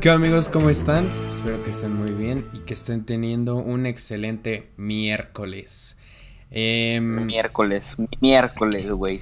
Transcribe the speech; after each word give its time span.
¿Qué 0.00 0.08
amigos? 0.08 0.48
¿Cómo 0.48 0.70
están? 0.70 1.04
Espero 1.28 1.62
que 1.62 1.68
estén 1.68 1.94
muy 1.94 2.12
bien 2.12 2.46
y 2.54 2.60
que 2.60 2.72
estén 2.72 3.04
teniendo 3.04 3.56
un 3.56 3.84
excelente 3.84 4.70
miércoles. 4.78 5.98
Em, 6.50 7.26
Miércoles, 7.26 7.96
miércoles, 8.18 8.90
güey. 8.90 9.20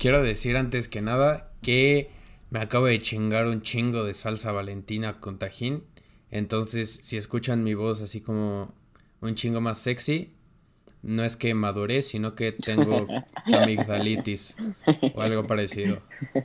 quiero 0.00 0.20
decir 0.20 0.56
antes 0.56 0.88
que 0.88 1.02
nada 1.02 1.52
que 1.62 2.10
me 2.50 2.58
acabo 2.58 2.86
de 2.86 2.98
chingar 2.98 3.46
un 3.46 3.62
chingo 3.62 4.02
de 4.02 4.12
salsa 4.12 4.50
valentina 4.50 5.20
con 5.20 5.38
tajín. 5.38 5.84
Entonces, 6.32 6.92
si 6.92 7.16
escuchan 7.16 7.62
mi 7.62 7.74
voz 7.74 8.02
así 8.02 8.20
como 8.20 8.74
un 9.20 9.36
chingo 9.36 9.60
más 9.60 9.78
sexy, 9.78 10.32
no 11.00 11.22
es 11.22 11.36
que 11.36 11.54
maduré, 11.54 12.02
sino 12.02 12.34
que 12.34 12.50
tengo 12.50 13.06
amigdalitis 13.46 14.56
o 15.14 15.22
algo 15.22 15.46
parecido. 15.46 16.02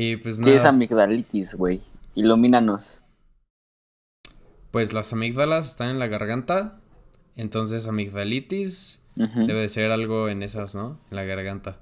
Y 0.00 0.14
pues 0.14 0.38
¿Qué 0.38 0.54
es 0.54 0.64
amigdalitis, 0.64 1.56
güey? 1.56 1.80
Ilumínanos. 2.22 3.00
pues 4.72 4.92
las 4.92 5.12
amígdalas 5.12 5.66
están 5.66 5.88
en 5.90 5.98
la 6.00 6.08
garganta, 6.08 6.80
entonces 7.36 7.86
amigdalitis 7.86 9.00
debe 9.14 9.60
de 9.60 9.68
ser 9.68 9.90
algo 9.92 10.28
en 10.28 10.42
esas, 10.42 10.74
¿no? 10.74 10.98
En 11.10 11.16
la 11.16 11.22
garganta. 11.24 11.76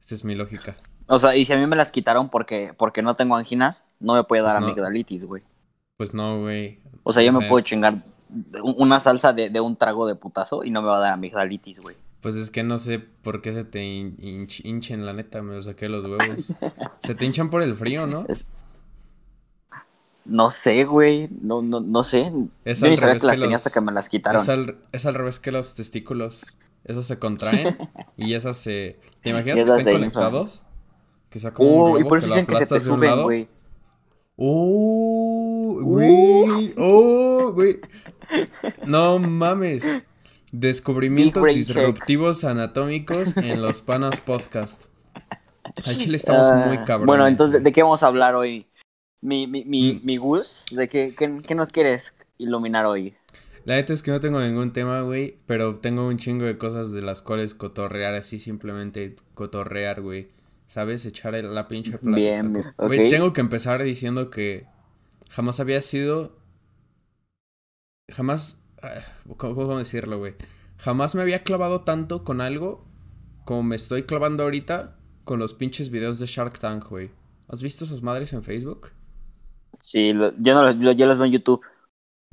Esta 0.00 0.14
es 0.14 0.24
mi 0.24 0.34
lógica. 0.34 0.76
O 1.06 1.18
sea, 1.18 1.34
y 1.36 1.44
si 1.46 1.52
a 1.52 1.56
mí 1.56 1.66
me 1.66 1.74
las 1.76 1.90
quitaron 1.90 2.28
porque, 2.28 2.74
porque 2.76 3.00
no 3.02 3.14
tengo 3.14 3.34
anginas, 3.36 3.82
no 3.98 4.14
me 4.14 4.24
puede 4.24 4.42
dar 4.42 4.52
Pues 4.56 4.60
no. 4.60 4.66
amigdalitis, 4.68 5.24
güey. 5.24 5.42
Pues 5.96 6.12
no, 6.14 6.40
güey. 6.40 6.78
O 7.02 7.12
sea, 7.12 7.22
yo 7.22 7.30
O 7.36 7.40
me 7.40 7.48
puedo 7.48 7.64
chingar 7.64 7.94
un- 8.62 8.74
una 8.78 8.98
salsa 9.00 9.32
de, 9.32 9.48
de 9.50 9.60
un 9.60 9.76
trago 9.76 10.06
de 10.06 10.14
putazo 10.14 10.64
y 10.64 10.70
no 10.70 10.80
me 10.82 10.88
va 10.88 10.98
a 10.98 11.00
dar 11.00 11.12
amigdalitis, 11.14 11.80
güey. 11.80 11.96
Pues 12.20 12.36
es 12.36 12.50
que 12.50 12.62
no 12.62 12.76
sé 12.78 12.98
por 13.00 13.40
qué 13.42 13.52
se 13.52 13.64
te 13.64 13.80
hin- 13.82 14.16
hinch- 14.18 14.64
hinchen, 14.64 15.04
la 15.04 15.12
neta, 15.12 15.42
me 15.42 15.54
lo 15.56 15.62
saqué 15.62 15.88
los 15.88 16.04
huevos. 16.04 16.20
Se 17.00 17.14
te 17.16 17.24
hinchan 17.24 17.50
por 17.50 17.62
el 17.62 17.74
frío, 17.74 18.06
¿no? 18.06 18.26
Es- 18.28 18.46
No 20.24 20.50
sé, 20.50 20.84
güey. 20.84 21.28
No, 21.40 21.62
no, 21.62 21.80
no 21.80 22.02
sé. 22.02 22.32
Es 22.64 22.80
yo 22.80 22.86
al 22.86 22.90
ni 22.92 22.96
sabía 22.96 22.96
revés 22.96 23.22
que 23.22 23.26
las 23.26 23.36
que 23.36 23.40
tenía 23.40 23.56
hasta 23.56 23.70
que 23.70 23.80
me 23.80 23.92
las 23.92 24.08
quitaron. 24.08 24.40
Es 24.40 24.48
al, 24.48 24.78
es 24.92 25.06
al 25.06 25.14
revés 25.14 25.40
que 25.40 25.52
los 25.52 25.74
testículos. 25.74 26.58
Esos 26.84 27.06
se 27.06 27.18
contraen 27.18 27.76
y 28.16 28.34
esas 28.34 28.56
se... 28.56 28.98
¿Te 29.22 29.30
imaginas 29.30 29.56
que 29.56 29.70
estén 29.70 29.92
conectados? 29.92 30.62
Que 31.30 31.38
sea 31.38 31.52
como 31.52 31.68
un 31.68 31.92
Uh, 31.92 31.96
y 31.98 32.00
globo 32.00 32.08
por 32.08 32.18
que 32.18 32.26
eso 32.26 32.28
lo 32.28 32.34
dicen 32.34 32.46
que 32.46 32.54
se 32.56 32.60
te 32.60 32.64
aplastas 32.64 32.84
de 32.84 32.90
un 32.90 32.96
suben, 32.96 33.10
lado. 33.10 33.22
güey. 33.24 33.48
¡Oh! 34.36 35.80
¡Güey! 35.82 36.74
¡Oh! 36.78 37.52
¡Güey! 37.54 37.80
No 38.86 39.18
mames. 39.18 40.02
Descubrimientos 40.50 41.42
brain 41.42 41.64
check. 41.64 41.66
disruptivos 41.76 42.44
anatómicos 42.44 43.36
en 43.36 43.62
los 43.62 43.80
Panas 43.80 44.20
Podcast. 44.20 44.84
Al 45.86 45.96
chile 45.96 46.16
estamos 46.16 46.48
Ah, 46.50 46.64
muy 46.66 46.78
cabrones. 46.78 47.06
Bueno, 47.06 47.26
entonces. 47.26 47.62
¿de 47.62 47.72
qué 47.72 47.82
vamos 47.82 48.02
a 48.02 48.06
hablar 48.08 48.34
hoy? 48.34 48.66
Mi, 49.22 49.46
mi, 49.46 49.64
mi, 49.64 49.94
Mm. 49.94 50.00
mi 50.04 50.16
Gus, 50.18 50.66
¿de 50.72 50.88
qué, 50.88 51.14
qué, 51.16 51.40
qué 51.46 51.54
nos 51.54 51.70
quieres 51.70 52.14
iluminar 52.38 52.84
hoy? 52.86 53.14
La 53.64 53.76
neta 53.76 53.92
es 53.92 54.02
que 54.02 54.10
no 54.10 54.18
tengo 54.20 54.40
ningún 54.40 54.72
tema, 54.72 55.02
güey, 55.02 55.36
pero 55.46 55.78
tengo 55.78 56.08
un 56.08 56.18
chingo 56.18 56.44
de 56.44 56.58
cosas 56.58 56.90
de 56.92 57.00
las 57.02 57.22
cuales 57.22 57.54
cotorrear, 57.54 58.14
así 58.14 58.40
simplemente 58.40 59.14
cotorrear, 59.34 60.02
güey. 60.02 60.28
¿Sabes? 60.66 61.04
Echar 61.06 61.34
la 61.34 61.68
pinche 61.68 61.98
plática. 61.98 62.16
Bien, 62.16 62.64
Güey, 62.78 63.08
tengo 63.10 63.32
que 63.32 63.40
empezar 63.42 63.82
diciendo 63.82 64.30
que 64.30 64.66
jamás 65.30 65.60
había 65.60 65.80
sido... 65.82 66.34
Jamás... 68.10 68.62
ah, 68.82 68.94
¿Cómo, 69.36 69.54
cómo 69.54 69.78
decirlo, 69.78 70.18
güey? 70.18 70.34
Jamás 70.78 71.14
me 71.14 71.22
había 71.22 71.42
clavado 71.44 71.82
tanto 71.82 72.24
con 72.24 72.40
algo 72.40 72.84
como 73.44 73.62
me 73.62 73.76
estoy 73.76 74.04
clavando 74.04 74.42
ahorita 74.44 74.96
con 75.24 75.38
los 75.38 75.54
pinches 75.54 75.90
videos 75.90 76.18
de 76.18 76.26
Shark 76.26 76.58
Tank, 76.58 76.88
güey. 76.88 77.10
¿Has 77.48 77.62
visto 77.62 77.84
esas 77.84 78.02
madres 78.02 78.32
en 78.32 78.42
Facebook? 78.42 78.90
Sí, 79.82 80.12
lo- 80.12 80.32
yo, 80.38 80.54
no, 80.54 80.62
lo- 80.72 80.92
yo 80.92 81.06
los 81.06 81.18
veo 81.18 81.26
en 81.26 81.32
YouTube. 81.32 81.60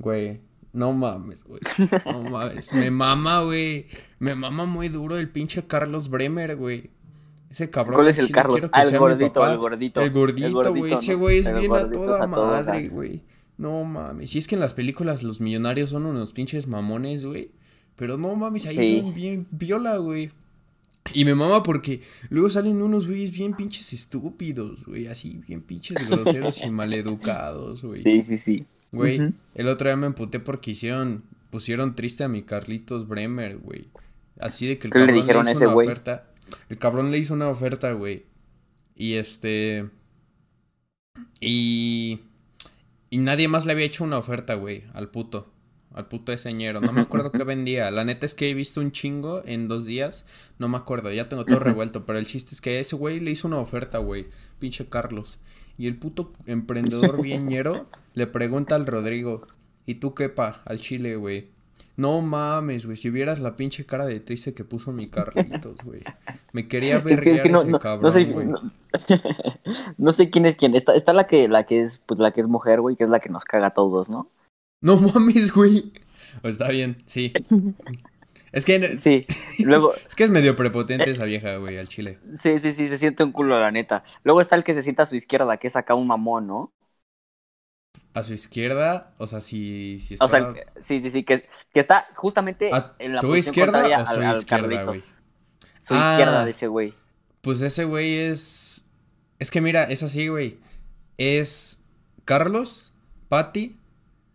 Güey, 0.00 0.40
no 0.72 0.92
mames, 0.92 1.42
güey. 1.44 1.60
No 2.06 2.22
mames. 2.30 2.72
Me 2.72 2.90
mama, 2.92 3.42
güey. 3.42 3.86
Me 4.20 4.34
mama 4.36 4.66
muy 4.66 4.88
duro 4.88 5.18
el 5.18 5.28
pinche 5.28 5.66
Carlos 5.66 6.08
Bremer, 6.10 6.54
güey. 6.56 6.90
Ese 7.50 7.68
cabrón. 7.68 7.96
¿Cuál 7.96 8.08
es 8.08 8.18
el 8.18 8.30
Carlos? 8.30 8.62
Ah, 8.70 8.82
el 8.82 8.96
gordito, 8.96 9.44
el 9.44 9.58
gordito. 9.58 10.00
El 10.00 10.10
gordito, 10.12 10.46
El 10.46 10.52
güey. 10.52 10.64
gordito, 10.72 10.94
Ese 11.00 11.12
¿no? 11.14 11.18
güey 11.18 11.38
es 11.38 11.48
El 11.48 11.56
bien 11.58 11.74
a 11.74 11.90
toda 11.90 12.22
a 12.22 12.26
madre, 12.28 12.88
güey. 12.88 13.22
No 13.58 13.82
mames. 13.84 14.30
Si 14.30 14.38
es 14.38 14.46
que 14.46 14.54
en 14.54 14.60
las 14.60 14.72
películas 14.74 15.24
los 15.24 15.40
millonarios 15.40 15.90
son 15.90 16.06
unos 16.06 16.32
pinches 16.32 16.68
mamones, 16.68 17.26
güey. 17.26 17.50
Pero 17.96 18.16
no 18.16 18.34
mames, 18.36 18.66
ahí 18.66 18.76
Sí. 18.76 19.00
son 19.02 19.12
bien 19.12 19.46
viola, 19.50 19.96
güey. 19.96 20.30
Y 21.12 21.24
me 21.24 21.34
mama 21.34 21.62
porque 21.62 22.02
luego 22.28 22.50
salen 22.50 22.82
unos 22.82 23.06
güeyes 23.06 23.32
bien 23.32 23.54
pinches 23.54 23.92
estúpidos, 23.92 24.84
güey. 24.84 25.06
Así, 25.06 25.40
bien 25.46 25.62
pinches 25.62 26.08
groseros 26.08 26.62
y 26.62 26.70
maleducados, 26.70 27.82
güey. 27.82 28.02
Sí, 28.02 28.22
sí, 28.22 28.36
sí. 28.36 28.66
Güey, 28.92 29.32
el 29.54 29.68
otro 29.68 29.88
día 29.88 29.96
me 29.96 30.06
emputé 30.06 30.40
porque 30.40 30.72
hicieron, 30.72 31.22
pusieron 31.50 31.94
triste 31.94 32.24
a 32.24 32.28
mi 32.28 32.42
Carlitos 32.42 33.06
Bremer, 33.06 33.58
güey. 33.58 33.86
Así 34.38 34.66
de 34.66 34.78
que 34.78 34.88
el 34.88 34.92
¿Qué 34.92 34.98
le 35.00 35.06
cabrón 35.06 35.20
dijeron 35.20 35.48
a 35.48 35.50
hizo 35.52 35.58
ese 35.58 35.66
una 35.66 35.76
oferta. 35.76 36.26
El 36.68 36.78
cabrón 36.78 37.10
le 37.10 37.18
hizo 37.18 37.34
una 37.34 37.48
oferta, 37.48 37.92
güey. 37.92 38.24
Y 38.96 39.14
este. 39.14 39.86
Y. 41.40 42.20
Y 43.10 43.18
nadie 43.18 43.48
más 43.48 43.66
le 43.66 43.72
había 43.72 43.86
hecho 43.86 44.04
una 44.04 44.18
oferta, 44.18 44.54
güey, 44.54 44.84
al 44.94 45.08
puto. 45.08 45.50
Al 45.92 46.06
puto 46.06 46.32
ese 46.32 46.52
ñero. 46.52 46.80
No 46.80 46.92
me 46.92 47.00
acuerdo 47.00 47.32
qué 47.32 47.42
vendía. 47.42 47.90
La 47.90 48.04
neta 48.04 48.24
es 48.24 48.34
que 48.34 48.48
he 48.48 48.54
visto 48.54 48.80
un 48.80 48.92
chingo 48.92 49.42
en 49.44 49.66
dos 49.66 49.86
días. 49.86 50.24
No 50.58 50.68
me 50.68 50.76
acuerdo, 50.76 51.10
ya 51.12 51.28
tengo 51.28 51.44
todo 51.44 51.58
revuelto. 51.58 52.06
Pero 52.06 52.18
el 52.18 52.26
chiste 52.26 52.54
es 52.54 52.60
que 52.60 52.78
ese 52.78 52.94
güey 52.94 53.18
le 53.18 53.32
hizo 53.32 53.48
una 53.48 53.58
oferta, 53.58 53.98
güey. 53.98 54.26
Pinche 54.60 54.88
Carlos. 54.88 55.38
Y 55.78 55.88
el 55.88 55.96
puto 55.96 56.32
emprendedor 56.46 57.20
bien 57.22 57.46
ñero 57.46 57.86
le 58.14 58.26
pregunta 58.26 58.76
al 58.76 58.86
Rodrigo. 58.86 59.42
¿Y 59.84 59.96
tú 59.96 60.14
qué 60.14 60.28
pa? 60.28 60.62
Al 60.64 60.78
chile, 60.78 61.16
güey. 61.16 61.48
No 61.96 62.20
mames, 62.20 62.86
güey. 62.86 62.96
Si 62.96 63.10
vieras 63.10 63.40
la 63.40 63.56
pinche 63.56 63.84
cara 63.84 64.06
de 64.06 64.20
triste 64.20 64.54
que 64.54 64.64
puso 64.64 64.92
mi 64.92 65.08
Carlitos, 65.08 65.76
güey. 65.84 66.02
Me 66.52 66.68
quería 66.68 66.98
ver 66.98 67.14
Es 67.14 67.20
que, 67.20 67.34
es 67.34 67.40
que 67.40 67.48
no, 67.48 67.62
ese 67.62 67.70
no, 67.70 67.78
cabrón, 67.78 68.04
no 68.04 68.10
sé, 68.10 68.24
güey. 68.24 68.46
no, 68.46 68.58
no 69.98 70.12
sé 70.12 70.30
quién 70.30 70.46
es 70.46 70.54
quién. 70.54 70.74
Está, 70.74 70.94
está 70.94 71.12
la 71.12 71.26
que, 71.26 71.48
la 71.48 71.64
que 71.64 71.82
es, 71.82 72.00
pues 72.06 72.20
la 72.20 72.32
que 72.32 72.40
es 72.40 72.46
mujer, 72.46 72.80
güey, 72.80 72.96
que 72.96 73.04
es 73.04 73.10
la 73.10 73.20
que 73.20 73.28
nos 73.28 73.44
caga 73.44 73.68
a 73.68 73.74
todos, 73.74 74.08
¿no? 74.08 74.28
No 74.80 74.96
mames, 74.96 75.52
güey. 75.52 75.92
Pues 76.42 76.54
está 76.54 76.68
bien, 76.68 77.02
sí. 77.06 77.32
Es 78.52 78.64
que, 78.64 78.96
Sí. 78.96 79.26
Luego, 79.64 79.94
es 80.06 80.16
que 80.16 80.24
es 80.24 80.30
medio 80.30 80.56
prepotente 80.56 81.08
esa 81.10 81.24
vieja, 81.24 81.56
güey, 81.56 81.78
al 81.78 81.86
chile. 81.88 82.18
sí, 82.34 82.58
sí, 82.58 82.74
sí, 82.74 82.88
se 82.88 82.98
siente 82.98 83.22
un 83.22 83.30
culo, 83.30 83.60
la 83.60 83.70
neta. 83.70 84.02
Luego 84.24 84.40
está 84.40 84.56
el 84.56 84.64
que 84.64 84.74
se 84.74 84.82
sienta 84.82 85.04
a 85.04 85.06
su 85.06 85.14
izquierda, 85.14 85.56
que 85.56 85.68
es 85.68 85.76
acá 85.76 85.94
un 85.94 86.08
mamón, 86.08 86.48
¿no? 86.48 86.72
A 88.12 88.24
su 88.24 88.34
izquierda, 88.34 89.14
o 89.18 89.28
sea, 89.28 89.40
si, 89.40 89.98
si 90.00 90.14
está... 90.14 90.24
O 90.24 90.28
sea, 90.28 90.52
sí, 90.80 91.00
sí, 91.00 91.10
sí, 91.10 91.22
que, 91.22 91.48
que 91.72 91.78
está 91.78 92.08
justamente 92.16 92.70
¿A 92.72 92.96
en 92.98 93.14
la 93.14 93.20
tu 93.20 93.28
posición 93.28 93.68
izquierda 93.68 94.02
o 94.02 94.06
su 94.06 94.20
al, 94.20 94.36
izquierda, 94.36 94.84
güey? 94.84 95.02
Su 95.78 95.94
Ah. 95.94 96.10
izquierda 96.10 96.44
de 96.44 96.50
ese 96.50 96.66
güey. 96.66 96.94
Pues 97.42 97.62
ese 97.62 97.84
güey 97.84 98.18
es... 98.18 98.90
Es 99.38 99.52
que 99.52 99.60
mira, 99.60 99.84
es 99.84 100.02
así, 100.02 100.26
güey. 100.26 100.58
Es 101.18 101.84
Carlos, 102.24 102.92
Patti, 103.28 103.76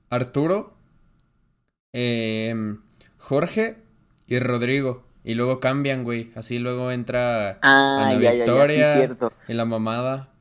Arturo, 0.10 0.74
em, 1.94 2.78
Jorge 3.18 3.76
y 4.28 4.40
Rodrigo. 4.40 5.04
Y 5.24 5.34
luego 5.34 5.60
cambian, 5.60 6.04
güey. 6.04 6.30
Así 6.36 6.60
luego 6.60 6.92
entra 6.92 7.58
Ah, 7.62 8.06
Ana 8.10 8.14
ya, 8.14 8.20
ya, 8.20 8.22
ya, 8.22 8.32
sí, 8.32 8.38
Victoria 8.38 8.94
cierto. 8.96 9.34
en 9.48 9.58
la 9.58 9.66
mamada. 9.66 10.32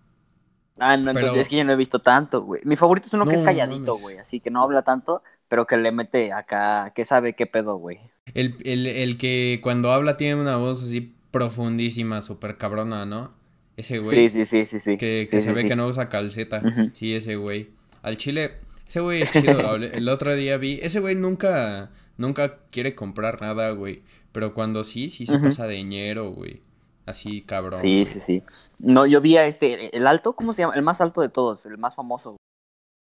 Ah, 0.78 0.96
no, 0.96 1.10
entonces 1.10 1.30
Pero- 1.30 1.40
es 1.40 1.48
que 1.48 1.56
yo 1.56 1.64
no 1.64 1.72
he 1.72 1.76
visto 1.76 2.00
tanto, 2.00 2.42
güey. 2.42 2.60
Mi 2.64 2.76
favorito 2.76 3.06
es 3.06 3.14
uno 3.14 3.24
que 3.26 3.36
es 3.36 3.42
calladito, 3.42 3.92
mames. 3.92 4.02
güey, 4.02 4.18
así 4.18 4.40
que 4.40 4.50
no 4.50 4.62
habla 4.62 4.82
tanto, 4.82 5.22
pero 5.48 5.66
que 5.66 5.76
le 5.76 5.92
mete 5.92 6.32
acá, 6.32 6.92
que 6.94 7.04
sabe 7.04 7.34
qué 7.34 7.46
pedo, 7.46 7.76
güey. 7.76 8.00
El, 8.34 8.56
el, 8.64 8.86
el 8.86 9.16
que 9.16 9.60
cuando 9.62 9.92
habla 9.92 10.16
tiene 10.16 10.40
una 10.40 10.56
voz 10.56 10.82
así 10.82 11.14
profundísima, 11.30 12.20
súper 12.22 12.56
cabrona, 12.58 13.06
¿no? 13.06 13.32
Ese 13.76 13.98
güey. 13.98 14.28
Sí, 14.28 14.28
sí, 14.28 14.44
sí, 14.44 14.66
sí, 14.66 14.80
sí. 14.80 14.96
Que, 14.98 15.26
que 15.30 15.40
sí, 15.40 15.46
se 15.46 15.52
ve 15.52 15.64
que 15.64 15.76
no 15.76 15.86
usa 15.86 16.08
calceta. 16.08 16.60
Sí, 16.92 17.14
ese 17.14 17.36
güey. 17.36 17.70
Al 18.02 18.16
chile, 18.16 18.52
ese 18.86 19.00
güey 19.00 19.22
es 19.22 19.32
chido. 19.32 19.74
El 19.76 20.08
otro 20.08 20.34
día 20.34 20.56
vi. 20.56 20.78
Ese 20.82 21.00
güey 21.00 21.14
nunca, 21.14 21.90
nunca 22.16 22.58
quiere 22.70 22.94
comprar 22.94 23.40
nada, 23.40 23.70
güey. 23.70 24.02
Pero 24.32 24.54
cuando 24.54 24.84
sí, 24.84 25.10
sí 25.10 25.26
se 25.26 25.38
pasa 25.38 25.66
de 25.66 25.82
ñero, 25.84 26.30
güey. 26.30 26.60
Así, 27.06 27.42
cabrón. 27.42 27.80
Sí, 27.80 28.02
güey. 28.02 28.06
sí, 28.06 28.20
sí. 28.20 28.42
No, 28.78 29.06
yo 29.06 29.20
vi 29.20 29.36
a 29.36 29.46
este, 29.46 29.96
el 29.96 30.06
alto, 30.06 30.34
¿cómo 30.34 30.52
se 30.52 30.62
llama? 30.62 30.74
El 30.74 30.82
más 30.82 31.00
alto 31.00 31.20
de 31.20 31.28
todos, 31.28 31.66
el 31.66 31.78
más 31.78 31.94
famoso. 31.94 32.36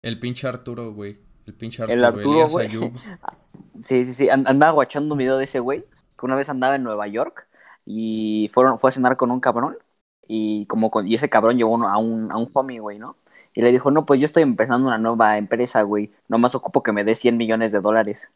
El 0.02 0.18
pinche 0.18 0.46
Arturo, 0.48 0.92
güey. 0.92 1.18
El 1.46 1.54
pinche 1.54 1.82
Arturo. 1.82 1.98
El 1.98 2.04
Arturo, 2.04 2.48
güey. 2.48 2.68
Sí, 3.78 4.04
sí, 4.04 4.12
sí. 4.14 4.28
and- 4.28 4.48
Andaba 4.48 4.72
guachando 4.72 5.14
un 5.14 5.18
video 5.18 5.36
de 5.36 5.44
ese 5.44 5.60
güey, 5.60 5.80
que 6.18 6.26
una 6.26 6.36
vez 6.36 6.48
andaba 6.48 6.76
en 6.76 6.82
Nueva 6.84 7.06
York 7.08 7.46
y 7.86 8.50
fueron, 8.52 8.78
fue 8.78 8.88
a 8.88 8.92
cenar 8.92 9.16
con 9.16 9.30
un 9.30 9.40
cabrón 9.40 9.76
y 10.26 10.66
como 10.66 10.90
con, 10.90 11.06
y 11.08 11.14
ese 11.14 11.28
cabrón 11.28 11.56
llevó 11.56 11.74
a 11.86 11.98
un, 11.98 12.30
a 12.30 12.36
un 12.36 12.48
homie, 12.54 12.80
güey, 12.80 12.98
¿no? 12.98 13.16
Y 13.54 13.62
le 13.62 13.70
dijo, 13.72 13.90
no, 13.90 14.04
pues 14.04 14.18
yo 14.20 14.24
estoy 14.26 14.42
empezando 14.42 14.88
una 14.88 14.98
nueva 14.98 15.38
empresa, 15.38 15.82
güey. 15.82 16.10
Nomás 16.28 16.54
ocupo 16.54 16.82
que 16.82 16.92
me 16.92 17.04
dé 17.04 17.14
100 17.14 17.36
millones 17.36 17.70
de 17.72 17.80
dólares. 17.80 18.32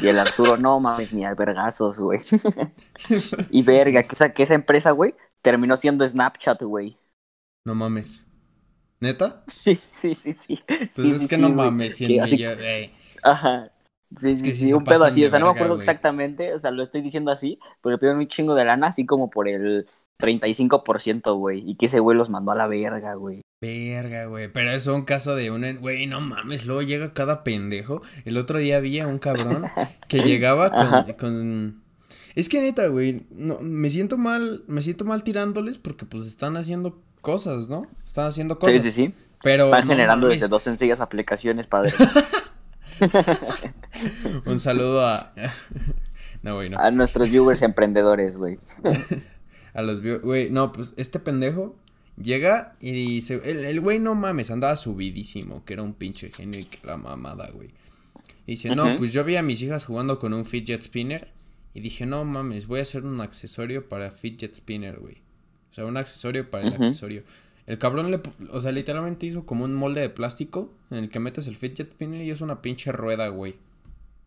Y 0.00 0.06
el 0.06 0.18
Arturo, 0.18 0.56
no 0.56 0.78
mames, 0.78 1.12
ni 1.12 1.24
albergazos, 1.24 1.98
güey. 1.98 2.20
y 3.50 3.62
verga, 3.62 4.02
que 4.04 4.12
esa, 4.12 4.32
que 4.32 4.44
esa 4.44 4.54
empresa, 4.54 4.92
güey, 4.92 5.14
terminó 5.42 5.76
siendo 5.76 6.06
Snapchat, 6.06 6.62
güey. 6.62 6.96
No 7.66 7.74
mames. 7.74 8.28
¿Neta? 9.00 9.42
Sí, 9.48 9.74
sí, 9.74 10.14
sí, 10.14 10.32
sí. 10.32 10.62
Pues 10.66 10.88
Sí, 10.92 11.10
es 11.10 11.22
sí, 11.22 11.28
que 11.28 11.36
sí, 11.36 11.42
no 11.42 11.48
güey. 11.52 11.56
mames, 11.70 11.96
100 11.96 12.08
Que 12.08 12.20
así- 12.20 12.36
millones. 12.36 12.60
ey. 12.60 12.92
Ajá. 13.24 13.72
Sí, 14.16 14.30
Es 14.32 14.38
sí, 14.40 14.44
que 14.44 14.52
sí, 14.52 14.66
sí 14.68 14.72
un 14.74 14.84
pedo 14.84 15.04
así, 15.04 15.24
o 15.24 15.30
sea, 15.30 15.38
no 15.40 15.46
me 15.46 15.52
acuerdo 15.52 15.74
güey. 15.74 15.80
exactamente, 15.80 16.52
o 16.54 16.58
sea, 16.58 16.70
lo 16.70 16.82
estoy 16.82 17.00
diciendo 17.00 17.30
así, 17.32 17.58
pero 17.80 17.94
le 17.94 17.98
pidieron 17.98 18.20
un 18.20 18.28
chingo 18.28 18.54
de 18.54 18.64
lana, 18.64 18.88
así 18.88 19.06
como 19.06 19.30
por 19.30 19.48
el 19.48 19.88
35%, 20.20 21.34
güey, 21.36 21.68
y 21.68 21.76
que 21.76 21.86
ese 21.86 21.98
güey 21.98 22.16
los 22.16 22.30
mandó 22.30 22.52
a 22.52 22.56
la 22.56 22.66
verga, 22.66 23.14
güey. 23.14 23.40
Verga, 23.62 24.24
güey. 24.26 24.48
Pero 24.52 24.72
es 24.72 24.88
un 24.88 25.02
caso 25.02 25.36
de 25.36 25.52
un. 25.52 25.76
Güey, 25.76 26.06
no 26.06 26.20
mames. 26.20 26.66
Luego 26.66 26.82
llega 26.82 27.12
cada 27.12 27.44
pendejo. 27.44 28.02
El 28.24 28.36
otro 28.36 28.58
día 28.58 28.80
vi 28.80 28.98
a 28.98 29.06
un 29.06 29.20
cabrón 29.20 29.66
que 30.08 30.18
llegaba 30.24 30.70
con. 31.16 31.80
Es 32.34 32.48
que 32.48 32.60
neta, 32.60 32.88
güey. 32.88 33.24
No, 33.30 33.60
me 33.60 33.88
siento 33.88 34.18
mal. 34.18 34.64
Me 34.66 34.82
siento 34.82 35.04
mal 35.04 35.22
tirándoles 35.22 35.78
porque 35.78 36.04
pues 36.04 36.26
están 36.26 36.56
haciendo 36.56 37.00
cosas, 37.20 37.68
¿no? 37.68 37.86
Están 38.04 38.26
haciendo 38.26 38.58
cosas. 38.58 38.82
Sí, 38.82 38.90
sí, 38.90 39.06
sí. 39.06 39.14
Pero. 39.44 39.70
Van 39.70 39.82
no 39.82 39.86
generando 39.92 40.26
mames, 40.26 40.40
desde 40.40 40.50
dos 40.50 40.64
sencillas 40.64 41.00
aplicaciones, 41.00 41.68
padre. 41.68 41.92
Un 44.46 44.58
saludo 44.58 45.06
a. 45.06 45.32
no, 46.42 46.56
güey, 46.56 46.68
no. 46.68 46.78
A 46.78 46.90
nuestros 46.90 47.30
viewers 47.30 47.62
emprendedores, 47.62 48.34
güey. 48.36 48.58
A 49.74 49.82
los 49.82 50.02
vio- 50.02 50.20
Güey, 50.20 50.50
no, 50.50 50.72
pues 50.72 50.94
este 50.96 51.18
pendejo 51.20 51.76
llega 52.20 52.74
y 52.80 53.22
se... 53.22 53.34
El, 53.34 53.64
el 53.64 53.80
güey 53.80 53.98
no 53.98 54.14
mames, 54.14 54.50
andaba 54.50 54.76
subidísimo, 54.76 55.64
que 55.64 55.74
era 55.74 55.82
un 55.82 55.94
pinche 55.94 56.30
genio 56.30 56.60
y 56.60 56.64
que 56.64 56.78
la 56.86 56.96
mamada, 56.96 57.50
güey. 57.50 57.70
Y 58.46 58.52
dice, 58.52 58.74
no, 58.74 58.96
pues 58.96 59.12
yo 59.12 59.24
vi 59.24 59.36
a 59.36 59.42
mis 59.42 59.62
hijas 59.62 59.84
jugando 59.84 60.18
con 60.18 60.32
un 60.32 60.44
fidget 60.44 60.82
spinner 60.82 61.28
y 61.74 61.80
dije, 61.80 62.06
no 62.06 62.24
mames, 62.24 62.66
voy 62.66 62.80
a 62.80 62.82
hacer 62.82 63.04
un 63.04 63.20
accesorio 63.20 63.88
para 63.88 64.10
fidget 64.10 64.54
spinner, 64.54 64.98
güey. 64.98 65.16
O 65.70 65.74
sea, 65.74 65.86
un 65.86 65.96
accesorio 65.96 66.50
para 66.50 66.66
el 66.66 66.74
accesorio. 66.74 67.22
El 67.66 67.78
cabrón 67.78 68.10
le, 68.10 68.20
o 68.50 68.60
sea, 68.60 68.72
literalmente 68.72 69.26
hizo 69.26 69.46
como 69.46 69.64
un 69.64 69.74
molde 69.74 70.00
de 70.00 70.10
plástico 70.10 70.72
en 70.90 70.98
el 70.98 71.08
que 71.08 71.20
metes 71.20 71.46
el 71.46 71.56
fidget 71.56 71.92
spinner 71.92 72.20
y 72.20 72.30
es 72.30 72.40
una 72.40 72.60
pinche 72.60 72.90
rueda, 72.92 73.28
güey. 73.28 73.54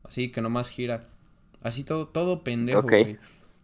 Así 0.04 0.30
que 0.30 0.42
nomás 0.42 0.70
gira. 0.70 1.02
Así 1.62 1.84
todo, 1.84 2.08
todo 2.08 2.42
pendejo, 2.42 2.84
güey. 2.84 3.18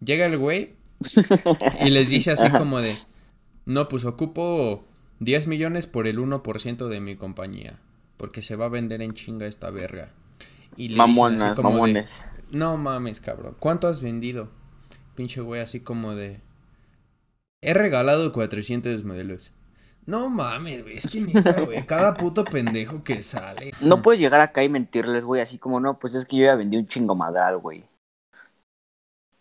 Llega 0.03 0.25
el 0.25 0.38
güey 0.38 0.74
y 1.85 1.89
les 1.89 2.09
dice 2.09 2.31
así 2.31 2.50
como 2.50 2.81
de, 2.81 2.94
no, 3.71 3.88
pues 3.88 4.06
ocupo 4.06 4.83
10 5.19 5.47
millones 5.47 5.88
por 5.88 6.07
el 6.07 6.19
1% 6.19 6.88
de 6.88 7.00
mi 7.00 7.15
compañía, 7.15 7.79
porque 8.18 8.41
se 8.41 8.56
va 8.56 8.65
a 8.65 8.69
vender 8.69 9.01
en 9.01 9.13
chinga 9.13 9.47
esta 9.47 9.69
verga. 9.69 10.09
Y 10.77 10.89
le 10.89 11.01
así 11.01 11.13
de, 11.13 11.62
mamones. 11.62 12.21
no 12.51 12.77
mames, 12.77 13.19
cabrón, 13.19 13.56
¿cuánto 13.59 13.88
has 13.88 14.01
vendido? 14.01 14.50
Pinche 15.15 15.41
güey 15.41 15.62
así 15.62 15.81
como 15.81 16.15
de, 16.15 16.39
he 17.62 17.73
regalado 17.73 18.31
400 18.31 19.03
modelos. 19.03 19.53
No 20.06 20.29
mames, 20.29 20.83
güey, 20.83 20.97
es 20.97 21.12
que 21.12 21.21
neta, 21.21 21.62
güey, 21.62 21.85
cada 21.85 22.15
puto 22.15 22.44
pendejo 22.44 23.03
que 23.03 23.21
sale. 23.21 23.71
No 23.81 24.01
puedes 24.01 24.19
llegar 24.19 24.41
acá 24.41 24.63
y 24.63 24.69
mentirles, 24.69 25.24
güey, 25.24 25.41
así 25.41 25.57
como, 25.57 25.79
no, 25.79 26.00
pues 26.00 26.15
es 26.15 26.25
que 26.25 26.38
yo 26.38 26.45
ya 26.45 26.56
vendí 26.56 26.77
un 26.77 26.88
chingo 26.88 27.15
madral, 27.15 27.57
güey. 27.57 27.85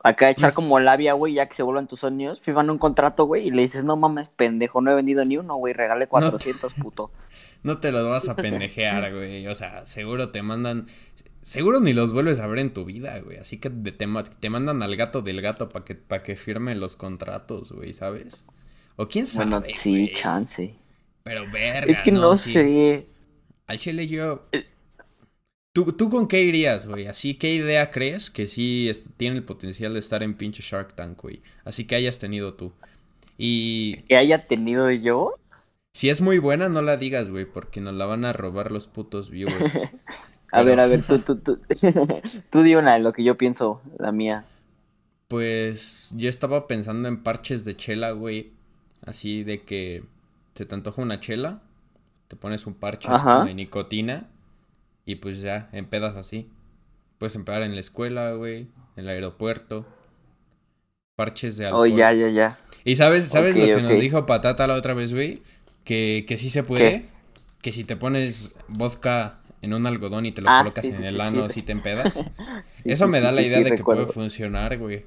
Acá 0.02 0.30
echar 0.30 0.48
Pues- 0.48 0.54
como 0.54 0.80
labia, 0.80 1.12
güey, 1.12 1.34
ya 1.34 1.46
que 1.46 1.54
se 1.54 1.62
vuelvan 1.62 1.86
tus 1.86 2.00
sonidos, 2.00 2.40
firman 2.40 2.70
un 2.70 2.78
contrato, 2.78 3.24
güey, 3.26 3.48
y 3.48 3.50
le 3.50 3.62
dices, 3.62 3.84
no 3.84 3.96
mames, 3.96 4.28
pendejo, 4.30 4.80
no 4.80 4.90
he 4.90 4.94
vendido 4.94 5.24
ni 5.24 5.36
uno, 5.36 5.56
güey, 5.56 5.74
regale 5.74 6.06
400, 6.06 6.72
puto. 6.74 7.10
No 7.62 7.76
te 7.76 7.92
los 7.92 8.08
vas 8.08 8.26
a 8.30 8.36
pendejear, 8.36 9.12
güey. 9.14 9.46
O 9.46 9.54
sea, 9.54 9.84
seguro 9.84 10.30
te 10.30 10.40
mandan. 10.40 10.86
Seguro 11.42 11.78
ni 11.80 11.92
los 11.92 12.10
vuelves 12.14 12.40
a 12.40 12.46
ver 12.46 12.58
en 12.60 12.72
tu 12.72 12.86
vida, 12.86 13.20
güey. 13.20 13.36
Así 13.36 13.58
que 13.58 13.68
te, 13.68 13.92
te 13.92 14.06
ma- 14.06 14.24
te 14.24 14.48
mandan 14.48 14.82
al 14.82 14.96
gato 14.96 15.20
del 15.20 15.42
gato 15.42 15.68
para 15.68 15.84
que, 15.84 15.94
pa' 15.94 16.22
que 16.22 16.36
firme 16.36 16.74
los 16.74 16.96
contratos, 16.96 17.72
güey, 17.72 17.92
¿sabes? 17.92 18.46
O 18.96 19.08
quién 19.08 19.26
sabe. 19.26 19.50
Bueno, 19.50 19.66
sí, 19.74 19.90
güey. 20.06 20.16
chance. 20.16 20.74
Pero 21.22 21.44
verga. 21.52 21.92
Es 21.92 22.00
que 22.00 22.12
no, 22.12 22.34
sí. 22.38 22.52
sé. 22.54 23.06
Al 23.66 23.78
chile 23.78 24.08
yo. 24.08 24.46
Eh. 24.52 24.66
¿Tú, 25.72 25.92
¿Tú 25.92 26.10
con 26.10 26.26
qué 26.26 26.42
irías, 26.42 26.86
güey? 26.88 27.06
Así, 27.06 27.34
¿qué 27.34 27.52
idea 27.54 27.90
crees 27.92 28.28
que 28.30 28.48
sí 28.48 28.90
tiene 29.16 29.36
el 29.36 29.44
potencial 29.44 29.94
de 29.94 30.00
estar 30.00 30.22
en 30.24 30.34
pinche 30.34 30.62
Shark 30.62 30.94
Tank, 30.94 31.20
güey? 31.22 31.42
Así 31.64 31.86
que 31.86 31.94
hayas 31.94 32.18
tenido 32.18 32.54
tú. 32.54 32.72
Y 33.38 33.98
Que 34.08 34.16
haya 34.16 34.46
tenido 34.46 34.90
yo. 34.90 35.34
si 35.92 36.10
es 36.10 36.20
muy 36.20 36.38
buena, 36.38 36.68
no 36.68 36.82
la 36.82 36.96
digas, 36.96 37.30
güey, 37.30 37.44
porque 37.44 37.80
nos 37.80 37.94
la 37.94 38.06
van 38.06 38.24
a 38.24 38.32
robar 38.32 38.72
los 38.72 38.86
putos 38.88 39.30
viewers. 39.30 39.76
A 40.52 40.64
Pero- 40.64 40.64
ver, 40.64 40.80
a 40.80 40.86
ver, 40.88 41.02
tú, 41.06 41.20
tú, 41.20 41.36
tú. 41.36 41.60
tú 42.50 42.62
di 42.62 42.74
una 42.74 42.94
de 42.94 42.98
lo 42.98 43.12
que 43.12 43.22
yo 43.22 43.38
pienso, 43.38 43.80
la 44.00 44.10
mía. 44.10 44.44
Pues 45.28 46.12
yo 46.16 46.28
estaba 46.28 46.66
pensando 46.66 47.06
en 47.06 47.22
parches 47.22 47.64
de 47.64 47.76
chela, 47.76 48.10
güey. 48.10 48.50
Así 49.06 49.44
de 49.44 49.62
que 49.62 50.02
se 50.54 50.66
te 50.66 50.74
antoja 50.74 51.00
una 51.02 51.20
chela, 51.20 51.62
te 52.26 52.34
pones 52.34 52.66
un 52.66 52.74
parche 52.74 53.08
de 53.46 53.54
nicotina 53.54 54.26
y 55.10 55.16
pues 55.16 55.40
ya, 55.40 55.68
empedas 55.72 56.16
así. 56.16 56.48
Puedes 57.18 57.36
empedar 57.36 57.62
en 57.62 57.74
la 57.74 57.80
escuela, 57.80 58.32
güey, 58.34 58.60
en 58.96 59.04
el 59.04 59.08
aeropuerto. 59.08 59.86
Parches 61.16 61.56
de 61.58 61.66
Oh, 61.66 61.84
alcohol. 61.84 61.98
ya, 61.98 62.12
ya, 62.12 62.28
ya. 62.30 62.58
Y 62.84 62.96
sabes, 62.96 63.28
¿sabes 63.28 63.56
lo 63.56 63.70
que 63.70 63.82
nos 63.82 63.98
dijo 64.00 64.24
Patata 64.26 64.66
la 64.66 64.74
otra 64.74 64.94
vez, 64.94 65.12
güey? 65.12 65.42
Que, 65.84 66.24
que 66.26 66.38
sí 66.38 66.48
se 66.50 66.62
puede. 66.62 67.06
Que 67.62 67.72
si 67.72 67.84
te 67.84 67.96
pones 67.96 68.56
vodka 68.68 69.40
en 69.62 69.74
un 69.74 69.86
algodón 69.86 70.24
y 70.26 70.32
te 70.32 70.40
lo 70.40 70.48
Ah, 70.48 70.58
colocas 70.58 70.86
sí, 70.86 70.88
en 70.88 71.04
sí, 71.04 71.04
el 71.04 71.16
sí, 71.16 71.20
ano, 71.20 71.48
sí. 71.48 71.60
si 71.60 71.62
te 71.62 71.72
empedas. 71.72 72.24
Sí, 72.68 72.90
Eso 72.90 73.06
sí, 73.06 73.08
me 73.08 73.20
sí, 73.20 73.24
da 73.24 73.32
la 73.32 73.42
sí, 73.42 73.48
idea 73.48 73.58
sí, 73.58 73.64
de 73.64 73.72
que 73.74 73.82
recuerdo. 73.82 74.02
puede 74.02 74.06
funcionar, 74.06 74.78
güey. 74.78 75.04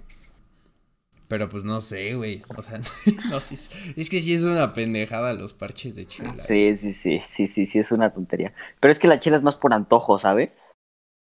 Pero 1.34 1.50
pues 1.50 1.64
no 1.64 1.82
sé, 1.82 2.14
güey. 2.14 2.44
O 2.56 2.62
sea, 2.62 2.80
no, 3.32 3.40
sí, 3.40 3.56
es 3.98 4.08
que 4.12 4.22
sí 4.22 4.36
es 4.36 4.44
una 4.44 4.72
pendejada 4.72 5.34
los 5.34 5.56
parches 5.56 5.96
de 5.96 6.06
chela. 6.06 6.38
Sí, 6.38 6.76
sí, 6.76 6.94
sí, 6.94 7.18
sí, 7.18 7.48
sí, 7.48 7.66
sí, 7.66 7.80
es 7.80 7.92
una 7.92 8.14
tontería. 8.14 8.54
Pero 8.80 8.92
es 8.92 9.00
que 9.00 9.08
la 9.08 9.18
chela 9.18 9.38
es 9.38 9.42
más 9.42 9.56
por 9.56 9.74
antojo, 9.74 10.20
¿sabes? 10.20 10.74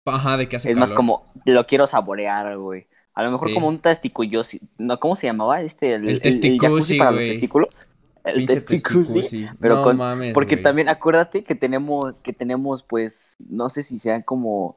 Ajá, 0.05 0.37
de 0.37 0.49
que 0.49 0.57
hace 0.57 0.73
Es 0.73 0.77
más 0.77 0.91
como, 0.91 1.33
lo 1.45 1.65
quiero 1.69 1.87
saborear, 1.87 2.59
güey. 2.59 2.89
A 3.15 3.23
lo 3.23 3.31
mejor 3.31 3.49
Sí. 3.51 3.55
como 3.55 3.69
un 3.69 3.79
testiculosi. 3.79 4.61
No, 4.79 4.99
¿cómo 4.99 5.15
se 5.15 5.29
llamaba? 5.29 5.61
Este, 5.63 5.95
el, 5.95 6.03
El 6.03 6.11
el- 6.11 6.21
testicusi, 6.21 6.59
jacuzzi 6.59 6.99
para 6.99 7.11
los 7.13 7.21
testículos. 7.21 7.87
El 8.25 8.47
testicusi. 8.47 9.49
pero 9.61 9.77
no 9.77 9.83
con- 9.83 9.97
mames, 9.97 10.35
Porque 10.35 10.57
también 10.57 10.89
acuérdate 10.89 11.45
que 11.45 11.55
tenemos, 11.55 12.21
que 12.21 12.33
tenemos, 12.33 12.83
pues, 12.83 13.37
no 13.39 13.69
sé 13.69 13.85
si 13.85 14.01
sean 14.01 14.23
como, 14.23 14.77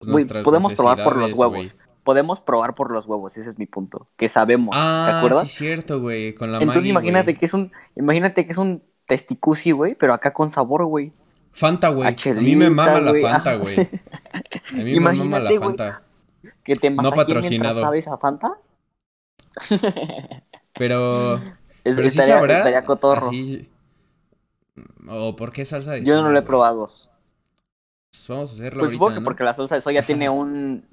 güey, 0.00 0.12
Nuestras 0.14 0.42
podemos 0.44 0.74
probar 0.74 1.04
por 1.04 1.16
los 1.18 1.34
huevos. 1.34 1.76
Podemos 2.04 2.40
probar 2.40 2.74
por 2.74 2.92
los 2.92 3.06
huevos, 3.06 3.36
ese 3.36 3.50
es 3.50 3.58
mi 3.58 3.66
punto. 3.66 4.06
Que 4.16 4.28
sabemos, 4.28 4.74
¿te 4.74 4.80
Ah, 4.80 5.18
acuerdas? 5.18 5.48
sí, 5.48 5.56
cierto, 5.64 6.00
güey. 6.00 6.34
Con 6.34 6.52
la 6.52 6.58
Entonces 6.58 6.86
imagínate 6.86 7.34
que 7.34 7.46
es 7.46 7.54
un, 7.54 7.72
imagínate 7.96 8.44
que 8.46 8.52
es 8.52 8.58
un 8.58 8.82
testicusi, 9.06 9.72
güey, 9.72 9.94
pero 9.94 10.14
acá 10.14 10.32
con 10.32 10.50
sabor, 10.50 10.84
güey. 10.84 11.12
Fanta, 11.52 11.88
güey. 11.88 12.08
A 12.08 12.34
mí 12.34 12.56
me 12.56 12.68
mama 12.70 13.00
la. 13.00 13.12
Fanta, 13.12 13.36
Ajá, 13.50 13.54
güey. 13.56 13.66
sí. 13.74 13.88
A 14.72 14.76
mí 14.76 15.00
me 15.00 15.00
mama 15.00 15.40
la. 15.40 15.58
Fanta. 15.58 16.02
Que 16.62 16.76
te 16.76 16.90
No 16.90 17.10
patrocinado. 17.12 17.80
sabes 17.80 18.06
a 18.08 18.18
Fanta. 18.18 18.52
Pero. 20.78 21.40
Es, 21.84 21.96
Pero 21.96 22.08
sí 22.08 22.18
estaría, 22.18 22.36
sabrá. 22.36 22.56
estaría 22.58 22.82
cotorro. 22.82 23.26
así- 23.26 23.68
¿O 25.06 25.36
por 25.36 25.52
qué 25.52 25.66
salsa 25.66 25.90
de 25.92 26.02
Yo 26.02 26.22
no 26.22 26.30
lo 26.30 26.38
he 26.38 26.42
probado. 26.42 26.90
Pues 28.14 28.28
Vamos 28.28 28.50
a 28.50 28.54
hacerlo 28.54 28.78
Pues 28.80 28.92
supongo 28.92 29.06
ahorita, 29.06 29.16
que 29.16 29.20
¿no? 29.22 29.24
porque 29.24 29.42
la 29.42 29.52
salsa 29.54 29.74
de 29.74 29.80
soya 29.80 30.02
tiene 30.02 30.28
un 30.30 30.84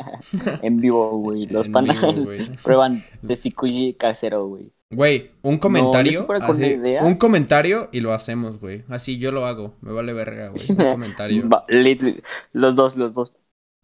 en 0.62 0.78
vivo, 0.78 1.18
güey. 1.18 1.44
Los 1.46 1.66
En 1.66 1.72
panas 1.72 2.00
vivo, 2.00 2.14
güey. 2.24 2.46
prueban 2.62 3.04
testicuyi 3.26 3.92
casero, 3.92 4.46
güey. 4.46 4.72
Güey, 4.90 5.30
un 5.42 5.54
No, 5.54 5.60
comentario. 5.60 6.26
una 6.26 6.66
idea. 6.66 7.04
Un 7.04 7.16
comentario 7.16 7.90
y 7.92 8.00
lo 8.00 8.14
hacemos, 8.14 8.58
güey. 8.58 8.84
Así 8.88 9.18
yo 9.18 9.32
lo 9.32 9.44
hago. 9.44 9.74
Me 9.82 9.92
vale 9.92 10.14
verga, 10.14 10.48
güey. 10.48 10.62
Un 10.70 10.76
comentario. 10.92 11.46
Va, 11.46 11.66
lit- 11.68 12.00
lit- 12.00 12.22
Los 12.54 12.74
dos, 12.74 12.96
los 12.96 13.12
dos. 13.12 13.32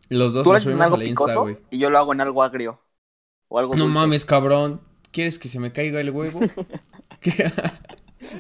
Los 0.09 0.33
dos 0.33 0.45
Tú 0.45 0.51
lo 0.51 0.57
haces 0.57 0.73
en 0.75 0.81
a 0.81 0.89
la 0.89 1.05
Insta, 1.05 1.25
picoso 1.27 1.43
güey. 1.43 1.59
y 1.71 1.79
yo 1.79 1.91
lo 1.91 1.99
hago 1.99 2.15
en 2.15 2.23
algo 2.23 2.43
agrio. 2.43 2.81
O 3.49 3.59
algo 3.59 3.75
No 3.75 3.85
dulce. 3.85 3.99
mames, 3.99 4.25
cabrón. 4.25 4.81
¿Quieres 5.13 5.39
que 5.39 5.49
se 5.49 5.61
me 5.61 5.73
caiga 5.73 6.01
el 6.01 6.09
huevo? 6.11 6.41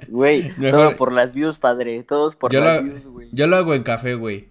Güey, 0.08 0.52
Mejor- 0.56 0.70
todo 0.90 0.97
por 0.97 1.12
las 1.12 1.32
views, 1.32 1.58
padre. 1.58 2.02
Todos 2.02 2.37
por 2.37 2.52
Yo 2.52 2.61
las 2.62 2.82
lo- 2.82 2.88
views, 2.90 3.04
güey. 3.06 3.28
Yo 3.32 3.47
lo 3.47 3.56
hago 3.56 3.75
en 3.75 3.82
café, 3.82 4.14
güey. 4.14 4.49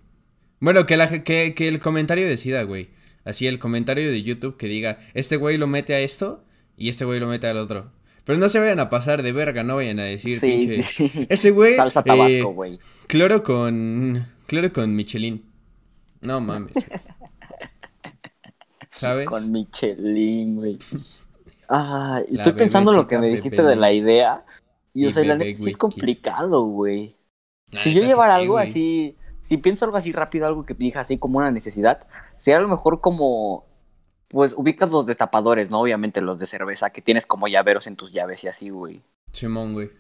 Bueno, 0.60 0.86
que, 0.86 0.98
la, 0.98 1.08
que, 1.24 1.54
que 1.54 1.68
el 1.68 1.80
comentario 1.80 2.28
decida, 2.28 2.64
güey. 2.64 2.90
Así 3.26 3.46
el 3.46 3.60
comentario 3.60 4.10
de 4.10 4.24
YouTube 4.24 4.58
que 4.58 4.68
diga, 4.68 5.00
este 5.14 5.36
güey 5.36 5.58
lo 5.58 5.68
mete 5.68 5.94
a 5.94 6.00
esto 6.00 6.44
y 6.78 6.90
este 6.90 7.04
güey 7.06 7.20
lo 7.20 7.28
mete 7.28 7.48
al 7.48 7.58
otro. 7.58 7.92
Pero 8.24 8.40
no 8.40 8.50
se 8.50 8.60
vayan 8.60 8.80
a 8.80 8.90
pasar 8.90 9.22
de 9.24 9.32
verga, 9.32 9.64
no 9.64 9.76
vayan 9.78 10.00
a 10.00 10.04
decir, 10.04 10.40
Sí, 10.40 10.48
pinche. 10.48 10.82
sí, 10.84 11.10
sí. 11.10 11.28
Ese 11.30 11.52
güey. 11.52 11.76
Salsa 11.76 12.00
eh, 12.02 12.04
tabasco, 12.06 12.54
güey. 12.54 12.80
cloro 13.08 13.44
con. 13.44 14.26
Cloro 14.48 14.72
con 14.74 14.96
Michelin. 14.96 15.44
No 16.22 16.40
mames. 16.42 16.74
¿Sabes? 18.90 19.28
Con 19.28 19.52
Michelin, 19.52 20.56
güey. 20.56 20.78
Ah, 21.70 22.22
estoy 22.32 22.54
pensando 22.54 22.94
lo 22.94 23.08
que 23.08 23.18
me 23.18 23.28
dijiste 23.28 23.62
de 23.62 23.76
la 23.76 23.92
idea. 23.92 24.44
Y, 24.98 25.06
o 25.06 25.12
sea, 25.12 25.24
la 25.24 25.36
neta 25.36 25.56
sí 25.56 25.70
es 25.70 25.78
complicado, 25.78 26.64
güey. 26.64 27.16
Si 27.70 27.94
yo 27.94 28.02
llevara 28.02 28.34
sí, 28.34 28.42
algo 28.42 28.58
así, 28.58 29.16
si 29.42 29.58
pienso 29.58 29.86
algo 29.86 29.96
así 29.96 30.12
rápido, 30.12 30.48
algo 30.48 30.66
que 30.66 30.74
diga 30.74 31.02
así 31.02 31.20
como 31.20 31.38
una 31.38 31.52
necesidad, 31.52 32.08
sería 32.38 32.58
a 32.58 32.62
lo 32.62 32.68
mejor 32.68 33.00
como, 33.00 33.66
pues 34.28 34.56
ubicas 34.58 34.90
los 34.90 35.06
destapadores, 35.06 35.70
¿no? 35.70 35.82
Obviamente 35.82 36.20
los 36.20 36.40
de 36.40 36.48
cerveza, 36.48 36.90
que 36.90 37.04
tienes 37.04 37.28
como 37.28 37.48
llaveros 37.48 37.86
en 37.86 37.96
tus 37.96 38.12
llaves 38.12 38.44
y 38.44 38.48
así, 38.48 38.70
güey. 38.72 39.04
Simón, 39.32 39.74
güey. 39.74 39.92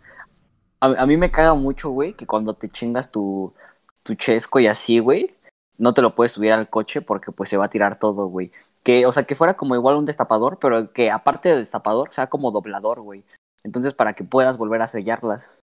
A, 0.79 0.87
a 0.87 1.05
mí 1.05 1.15
me 1.15 1.29
caga 1.29 1.53
mucho, 1.53 1.91
güey, 1.91 2.13
que 2.13 2.25
cuando 2.25 2.55
te 2.55 2.67
chingas 2.67 3.11
tu, 3.11 3.53
tu 4.01 4.15
chesco 4.15 4.59
y 4.59 4.65
así, 4.65 4.97
güey, 4.97 5.35
no 5.77 5.93
te 5.93 6.01
lo 6.01 6.15
puedes 6.15 6.31
subir 6.31 6.53
al 6.53 6.71
coche 6.71 7.03
porque 7.03 7.31
pues 7.31 7.49
se 7.49 7.57
va 7.57 7.65
a 7.65 7.69
tirar 7.69 7.99
todo, 7.99 8.25
güey. 8.25 8.51
Que, 8.83 9.05
o 9.05 9.11
sea, 9.11 9.25
que 9.25 9.35
fuera 9.35 9.53
como 9.53 9.75
igual 9.75 9.95
un 9.95 10.05
destapador, 10.05 10.57
pero 10.59 10.91
que 10.91 11.11
aparte 11.11 11.49
de 11.49 11.57
destapador, 11.57 12.11
sea 12.11 12.27
como 12.27 12.49
doblador, 12.49 13.01
güey. 13.01 13.23
Entonces, 13.63 13.93
para 13.93 14.13
que 14.13 14.23
puedas 14.23 14.57
volver 14.57 14.81
a 14.81 14.87
sellarlas. 14.87 15.59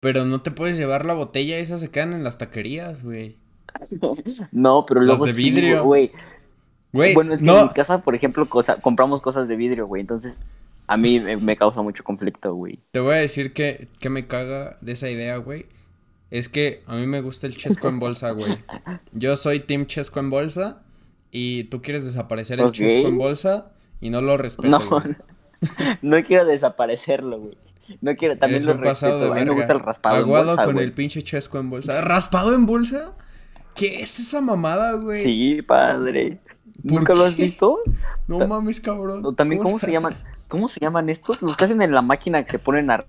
Pero 0.00 0.24
no 0.24 0.42
te 0.42 0.50
puedes 0.50 0.76
llevar 0.76 1.06
la 1.06 1.14
botella, 1.14 1.58
esas 1.58 1.80
se 1.80 1.90
quedan 1.90 2.12
en 2.12 2.24
las 2.24 2.36
taquerías, 2.38 3.02
güey. 3.02 3.36
no, 4.52 4.84
pero 4.86 5.00
Las 5.00 5.06
luego 5.18 5.26
de 5.26 5.32
sí, 5.32 5.42
vidrio. 5.50 5.84
güey. 5.84 6.12
Güey, 6.92 7.14
Bueno, 7.14 7.32
es 7.34 7.40
que 7.40 7.46
no. 7.46 7.58
en 7.60 7.66
mi 7.68 7.72
casa, 7.72 8.02
por 8.02 8.14
ejemplo, 8.14 8.46
cosa, 8.46 8.76
compramos 8.76 9.20
cosas 9.20 9.48
de 9.48 9.56
vidrio, 9.56 9.86
güey. 9.86 10.00
Entonces, 10.00 10.40
a 10.86 10.96
mí 10.96 11.20
me, 11.20 11.56
causa 11.56 11.82
mucho 11.82 12.04
conflicto, 12.04 12.54
güey. 12.54 12.78
Te 12.90 13.00
voy 13.00 13.14
a 13.14 13.18
decir 13.18 13.52
que, 13.52 13.88
que 13.98 14.10
me 14.10 14.26
caga 14.26 14.76
de 14.80 14.92
esa 14.92 15.10
idea, 15.10 15.36
güey. 15.38 15.66
Es 16.30 16.48
que 16.48 16.82
a 16.86 16.96
mí 16.96 17.06
me 17.06 17.20
gusta 17.20 17.46
el 17.46 17.56
chesco 17.56 17.88
en 17.88 17.98
bolsa, 17.98 18.30
güey. 18.30 18.58
Yo 19.12 19.36
soy 19.36 19.60
team 19.60 19.86
chesco 19.86 20.20
en 20.20 20.30
bolsa 20.30 20.82
y 21.30 21.64
tú 21.64 21.80
quieres 21.80 22.04
desaparecer 22.04 22.60
el 22.60 22.70
chesco 22.72 23.08
en 23.08 23.18
bolsa 23.18 23.72
y 24.00 24.10
no 24.10 24.20
lo 24.20 24.36
respeto, 24.36 24.68
No, 24.68 24.80
güey. 24.88 25.16
No 26.02 26.22
quiero 26.22 26.44
desaparecerlo, 26.44 27.38
güey. 27.40 27.58
No 28.00 28.16
quiero, 28.16 28.36
también 28.38 28.62
Eres 28.62 28.76
lo 28.76 28.82
respeto. 28.82 29.18
de 29.18 29.30
A 29.30 29.34
mí 29.34 29.44
me 29.44 29.50
gusta 29.54 29.72
el 29.74 29.80
raspado 29.80 30.16
en 30.16 30.22
Aguado 30.22 30.46
bolsa, 30.46 30.62
con 30.62 30.78
el 30.78 30.92
pinche 30.92 31.22
chesco 31.22 31.58
en 31.58 31.68
bolsa. 31.70 32.00
¿Raspado 32.00 32.54
en 32.54 32.64
bolsa? 32.66 33.12
¿Qué 33.74 34.02
es 34.02 34.18
esa 34.20 34.40
mamada, 34.40 34.92
güey? 34.94 35.22
Sí, 35.22 35.62
padre. 35.62 36.38
¿Por 36.82 36.92
¿Nunca 36.92 37.14
lo 37.14 37.24
has 37.24 37.36
visto? 37.36 37.78
No 38.26 38.46
mames, 38.46 38.80
cabrón. 38.80 39.24
O 39.24 39.32
también, 39.32 39.62
¿cómo 39.62 39.78
se 39.78 39.90
llaman? 39.92 40.14
¿Cómo 40.48 40.68
se 40.68 40.80
llaman 40.80 41.08
estos? 41.10 41.42
Los 41.42 41.56
que 41.56 41.64
hacen 41.64 41.82
en 41.82 41.92
la 41.92 42.02
máquina 42.02 42.42
que 42.42 42.50
se 42.50 42.58
ponen 42.58 42.90
ar- 42.90 43.06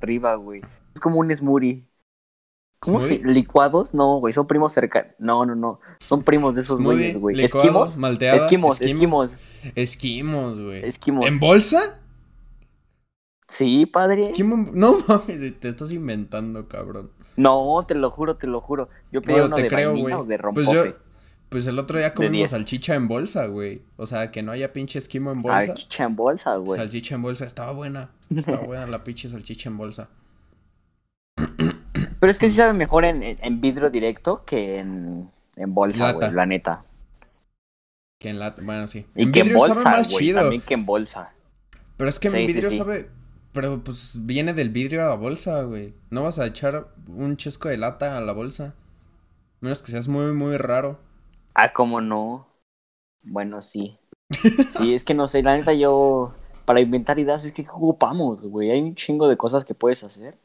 arriba, 0.00 0.34
güey. 0.36 0.60
Es 0.94 1.00
como 1.00 1.18
un 1.18 1.34
smoothie. 1.34 1.84
¿Cómo 2.82 3.00
se. 3.00 3.18
¿Licuados? 3.24 3.94
No, 3.94 4.18
güey, 4.18 4.34
son 4.34 4.46
primos 4.46 4.72
cerca. 4.72 5.14
No, 5.18 5.46
no, 5.46 5.54
no. 5.54 5.78
Son 6.00 6.22
primos 6.22 6.54
de 6.54 6.62
esos 6.62 6.80
güeyes, 6.82 7.16
güey. 7.18 7.40
¿Esquimos? 7.42 7.96
malteada, 7.96 8.36
Esquimos, 8.36 8.80
esquimos. 8.80 9.30
Esquimos, 9.76 10.60
güey. 10.60 10.84
Esquimos. 10.84 11.26
¿En 11.26 11.38
bolsa? 11.38 11.98
Sí, 13.46 13.86
padre. 13.86 14.30
Esquimo- 14.32 14.70
No 14.74 14.96
mames, 15.06 15.60
te 15.60 15.68
estás 15.68 15.92
inventando, 15.92 16.66
cabrón. 16.68 17.10
No, 17.36 17.84
te 17.86 17.94
lo 17.94 18.10
juro, 18.10 18.36
te 18.36 18.46
lo 18.46 18.60
juro. 18.60 18.88
Yo 19.12 19.22
pedí 19.22 19.32
Bueno, 19.32 19.46
uno 19.46 19.56
te 19.56 19.62
de 19.62 19.68
creo, 19.68 19.92
güey. 19.96 20.14
de 20.14 20.24
Pues 20.24 20.40
rompope. 20.40 20.72
yo, 20.72 20.84
pues 21.50 21.66
el 21.66 21.78
otro 21.78 21.98
día 21.98 22.14
comimos 22.14 22.32
10. 22.36 22.50
salchicha 22.50 22.94
en 22.94 23.08
bolsa, 23.08 23.46
güey. 23.46 23.82
O 23.96 24.06
sea, 24.06 24.30
que 24.30 24.42
no 24.42 24.52
haya 24.52 24.72
pinche 24.72 24.98
esquimo 24.98 25.30
en 25.32 25.40
bolsa. 25.42 25.66
Salchicha 25.66 26.04
en 26.04 26.16
bolsa, 26.16 26.56
güey. 26.56 26.78
Salchicha 26.80 27.14
en 27.14 27.22
bolsa, 27.22 27.44
estaba 27.44 27.72
buena. 27.72 28.10
Estaba 28.34 28.62
buena 28.62 28.86
la 28.86 29.04
pinche 29.04 29.28
salchicha 29.28 29.68
en 29.68 29.76
bolsa. 29.76 30.08
Pero 32.22 32.30
es 32.30 32.38
que 32.38 32.48
sí 32.48 32.54
sabe 32.54 32.72
mejor 32.72 33.04
en, 33.04 33.22
en- 33.22 33.36
en 33.42 33.60
vidrio 33.60 33.90
directo 33.90 34.44
que 34.46 34.78
en, 34.78 35.30
en 35.56 35.74
bolsa, 35.74 36.12
Lata. 36.12 36.12
güey, 36.12 36.30
la 36.30 36.46
neta. 36.46 36.84
Que 38.18 38.28
en 38.30 38.38
la, 38.38 38.50
bueno, 38.62 38.86
sí. 38.88 39.04
Y 39.16 39.24
en 39.24 39.32
que 39.32 39.40
en 39.40 39.46
sabe 39.60 39.84
bolsa, 39.84 39.90
más 39.90 40.08
chido. 40.08 40.40
también 40.40 40.62
que 40.62 40.74
en 40.74 40.86
bolsa. 40.86 41.34
Pero 41.96 42.08
es 42.08 42.18
que 42.20 42.28
en 42.28 42.34
Sí, 42.34 42.48
sí, 42.48 42.52
vidrio 42.54 42.70
sí. 42.70 42.78
sabe. 42.78 43.08
Pero 43.52 43.82
pues 43.84 44.24
viene 44.26 44.54
del 44.54 44.70
vidrio 44.70 45.02
a 45.04 45.10
la 45.10 45.14
bolsa, 45.16 45.62
güey. 45.62 45.94
No 46.10 46.22
vas 46.22 46.38
a 46.38 46.46
echar 46.46 46.88
un 47.08 47.36
chesco 47.36 47.68
de 47.68 47.76
lata 47.76 48.16
a 48.16 48.20
la 48.20 48.32
bolsa. 48.32 48.74
Menos 49.60 49.82
que 49.82 49.90
seas 49.92 50.08
muy, 50.08 50.32
muy 50.32 50.56
raro. 50.58 51.00
Ah, 51.54 51.72
¿cómo 51.72 52.00
no? 52.00 52.46
Bueno, 53.22 53.62
sí. 53.62 53.98
Sí, 54.66 54.94
es 54.94 55.04
que 55.04 55.14
no 55.14 55.26
sé, 55.26 55.42
la 55.42 55.56
neta 55.56 55.72
yo... 55.74 56.32
Para 56.64 56.80
inventar 56.80 57.18
ideas 57.18 57.44
es 57.44 57.52
que 57.52 57.64
¿qué 57.64 57.70
ocupamos, 57.70 58.40
güey. 58.42 58.70
Hay 58.70 58.80
un 58.80 58.94
chingo 58.94 59.28
de 59.28 59.36
cosas 59.36 59.64
que 59.64 59.74
puedes 59.74 60.04
hacer. 60.04 60.38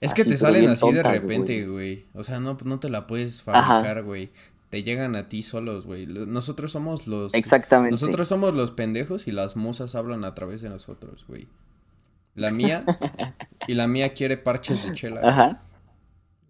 Es 0.00 0.14
que 0.14 0.22
Así, 0.22 0.30
te 0.30 0.38
salen 0.38 0.68
así 0.68 0.92
de 0.92 1.02
repente, 1.02 1.66
güey. 1.66 2.04
O 2.14 2.22
sea, 2.22 2.38
no, 2.38 2.56
no 2.64 2.78
te 2.78 2.88
la 2.88 3.06
puedes 3.06 3.42
fabricar, 3.42 4.02
güey. 4.04 4.30
Te 4.70 4.82
llegan 4.82 5.16
a 5.16 5.28
ti 5.28 5.42
solos, 5.42 5.86
güey. 5.86 6.06
Nosotros 6.06 6.70
somos 6.72 7.06
los. 7.06 7.34
Exactamente. 7.34 7.90
Nosotros 7.92 8.28
somos 8.28 8.54
los 8.54 8.70
pendejos 8.70 9.26
y 9.26 9.32
las 9.32 9.56
musas 9.56 9.94
hablan 9.94 10.24
a 10.24 10.34
través 10.34 10.62
de 10.62 10.68
nosotros, 10.68 11.24
güey. 11.26 11.48
La 12.34 12.50
mía. 12.50 12.84
y 13.66 13.74
la 13.74 13.88
mía 13.88 14.12
quiere 14.14 14.36
parches 14.36 14.84
de 14.86 14.92
chela. 14.92 15.22
Ajá. 15.24 15.62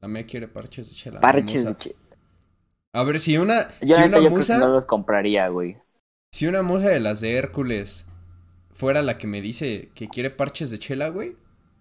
La 0.03 0.09
mía 0.09 0.27
quiere 0.27 0.49
parches 0.49 0.91
de 0.91 0.95
chela. 0.97 1.21
Parches 1.21 1.65
de 1.65 1.77
che- 1.77 1.97
A 2.93 3.05
ver, 3.05 3.21
si 3.21 3.39
una. 3.39 3.69
Yo, 3.81 3.97
si 3.97 4.03
una 4.03 4.19
creo 4.19 4.23
que 4.25 4.31
musa. 4.31 4.59
no 4.59 4.69
los 4.69 4.85
compraría, 4.85 5.49
güey. 5.49 5.79
Si 6.33 6.47
una 6.47 6.63
musa 6.63 6.89
de 6.89 7.01
las 7.01 7.21
de 7.21 7.37
Hércules 7.37 8.05
fuera 8.73 9.01
la 9.03 9.17
que 9.17 9.27
me 9.27 9.41
dice 9.41 9.91
que 9.95 10.09
quiere 10.09 10.31
parches 10.31 10.71
de 10.71 10.79
chela, 10.79 11.09
güey. 11.09 11.37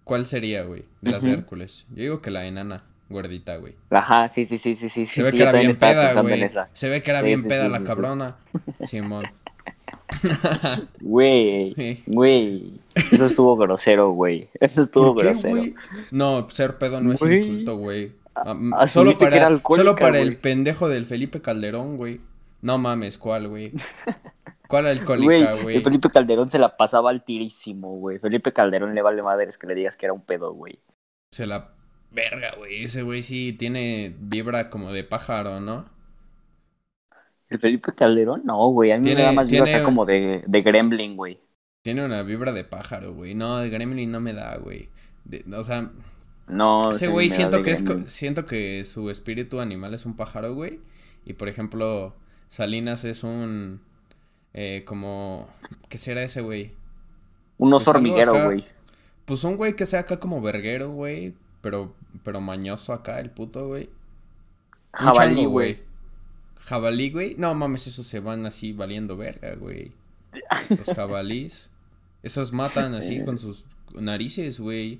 ¿Cuál 0.07 0.25
sería, 0.25 0.63
güey? 0.63 0.83
De 1.01 1.11
las 1.11 1.21
de. 1.21 1.31
Hércules. 1.33 1.85
Yo 1.89 1.95
digo 2.03 2.21
que 2.21 2.31
la 2.31 2.45
enana, 2.47 2.83
gordita, 3.09 3.57
güey. 3.57 3.73
Ajá, 3.89 4.29
sí, 4.29 4.45
sí, 4.45 4.57
sí, 4.57 4.75
sí, 4.75 4.87
sí. 4.89 5.05
Se 5.05 5.21
ve 5.21 5.31
sí, 5.31 5.37
que 5.37 5.43
era 5.43 5.51
bien 5.51 5.75
peda, 5.75 6.19
güey. 6.21 6.49
Se 6.73 6.89
ve 6.89 7.01
que 7.03 7.11
era 7.11 7.19
Sí, 7.19 7.25
bien 7.25 7.41
sí, 7.43 7.49
peda 7.49 7.65
sí, 7.65 7.71
la 7.71 7.77
sí, 7.77 7.83
sí. 7.83 7.87
cabrona. 7.87 8.35
Simón. 8.85 9.25
Güey, 11.01 12.03
güey. 12.07 12.79
Eso 12.95 13.25
estuvo 13.25 13.55
grosero, 13.57 14.11
güey. 14.11 14.49
Eso 14.59 14.83
estuvo 14.83 15.13
¿Por 15.13 15.23
qué, 15.23 15.29
grosero. 15.33 15.73
No, 16.11 16.49
ser 16.49 16.77
pedo 16.77 17.01
no 17.01 17.13
es 17.13 17.19
Güey. 17.19 17.37
insulto, 17.41 17.77
güey. 17.77 18.13
Solo 18.87 19.17
para, 19.17 19.59
solo 19.59 19.95
para 19.95 20.19
el 20.19 20.37
pendejo 20.37 20.87
del 20.87 21.05
Felipe 21.05 21.41
Calderón, 21.41 21.97
güey. 21.97 22.21
No 22.61 22.77
mames, 22.77 23.17
¿cuál, 23.17 23.47
güey? 23.49 23.71
¿Cuál 24.67 24.87
alcohólica, 24.87 25.53
güey? 25.61 25.77
el 25.77 25.83
Felipe 25.83 26.09
Calderón 26.09 26.49
se 26.49 26.59
la 26.59 26.75
pasaba 26.77 27.09
al 27.09 27.23
tirísimo, 27.23 27.97
güey. 27.97 28.19
Felipe 28.19 28.51
Calderón 28.53 28.93
le 28.95 29.01
vale 29.01 29.21
madres 29.23 29.57
que 29.57 29.67
le 29.67 29.75
digas 29.75 29.95
que 29.97 30.05
era 30.07 30.13
un 30.13 30.21
pedo, 30.21 30.53
güey. 30.53 30.79
Se 31.31 31.45
la... 31.47 31.73
Verga, 32.11 32.55
güey. 32.57 32.83
Ese 32.83 33.03
güey 33.03 33.21
sí 33.21 33.53
tiene 33.53 34.15
vibra 34.19 34.69
como 34.69 34.91
de 34.93 35.03
pájaro, 35.03 35.59
¿no? 35.59 35.85
¿El 37.49 37.59
Felipe 37.59 37.93
Calderón? 37.93 38.41
No, 38.45 38.69
güey. 38.71 38.91
A 38.91 38.97
mí 38.97 39.03
Tiene- 39.03 39.21
me 39.21 39.25
da 39.27 39.31
más 39.33 39.49
vibra 39.49 39.65
tiene- 39.65 39.77
acá 39.79 39.85
como 39.85 40.05
de, 40.05 40.43
de 40.45 40.61
Gremlin, 40.61 41.15
güey. 41.15 41.39
Tiene 41.83 42.03
una 42.03 42.23
vibra 42.23 42.51
de 42.51 42.63
pájaro, 42.65 43.13
güey. 43.13 43.33
No, 43.35 43.57
de 43.59 43.69
Gremlin 43.69 44.11
no 44.11 44.19
me 44.19 44.33
da, 44.33 44.57
güey. 44.57 44.89
O 45.55 45.63
sea, 45.63 45.89
No, 46.47 46.91
ese 46.91 47.07
güey 47.07 47.29
siento 47.29 47.61
que 47.61 47.71
es 47.71 47.83
siento 48.07 48.45
que 48.45 48.83
su 48.85 49.09
espíritu 49.09 49.59
animal 49.61 49.93
es 49.93 50.05
un 50.05 50.15
pájaro, 50.15 50.53
güey. 50.53 50.79
Y 51.25 51.33
por 51.33 51.47
ejemplo, 51.47 52.13
Salinas 52.49 53.05
es 53.05 53.23
un 53.23 53.81
eh, 54.59 54.83
como 54.85 55.47
¿qué 55.87 55.99
será 55.99 56.23
ese 56.23 56.41
güey? 56.41 56.71
Un 57.59 57.71
oso 57.73 57.85
pues 57.85 57.95
hormiguero, 57.95 58.45
güey. 58.45 58.65
Pues 59.25 59.43
un 59.43 59.55
güey 59.55 59.75
que 59.75 59.85
sea 59.85 59.99
acá 59.99 60.19
como 60.19 60.41
verguero, 60.41 60.89
güey, 60.89 61.35
pero 61.61 61.93
pero 62.23 62.41
mañoso 62.41 62.91
acá 62.91 63.19
el 63.19 63.29
puto, 63.29 63.67
güey. 63.67 63.87
Jabalí, 64.93 65.45
güey. 65.45 65.79
Jabalí, 66.61 67.11
güey. 67.11 67.35
No 67.37 67.53
mames, 67.53 67.85
esos 67.85 68.07
se 68.07 68.19
van 68.19 68.47
así 68.47 68.73
valiendo 68.73 69.15
verga, 69.15 69.53
güey. 69.53 69.91
Los 70.69 70.91
jabalís. 70.95 71.69
Esos 72.23 72.51
matan 72.51 72.95
así 72.95 73.23
con 73.25 73.37
sus 73.37 73.63
narices, 73.93 74.59
güey. 74.59 74.99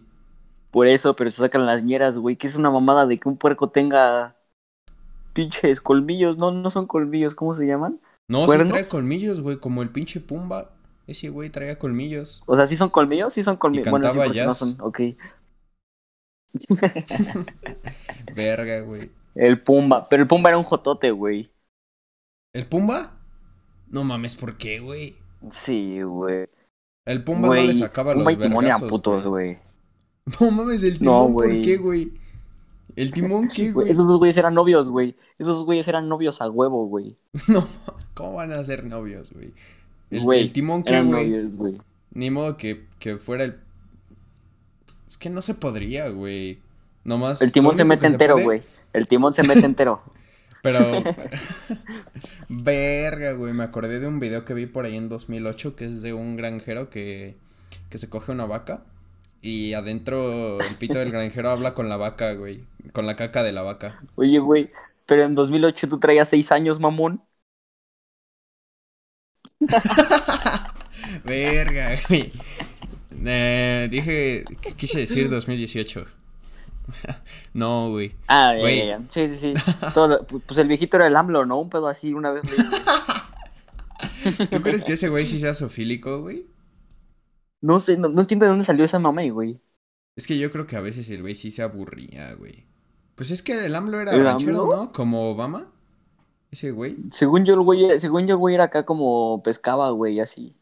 Por 0.70 0.86
eso, 0.86 1.16
pero 1.16 1.32
se 1.32 1.38
sacan 1.38 1.66
las 1.66 1.84
ñeras, 1.84 2.16
güey. 2.16 2.36
Que 2.36 2.46
es 2.46 2.56
una 2.56 2.70
mamada 2.70 3.08
de 3.08 3.18
que 3.18 3.28
un 3.28 3.38
puerco 3.38 3.72
tenga 3.72 4.36
pinches 5.34 5.82
colmillos. 5.82 6.38
No, 6.38 6.52
no 6.52 6.70
son 6.70 6.86
colmillos, 6.86 7.34
¿cómo 7.34 7.56
se 7.56 7.66
llaman? 7.66 8.00
No, 8.30 8.42
sí 8.42 8.46
¿Cuernos? 8.46 8.68
trae 8.68 8.88
colmillos, 8.88 9.42
güey, 9.42 9.58
como 9.58 9.82
el 9.82 9.90
pinche 9.90 10.20
Pumba. 10.20 10.72
Ese 11.08 11.30
güey 11.30 11.50
traía 11.50 11.80
colmillos. 11.80 12.44
O 12.46 12.56
sea, 12.56 12.68
¿sí 12.68 12.76
son 12.76 12.90
colmillos? 12.90 13.34
Sí 13.34 13.44
son 13.44 13.58
colmillos. 13.58 13.90
Bueno, 13.90 14.12
sí, 14.12 14.18
no 14.18 14.34
jazz. 14.34 14.58
son. 14.58 14.76
Ok. 14.82 15.00
Verga, 18.36 18.82
güey. 18.82 19.10
El 19.36 19.62
Pumba. 19.62 20.08
Pero 20.10 20.24
el 20.24 20.28
Pumba 20.28 20.50
era 20.50 20.58
un 20.58 20.64
jotote, 20.64 21.12
güey. 21.12 21.50
¿El 22.54 22.66
Pumba? 22.66 23.14
No 23.90 24.04
mames, 24.04 24.36
¿por 24.36 24.58
qué, 24.58 24.80
güey? 24.80 25.16
Sí, 25.50 26.02
güey. 26.02 26.48
El 27.06 27.24
Pumba 27.24 27.48
Güey, 27.48 27.62
no 27.62 27.68
le 27.68 27.74
sacaba 27.76 28.14
Pumba 28.14 28.32
los 28.32 28.40
y 28.40 28.42
Timón 28.42 28.66
putos, 28.90 29.24
güey. 29.24 29.60
No 30.42 30.52
mames, 30.52 30.84
el 30.84 30.94
No, 30.96 31.28
timón, 31.28 31.34
¿por 31.34 31.46
güey. 31.46 31.62
qué, 31.62 31.78
güey? 31.78 32.12
¿El 32.98 33.12
timón 33.12 33.48
qué, 33.48 33.72
Güey? 33.72 33.90
Esos 33.90 34.08
dos 34.08 34.18
güeyes 34.18 34.36
eran 34.38 34.56
novios, 34.56 34.90
güey. 34.90 35.16
Esos 35.38 35.64
güeyes 35.64 35.88
eran 35.88 36.10
novios 36.10 36.42
a 36.42 36.50
huevo, 36.50 36.88
güey. 36.88 37.16
No, 37.48 37.66
¿cómo 38.16 38.34
van 38.34 38.52
a 38.52 38.64
ser 38.64 38.84
novios, 38.84 39.32
güey? 39.32 39.54
El, 40.10 40.22
Güey, 40.22 40.42
el 40.42 40.52
timón 40.52 40.84
qué, 40.84 41.02
güey? 41.02 41.78
Ni 42.12 42.32
modo 42.32 42.58
que, 42.58 42.86
que 43.00 43.18
fuera 43.18 43.44
el... 43.44 43.56
Es 45.08 45.18
que 45.18 45.30
no 45.30 45.42
se 45.42 45.54
podría, 45.54 46.10
güey. 46.10 46.60
Nomás... 47.04 47.42
El 47.42 47.52
timón 47.52 47.78
se 47.78 47.86
mete 47.86 48.08
entero, 48.08 48.34
puede- 48.34 48.46
güey. 48.46 48.64
El 48.94 49.08
timón 49.08 49.34
se 49.34 49.44
mete 49.44 49.66
entero. 49.66 50.02
Pero... 50.64 50.80
Verga, 52.50 53.34
güey. 53.34 53.54
Me 53.54 53.64
acordé 53.64 54.00
de 54.00 54.08
un 54.08 54.20
video 54.20 54.46
que 54.46 54.54
vi 54.54 54.66
por 54.66 54.86
ahí 54.86 54.96
en 54.96 55.10
2008 55.10 55.76
que 55.76 55.86
es 55.86 56.02
de 56.02 56.14
un 56.14 56.36
granjero 56.36 56.90
que, 56.90 57.36
que 57.90 57.98
se 57.98 58.10
coge 58.10 58.32
una 58.32 58.46
vaca 58.46 58.82
y 59.42 59.74
adentro 59.74 60.60
el 60.60 60.76
pito 60.76 60.98
del 61.00 61.12
granjero 61.12 61.50
habla 61.50 61.74
con 61.74 61.90
la 61.90 61.98
vaca, 61.98 62.34
güey. 62.34 62.64
Con 62.94 63.06
la 63.06 63.16
caca 63.16 63.44
de 63.44 63.52
la 63.52 63.64
vaca. 63.64 64.00
Oye, 64.16 64.40
güey, 64.40 64.72
pero 65.06 65.24
en 65.24 65.36
2008 65.36 65.88
tú 65.90 66.00
traías 66.00 66.30
seis 66.30 66.52
años, 66.52 66.80
mamón. 66.80 67.22
Verga, 71.24 72.00
güey. 72.08 72.32
Eh, 73.26 73.88
dije, 73.90 74.44
quise 74.76 75.00
decir 75.00 75.30
2018. 75.30 76.06
no, 77.54 77.90
güey. 77.90 78.14
Ah, 78.28 78.54
ya, 78.56 78.60
Güey. 78.62 78.78
ya, 78.80 78.86
ya. 78.86 79.02
Sí, 79.10 79.28
sí, 79.28 79.38
sí. 79.38 79.54
Todo- 79.94 80.24
pues 80.26 80.58
el 80.60 80.68
viejito 80.68 80.98
era 80.98 81.08
el 81.08 81.16
AMLO, 81.16 81.46
¿no? 81.46 81.60
Un 81.60 81.70
pedo 81.70 81.88
así, 81.88 82.14
una 82.14 82.32
vez 82.32 82.44
leí. 82.50 82.58
¿Tú 84.52 84.62
crees 84.62 84.84
que 84.84 84.94
ese 84.94 85.10
güey 85.10 85.26
sí 85.26 85.40
sea 85.40 85.54
sofílico, 85.54 86.22
güey? 86.22 86.46
No 87.62 87.80
sé, 87.80 87.98
no, 87.98 88.10
no 88.10 88.22
entiendo 88.22 88.46
de 88.46 88.52
dónde 88.52 88.66
salió 88.66 88.86
esa 88.86 89.00
mamá, 89.00 89.24
güey. 89.30 89.60
Es 90.16 90.28
que 90.28 90.38
yo 90.38 90.52
creo 90.52 90.66
que 90.66 90.76
a 90.76 90.82
veces 90.82 91.10
el 91.10 91.22
güey 91.22 91.36
sí 91.36 91.52
se 91.52 91.62
aburría, 91.62 92.34
güey. 92.34 92.66
Pues 93.16 93.32
es 93.32 93.42
que 93.42 93.66
el 93.66 93.76
AMLO 93.76 94.00
era 94.00 94.14
¿El 94.14 94.24
ranchero, 94.24 94.62
AMLO? 94.64 94.76
¿no? 94.76 94.92
Como 94.92 95.32
Obama. 95.32 95.72
Ese 96.52 96.72
güey. 96.72 96.98
Según 97.12 97.46
yo, 97.46 97.56
el 97.56 97.62
güey, 97.62 98.00
según 98.00 98.28
yo, 98.28 98.36
el 98.36 98.40
güey 98.40 98.56
era 98.56 98.66
acá 98.66 98.86
como 98.86 99.42
pescaba, 99.44 99.90
güey, 99.92 100.20
así. 100.20 100.56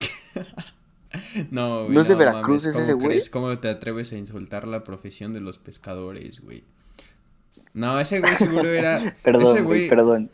No, 1.50 1.84
güey. 1.84 1.94
¿No 1.94 2.00
es 2.00 2.08
de 2.08 2.14
Veracruz 2.14 2.64
mames, 2.64 2.66
ese 2.66 2.92
¿cómo 2.92 3.04
güey? 3.04 3.28
¿Cómo 3.28 3.58
te 3.58 3.68
atreves 3.68 4.12
a 4.12 4.16
insultar 4.16 4.66
la 4.66 4.82
profesión 4.82 5.34
de 5.34 5.40
los 5.40 5.58
pescadores, 5.58 6.40
güey? 6.40 6.64
No, 7.74 8.00
ese 8.00 8.20
güey 8.20 8.34
seguro 8.34 8.68
era. 8.68 9.14
Perdón, 9.22 9.42
ese 9.42 9.60
güey, 9.60 9.80
güey. 9.80 9.88
perdón. 9.90 10.30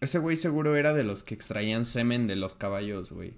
Ese 0.00 0.18
güey 0.18 0.38
seguro 0.38 0.76
era 0.76 0.94
de 0.94 1.04
los 1.04 1.22
que 1.22 1.34
extraían 1.34 1.84
semen 1.84 2.26
de 2.26 2.36
los 2.36 2.56
caballos, 2.56 3.12
güey. 3.12 3.34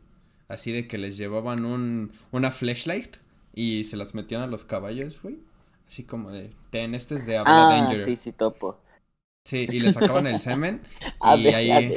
Así 0.52 0.70
de 0.70 0.86
que 0.86 0.98
les 0.98 1.16
llevaban 1.16 1.64
un, 1.64 2.12
una 2.30 2.50
flashlight 2.50 3.16
y 3.54 3.84
se 3.84 3.96
las 3.96 4.14
metían 4.14 4.42
a 4.42 4.46
los 4.46 4.64
caballos, 4.64 5.18
güey. 5.22 5.38
Así 5.88 6.04
como 6.04 6.30
de, 6.30 6.50
ten, 6.70 6.94
este 6.94 7.14
es 7.14 7.24
de 7.24 7.38
Abel 7.38 7.46
Ah, 7.46 7.68
Danger. 7.68 7.98
sí, 7.98 8.16
sí, 8.16 8.32
topo. 8.32 8.76
Sí, 9.44 9.66
y 9.70 9.80
le 9.80 9.90
sacaban 9.90 10.26
el 10.26 10.40
semen. 10.40 10.82
Y 11.22 11.44
ver, 11.44 11.54
ahí... 11.54 11.94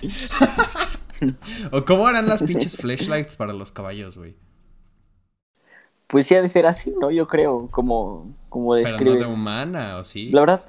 ¿O 1.72 1.84
cómo 1.84 2.08
eran 2.08 2.28
las 2.28 2.42
pinches 2.44 2.76
flashlights 2.76 3.36
para 3.36 3.52
los 3.52 3.72
caballos, 3.72 4.16
güey? 4.16 4.34
Pues 6.06 6.26
sí 6.26 6.34
ha 6.34 6.42
de 6.42 6.48
ser 6.48 6.66
así, 6.66 6.92
¿no? 7.00 7.10
Yo 7.10 7.26
creo, 7.26 7.68
como, 7.70 8.36
como 8.48 8.74
Pero 8.82 9.00
no 9.00 9.16
de 9.16 9.26
humana, 9.26 9.98
¿o 9.98 10.04
sí? 10.04 10.30
La 10.30 10.40
verdad, 10.42 10.64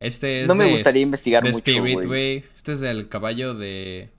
Este 0.00 0.42
es 0.44 0.48
no 0.48 0.54
me 0.54 0.64
de, 0.64 0.70
gustaría 0.70 1.02
investigar 1.02 1.42
de 1.42 1.50
mucho, 1.50 1.58
Spirit, 1.58 2.04
güey. 2.04 2.44
Este 2.54 2.72
es 2.72 2.80
del 2.80 3.08
caballo 3.08 3.54
de... 3.54 4.10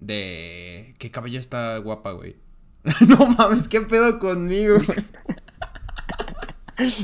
De... 0.00 0.94
¿Qué 0.98 1.10
caballo 1.10 1.38
está 1.38 1.76
guapa, 1.78 2.12
güey? 2.12 2.36
no 3.08 3.26
mames, 3.36 3.68
¿qué 3.68 3.82
pedo 3.82 4.18
conmigo, 4.18 4.76
güey? 4.76 4.98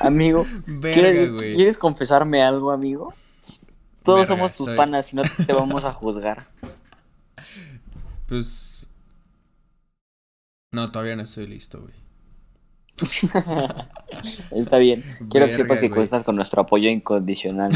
Amigo, 0.00 0.46
Verga, 0.66 0.94
¿quieres, 0.94 1.32
güey. 1.32 1.54
¿quieres 1.56 1.78
confesarme 1.78 2.42
algo, 2.44 2.70
amigo? 2.70 3.12
Todos 4.04 4.20
Verga, 4.20 4.36
somos 4.36 4.52
tus 4.52 4.60
estoy- 4.68 4.76
panas 4.76 5.12
y 5.12 5.16
no 5.16 5.22
te 5.46 5.52
vamos 5.52 5.84
a 5.84 5.92
juzgar. 5.92 6.44
Pues... 8.28 8.88
No, 10.72 10.90
todavía 10.92 11.16
no 11.16 11.22
estoy 11.22 11.46
listo, 11.46 11.80
güey. 11.80 11.94
Está 14.52 14.78
bien. 14.78 15.02
Quiero 15.30 15.46
que 15.46 15.54
sepas 15.54 15.80
que 15.80 15.88
güey. 15.88 15.96
cuentas 15.96 16.22
con 16.22 16.36
nuestro 16.36 16.62
apoyo 16.62 16.88
incondicional. 16.88 17.70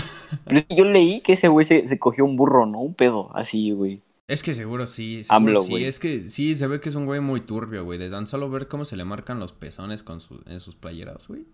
Pero 0.44 0.62
yo 0.68 0.84
leí 0.84 1.20
que 1.20 1.32
ese 1.34 1.48
güey 1.48 1.66
se, 1.66 1.86
se 1.88 1.98
cogió 1.98 2.24
un 2.24 2.36
burro, 2.36 2.66
¿no? 2.66 2.78
Un 2.80 2.94
pedo, 2.94 3.30
así, 3.34 3.72
güey. 3.72 4.00
Es 4.30 4.42
que 4.44 4.54
seguro 4.54 4.86
sí, 4.86 5.24
seguro 5.24 5.36
AMLO, 5.36 5.62
sí. 5.62 5.84
Es 5.84 5.98
que 5.98 6.20
sí, 6.20 6.54
se 6.54 6.66
ve 6.68 6.80
que 6.80 6.88
es 6.88 6.94
un 6.94 7.04
güey 7.04 7.20
muy 7.20 7.40
turbio, 7.40 7.84
güey. 7.84 7.98
De 7.98 8.10
tan 8.10 8.26
solo 8.28 8.48
ver 8.48 8.68
cómo 8.68 8.84
se 8.84 8.96
le 8.96 9.04
marcan 9.04 9.40
los 9.40 9.52
pezones 9.52 10.04
con 10.04 10.20
su, 10.20 10.40
en 10.46 10.60
sus 10.60 10.76
playeras, 10.76 11.26
güey. 11.26 11.46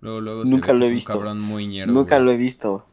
Luego, 0.00 0.20
luego 0.20 0.46
se 0.46 0.52
Nunca 0.52 0.68
ve 0.68 0.72
que 0.72 0.78
lo 0.78 0.84
he 0.86 0.88
es 0.88 0.94
un 0.94 1.00
cabrón 1.04 1.40
muy 1.40 1.66
ñero, 1.66 1.92
Nunca 1.92 2.16
güey. 2.16 2.26
lo 2.26 2.32
he 2.32 2.36
visto. 2.36 2.86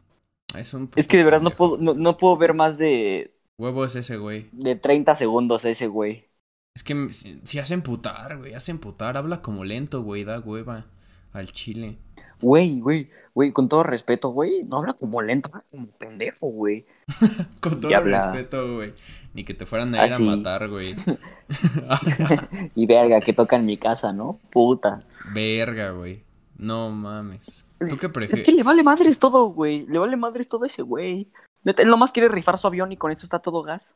Es, 0.56 0.74
un 0.74 0.90
Es 0.96 1.06
que 1.06 1.16
de 1.16 1.24
verdad 1.24 1.42
no 1.42 1.50
puedo, 1.50 1.78
no, 1.78 1.94
no 1.94 2.16
puedo 2.16 2.36
ver 2.36 2.54
más 2.54 2.76
de, 2.76 3.32
Huevo 3.60 3.84
es 3.84 3.94
ese, 3.94 4.16
güey. 4.16 4.48
de 4.52 4.74
30 4.74 5.14
segundos 5.14 5.64
ese 5.64 5.86
güey. 5.86 6.28
Es 6.74 6.82
que 6.82 7.12
si, 7.12 7.40
si 7.44 7.58
hace 7.58 7.74
emputar, 7.74 8.38
güey. 8.38 8.54
Hace 8.54 8.72
emputar. 8.72 9.16
Habla 9.16 9.42
como 9.42 9.64
lento, 9.64 10.02
güey. 10.02 10.24
Da 10.24 10.40
hueva 10.40 10.86
al 11.32 11.52
chile. 11.52 11.98
Güey, 12.40 12.80
güey, 12.80 13.10
güey, 13.34 13.52
con 13.52 13.68
todo 13.68 13.82
respeto, 13.82 14.30
güey, 14.30 14.62
no 14.62 14.78
habla 14.78 14.94
como 14.94 15.20
lento, 15.22 15.48
habla 15.52 15.64
como 15.70 15.86
pendejo, 15.98 16.46
güey. 16.48 16.86
Con 17.60 17.80
todo 17.80 18.00
respeto, 18.00 18.76
güey. 18.76 18.94
Ni 19.34 19.44
que 19.44 19.54
te 19.54 19.66
fueran 19.66 19.94
a 19.94 20.06
ir 20.06 20.12
Así. 20.12 20.26
a 20.26 20.36
matar, 20.36 20.68
güey. 20.68 20.94
Y 22.74 22.86
verga, 22.86 23.20
que 23.20 23.32
toca 23.32 23.56
en 23.56 23.66
mi 23.66 23.76
casa, 23.76 24.12
¿no? 24.12 24.38
Puta. 24.50 25.00
Verga, 25.34 25.90
güey. 25.90 26.24
No 26.56 26.90
mames. 26.90 27.66
¿Tú 27.78 27.96
qué 27.96 28.06
Es 28.06 28.12
prefieres? 28.12 28.44
que 28.46 28.52
le 28.52 28.62
vale 28.62 28.82
madres 28.82 29.18
todo, 29.18 29.46
güey. 29.46 29.86
Le 29.86 29.98
vale 29.98 30.16
madres 30.16 30.48
todo 30.48 30.64
ese 30.66 30.82
güey. 30.82 31.30
Él 31.64 31.88
nomás 31.88 32.12
quiere 32.12 32.28
rifar 32.28 32.58
su 32.58 32.66
avión 32.66 32.92
y 32.92 32.96
con 32.96 33.10
eso 33.10 33.24
está 33.24 33.38
todo 33.40 33.62
gas. 33.62 33.94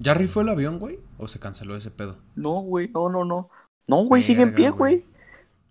¿Ya 0.00 0.14
rifó 0.14 0.40
el 0.40 0.48
avión, 0.48 0.78
güey? 0.78 0.98
¿O 1.18 1.28
se 1.28 1.38
canceló 1.38 1.76
ese 1.76 1.90
pedo? 1.90 2.16
No, 2.34 2.60
güey, 2.60 2.88
no, 2.88 3.08
no, 3.08 3.24
no. 3.24 3.50
No, 3.88 4.04
güey, 4.04 4.22
sigue 4.22 4.42
en 4.42 4.54
pie, 4.54 4.70
güey. 4.70 5.04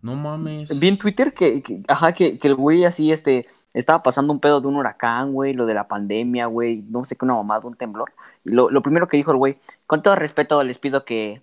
No 0.04 0.16
mames. 0.16 0.80
Vi 0.80 0.88
en 0.90 0.98
Twitter 1.00 1.34
que, 1.34 1.64
que- 1.64 1.82
ajá, 1.88 2.14
que, 2.14 2.38
que 2.38 2.48
el 2.48 2.56
güey 2.56 2.86
así, 2.86 3.12
este, 3.12 3.44
estaba 3.74 4.04
pasando 4.04 4.32
un 4.34 4.40
pedo 4.40 4.62
de 4.62 4.68
un 4.68 4.76
huracán, 4.76 5.32
güey, 5.34 5.54
lo 5.56 5.66
de 5.66 5.74
la 5.74 5.88
pandemia, 5.88 6.46
güey, 6.46 6.84
no 6.90 7.04
sé 7.06 7.16
qué, 7.16 7.26
una 7.26 7.34
mamada, 7.36 7.62
un 7.66 7.76
temblor. 7.76 8.12
Y 8.44 8.52
lo, 8.52 8.70
lo 8.70 8.82
primero 8.84 9.08
que 9.08 9.18
dijo 9.18 9.32
el 9.32 9.38
güey, 9.38 9.58
con 9.88 10.04
todo 10.04 10.16
respeto 10.16 10.62
les 10.64 10.78
pido 10.78 11.06
que, 11.06 11.42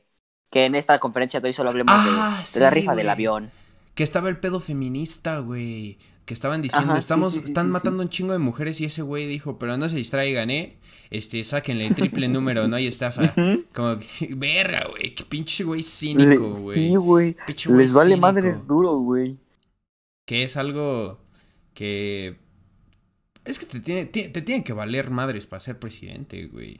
que 0.52 0.66
en 0.66 0.74
esta 0.76 0.98
conferencia 1.00 1.40
de 1.40 1.48
hoy 1.48 1.54
solo 1.54 1.70
hablemos 1.70 1.94
de- 2.04 2.10
Ah, 2.12 2.36
de, 2.38 2.44
sí, 2.44 2.60
la 2.60 2.70
rifa 2.70 2.94
del 2.94 3.08
avión. 3.08 3.50
Que 3.94 4.04
estaba 4.04 4.28
el 4.28 4.38
pedo 4.38 4.60
feminista, 4.60 5.38
güey. 5.40 5.98
Que 6.30 6.34
estaban 6.34 6.62
diciendo, 6.62 6.90
Ajá, 6.92 7.00
estamos, 7.00 7.32
sí, 7.32 7.40
sí, 7.40 7.46
están 7.46 7.66
sí, 7.66 7.72
matando 7.72 8.04
un 8.04 8.08
chingo 8.08 8.32
de 8.32 8.38
mujeres 8.38 8.80
y 8.80 8.84
ese 8.84 9.02
güey 9.02 9.26
dijo, 9.26 9.58
pero 9.58 9.76
no 9.76 9.88
se 9.88 9.96
distraigan, 9.96 10.48
¿eh? 10.50 10.78
Este, 11.10 11.42
sáquenle 11.42 11.90
triple 11.90 12.28
número, 12.28 12.68
no 12.68 12.76
hay 12.76 12.86
estafa. 12.86 13.34
Ujú. 13.36 13.64
Como 13.74 13.98
que, 13.98 14.28
verga, 14.36 14.86
güey, 14.90 15.12
qué 15.12 15.24
pinche 15.24 15.64
güey 15.64 15.82
cínico, 15.82 16.50
güey. 16.50 16.78
sí, 16.88 16.94
güey. 16.94 17.36
Les 17.48 17.92
vale 17.92 18.10
cínico. 18.10 18.20
madres 18.20 18.64
duro, 18.64 18.96
güey. 18.98 19.40
Que 20.24 20.44
es 20.44 20.56
algo 20.56 21.18
que... 21.74 22.36
Es 23.44 23.58
que 23.58 23.66
te 23.66 23.80
tiene, 23.80 24.04
ti- 24.04 24.28
te 24.28 24.40
tiene 24.40 24.62
que 24.62 24.72
valer 24.72 25.10
madres 25.10 25.48
para 25.48 25.58
ser 25.58 25.80
presidente, 25.80 26.46
güey. 26.46 26.76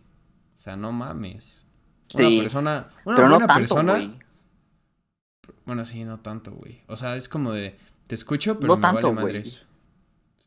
O 0.55 0.59
sea, 0.59 0.77
no 0.77 0.93
mames. 0.93 1.67
Una 2.15 2.29
persona, 2.41 2.91
una 3.05 3.17
Pero 3.17 3.29
no 3.29 3.35
buena 3.35 3.47
tanto, 3.49 3.61
persona... 3.63 3.93
güey. 3.95 4.13
Bueno, 5.67 5.85
sí, 5.87 6.05
no 6.05 6.21
tanto, 6.21 6.53
güey. 6.53 6.83
O 6.87 6.97
sea, 6.97 7.17
es 7.17 7.29
como 7.29 7.51
de, 7.51 7.77
te 8.11 8.17
escucho, 8.17 8.61
pero 8.61 8.75
No 8.75 8.77
me 8.77 8.83
tanto, 8.83 9.09
vale 9.09 9.21
güey. 9.23 9.25
madres. 9.35 9.67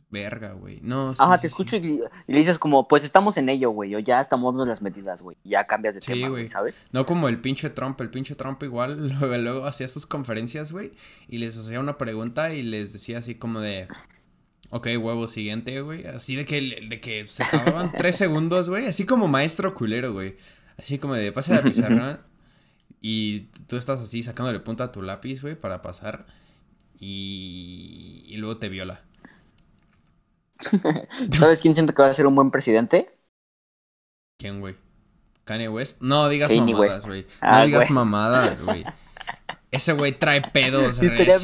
Verga, 0.10 0.52
güey. 0.54 0.80
No, 0.84 1.15
sí, 1.15 1.21
Ajá, 1.23 1.38
sí, 1.38 1.41
te 1.41 1.47
sí. 1.47 1.52
escucho 1.54 1.78
y, 1.78 1.99
y 2.28 2.32
le 2.34 2.38
dices 2.38 2.60
como, 2.60 2.88
pues 2.88 3.04
estamos 3.04 3.36
en 3.38 3.49
ello, 3.49 3.71
güey, 3.71 3.95
o 3.95 3.99
ya 3.99 4.21
estamos 4.21 4.54
las 4.67 4.82
medidas, 4.82 5.23
güey. 5.23 5.38
Ya 5.43 5.65
cambias 5.65 5.95
de 5.95 6.02
Sí, 6.02 6.13
tema, 6.13 6.28
güey. 6.30 6.43
güey, 6.43 6.49
¿sabes? 6.49 6.76
No 6.91 7.06
como 7.08 7.28
el 7.30 7.41
pinche 7.41 7.71
Trump, 7.71 7.99
el 8.02 8.12
pinche 8.12 8.36
Trump 8.36 8.62
igual, 8.62 9.08
luego, 9.19 9.36
luego 9.38 9.65
hacía 9.65 9.88
sus 9.88 10.06
conferencias, 10.06 10.71
güey, 10.71 10.91
y 11.28 11.39
les 11.39 11.58
hacía 11.58 11.80
una 11.80 11.97
pregunta 11.97 12.54
y 12.54 12.62
les 12.62 12.93
decía 12.93 13.17
así 13.17 13.34
como 13.36 13.60
de, 13.60 13.88
ok, 14.69 14.86
huevo, 14.99 15.28
siguiente, 15.28 15.82
güey, 15.82 16.06
así 16.06 16.36
de 16.36 16.45
que, 16.45 16.62
de 16.88 16.99
que 17.02 17.26
se 17.26 17.43
tardaban 17.45 17.91
tres 17.97 18.15
segundos, 18.15 18.69
güey, 18.69 18.86
así 18.86 19.08
como 19.08 19.28
maestro 19.28 19.73
culero, 19.73 20.13
güey, 20.13 20.36
así 20.78 20.99
como 20.99 21.15
de, 21.15 21.32
pasa 21.32 21.56
la 21.56 21.63
pizarra, 21.63 22.19
y 23.02 23.47
tú 23.67 23.78
estás 23.78 23.99
así 23.99 24.21
sacándole 24.21 24.60
punta 24.60 24.84
a 24.86 24.91
tu 24.91 25.02
lápiz, 25.02 25.41
güey, 25.41 25.56
para 25.56 25.82
pasar, 25.82 26.28
y, 27.04 28.24
y 28.28 28.38
luego 28.38 28.58
te 28.58 28.70
viola. 28.70 29.02
¿Sabes 31.38 31.62
quién 31.62 31.74
siento 31.74 31.94
que 31.94 32.02
va 32.02 32.10
a 32.10 32.13
ser 32.13 32.28
un 32.28 32.36
buen 32.36 32.50
presidente? 32.52 33.13
¿Quién, 34.39 34.62
güey? 34.62 34.76
¿Kanye 35.44 35.68
West? 35.68 36.02
No 36.02 36.30
digas 36.30 36.50
Kanye 36.54 36.74
mamadas, 36.74 37.06
güey. 37.06 37.22
No 37.24 37.28
Ah, 37.42 37.66
digas 37.66 37.92
mamadas, 37.92 38.63
güey. 38.63 38.86
Ese 39.72 39.94
güey 39.94 40.12
trae 40.12 40.42
pedos 40.42 41.00
Estaría 41.02 41.38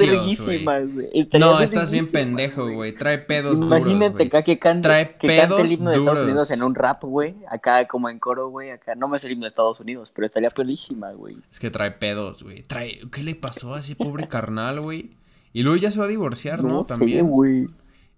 güey. 0.86 1.30
No, 1.40 1.60
estás 1.60 1.90
bien 1.90 2.10
pendejo, 2.12 2.72
güey. 2.72 2.94
Trae 2.94 3.18
pedos 3.18 3.60
Imagínate 3.60 4.24
acá 4.24 4.44
que 4.44 4.60
cante, 4.60 4.88
Trae 4.88 5.18
que 5.18 5.28
cante 5.28 5.42
el 5.42 5.48
pedos 5.48 5.72
himno 5.72 5.90
de 5.90 5.98
Estados. 5.98 6.20
Unidos 6.20 6.52
en 6.52 6.64
un 6.64 6.76
rap, 6.76 7.04
güey. 7.04 7.36
Acá 7.50 7.88
como 7.88 8.08
en 8.08 8.20
coro, 8.20 8.50
güey. 8.50 8.70
Acá 8.70 8.94
no 8.94 9.08
me 9.08 9.18
sé 9.18 9.28
el 9.28 9.34
himno 9.34 9.46
de 9.46 9.50
Estados 9.50 9.80
Unidos, 9.80 10.12
pero 10.14 10.28
estaría 10.28 10.50
pelísima, 10.52 11.12
güey. 11.12 11.38
Es 11.52 11.60
que 11.60 11.72
trae 11.72 11.92
pedos, 11.92 12.44
güey. 12.44 12.62
Trae... 12.62 13.02
¿Qué 13.12 13.24
le 13.24 13.34
pasó 13.34 13.74
a 13.74 13.80
ese 13.80 13.96
pobre 13.96 14.28
carnal, 14.28 14.80
güey? 14.80 15.10
Y 15.54 15.64
luego 15.64 15.78
ya 15.78 15.92
se 15.92 16.00
va 16.00 16.06
a 16.06 16.10
divorciar, 16.10 16.64
¿no? 16.64 16.70
No 16.70 16.84
También. 16.84 17.28
güey. 17.28 17.68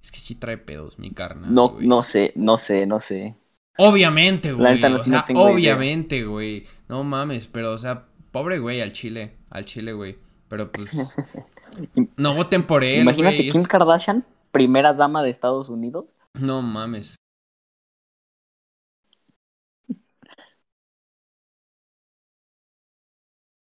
Es 0.01 0.11
que 0.11 0.17
sí 0.17 0.35
trae 0.35 0.57
pedos, 0.57 0.99
mi 0.99 1.11
carnal. 1.11 1.53
No, 1.53 1.77
no 1.79 2.03
sé, 2.03 2.33
no 2.35 2.57
sé, 2.57 2.85
no 2.85 2.99
sé. 2.99 3.35
Obviamente, 3.77 4.51
güey. 4.53 4.79
no- 4.79 4.87
o 4.97 5.33
no 5.33 5.41
obviamente, 5.43 6.23
güey. 6.25 6.65
No 6.89 7.03
mames, 7.03 7.47
pero, 7.47 7.71
o 7.71 7.77
sea, 7.77 8.05
pobre 8.31 8.59
güey 8.59 8.81
al 8.81 8.91
chile. 8.91 9.37
Al 9.49 9.65
chile, 9.65 9.93
güey. 9.93 10.17
Pero 10.47 10.71
pues. 10.71 10.89
no 12.17 12.35
voten 12.35 12.63
por 12.63 12.83
él, 12.83 13.01
Imagínate. 13.01 13.37
Kim 13.49 13.61
es- 13.61 13.67
Kardashian, 13.67 14.25
primera 14.51 14.93
dama 14.93 15.23
de 15.23 15.29
Estados 15.29 15.69
Unidos. 15.69 16.05
No 16.39 16.61
mames. 16.61 17.15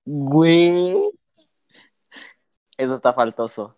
Güey. 0.06 0.94
Eso 2.80 2.94
está 2.94 3.12
faltoso. 3.12 3.76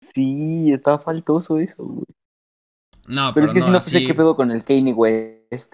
sí, 0.00 0.72
está 0.72 0.98
faltoso 0.98 1.58
eso, 1.58 1.84
güey. 1.84 2.06
No, 3.06 3.32
Pero 3.34 3.34
pero, 3.34 3.46
es 3.46 3.52
que 3.52 3.58
no, 3.60 3.64
si 3.66 3.70
no 3.70 3.78
así- 3.78 3.90
sé 3.90 4.06
qué 4.06 4.14
pedo 4.14 4.34
con 4.34 4.50
el 4.50 4.64
Kanye 4.64 4.92
West. 4.94 5.72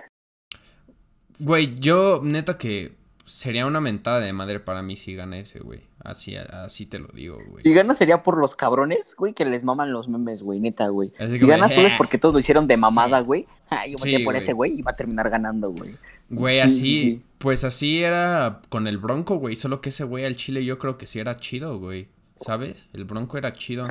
Güey, 1.38 1.76
yo, 1.78 2.20
neta 2.22 2.58
que. 2.58 2.98
sería 3.24 3.66
una 3.66 3.80
mentada 3.80 4.18
de 4.18 4.32
madre 4.32 4.58
para 4.58 4.82
mí 4.82 4.96
si 4.96 5.14
gana 5.14 5.38
ese, 5.38 5.60
güey. 5.60 5.82
Así, 6.02 6.34
así 6.36 6.86
te 6.86 6.98
lo 6.98 7.08
digo, 7.08 7.38
güey. 7.50 7.62
Si 7.62 7.74
gana 7.74 7.94
sería 7.94 8.22
por 8.22 8.38
los 8.38 8.56
cabrones, 8.56 9.14
güey, 9.18 9.34
que 9.34 9.44
les 9.44 9.64
maman 9.64 9.92
los 9.92 10.08
memes, 10.08 10.42
güey, 10.42 10.58
neta, 10.58 10.88
güey. 10.88 11.12
Así 11.18 11.38
Si 11.38 11.46
ganas 11.46 11.74
tú 11.74 11.80
es 11.82 11.92
"Eh". 11.92 11.94
porque 11.98 12.16
todos 12.16 12.32
lo 12.34 12.38
hicieron 12.40 12.66
de 12.66 12.76
mamada, 12.78 13.20
güey. 13.20 13.46
Ah, 13.68 13.86
yo 13.86 13.98
voté 13.98 14.10
Sí, 14.16 14.24
por 14.24 14.32
güey. 14.32 14.38
ese 14.38 14.52
güey 14.54 14.78
y 14.78 14.82
va 14.82 14.92
a 14.92 14.96
terminar 14.96 15.28
ganando, 15.28 15.70
güey. 15.70 15.94
Güey, 16.30 16.54
Sí, 16.56 16.60
así, 16.62 16.80
sí, 16.80 17.00
sí. 17.02 17.22
pues 17.38 17.64
así 17.64 18.02
era 18.02 18.60
con 18.70 18.86
el 18.86 18.96
Bronco, 18.96 19.36
güey. 19.36 19.56
Solo 19.56 19.80
que 19.82 19.90
ese 19.90 20.04
güey 20.04 20.24
al 20.24 20.36
Chile 20.36 20.64
yo 20.64 20.78
creo 20.78 20.96
que 20.96 21.06
sí 21.06 21.18
era 21.20 21.36
chido, 21.38 21.78
güey. 21.78 22.08
¿Sabes? 22.40 22.86
El 22.94 23.04
Bronco 23.04 23.36
era 23.36 23.52
chido. 23.52 23.86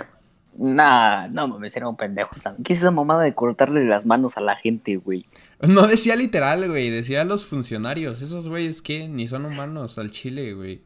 Nah, 0.57 1.27
no 1.27 1.47
mames, 1.47 1.75
era 1.77 1.87
un 1.87 1.95
pendejo. 1.95 2.35
¿Qué 2.63 2.73
es 2.73 2.79
esa 2.79 2.89
mamada 2.91 3.23
de 3.23 3.33
cortarle 3.35 3.85
las 3.85 4.05
manos 4.07 4.35
a 4.35 4.41
la 4.41 4.55
gente, 4.55 4.97
güey? 4.97 5.25
No 5.61 5.85
decía 5.87 6.15
literal, 6.15 6.67
güey. 6.67 6.89
Decía 6.89 7.23
los 7.23 7.45
funcionarios. 7.45 8.21
Esos 8.23 8.47
güeyes 8.47 8.81
que 8.81 9.07
ni 9.07 9.27
son 9.27 9.45
humanos 9.45 9.99
al 9.99 10.09
Chile, 10.09 10.53
güey. 10.55 10.81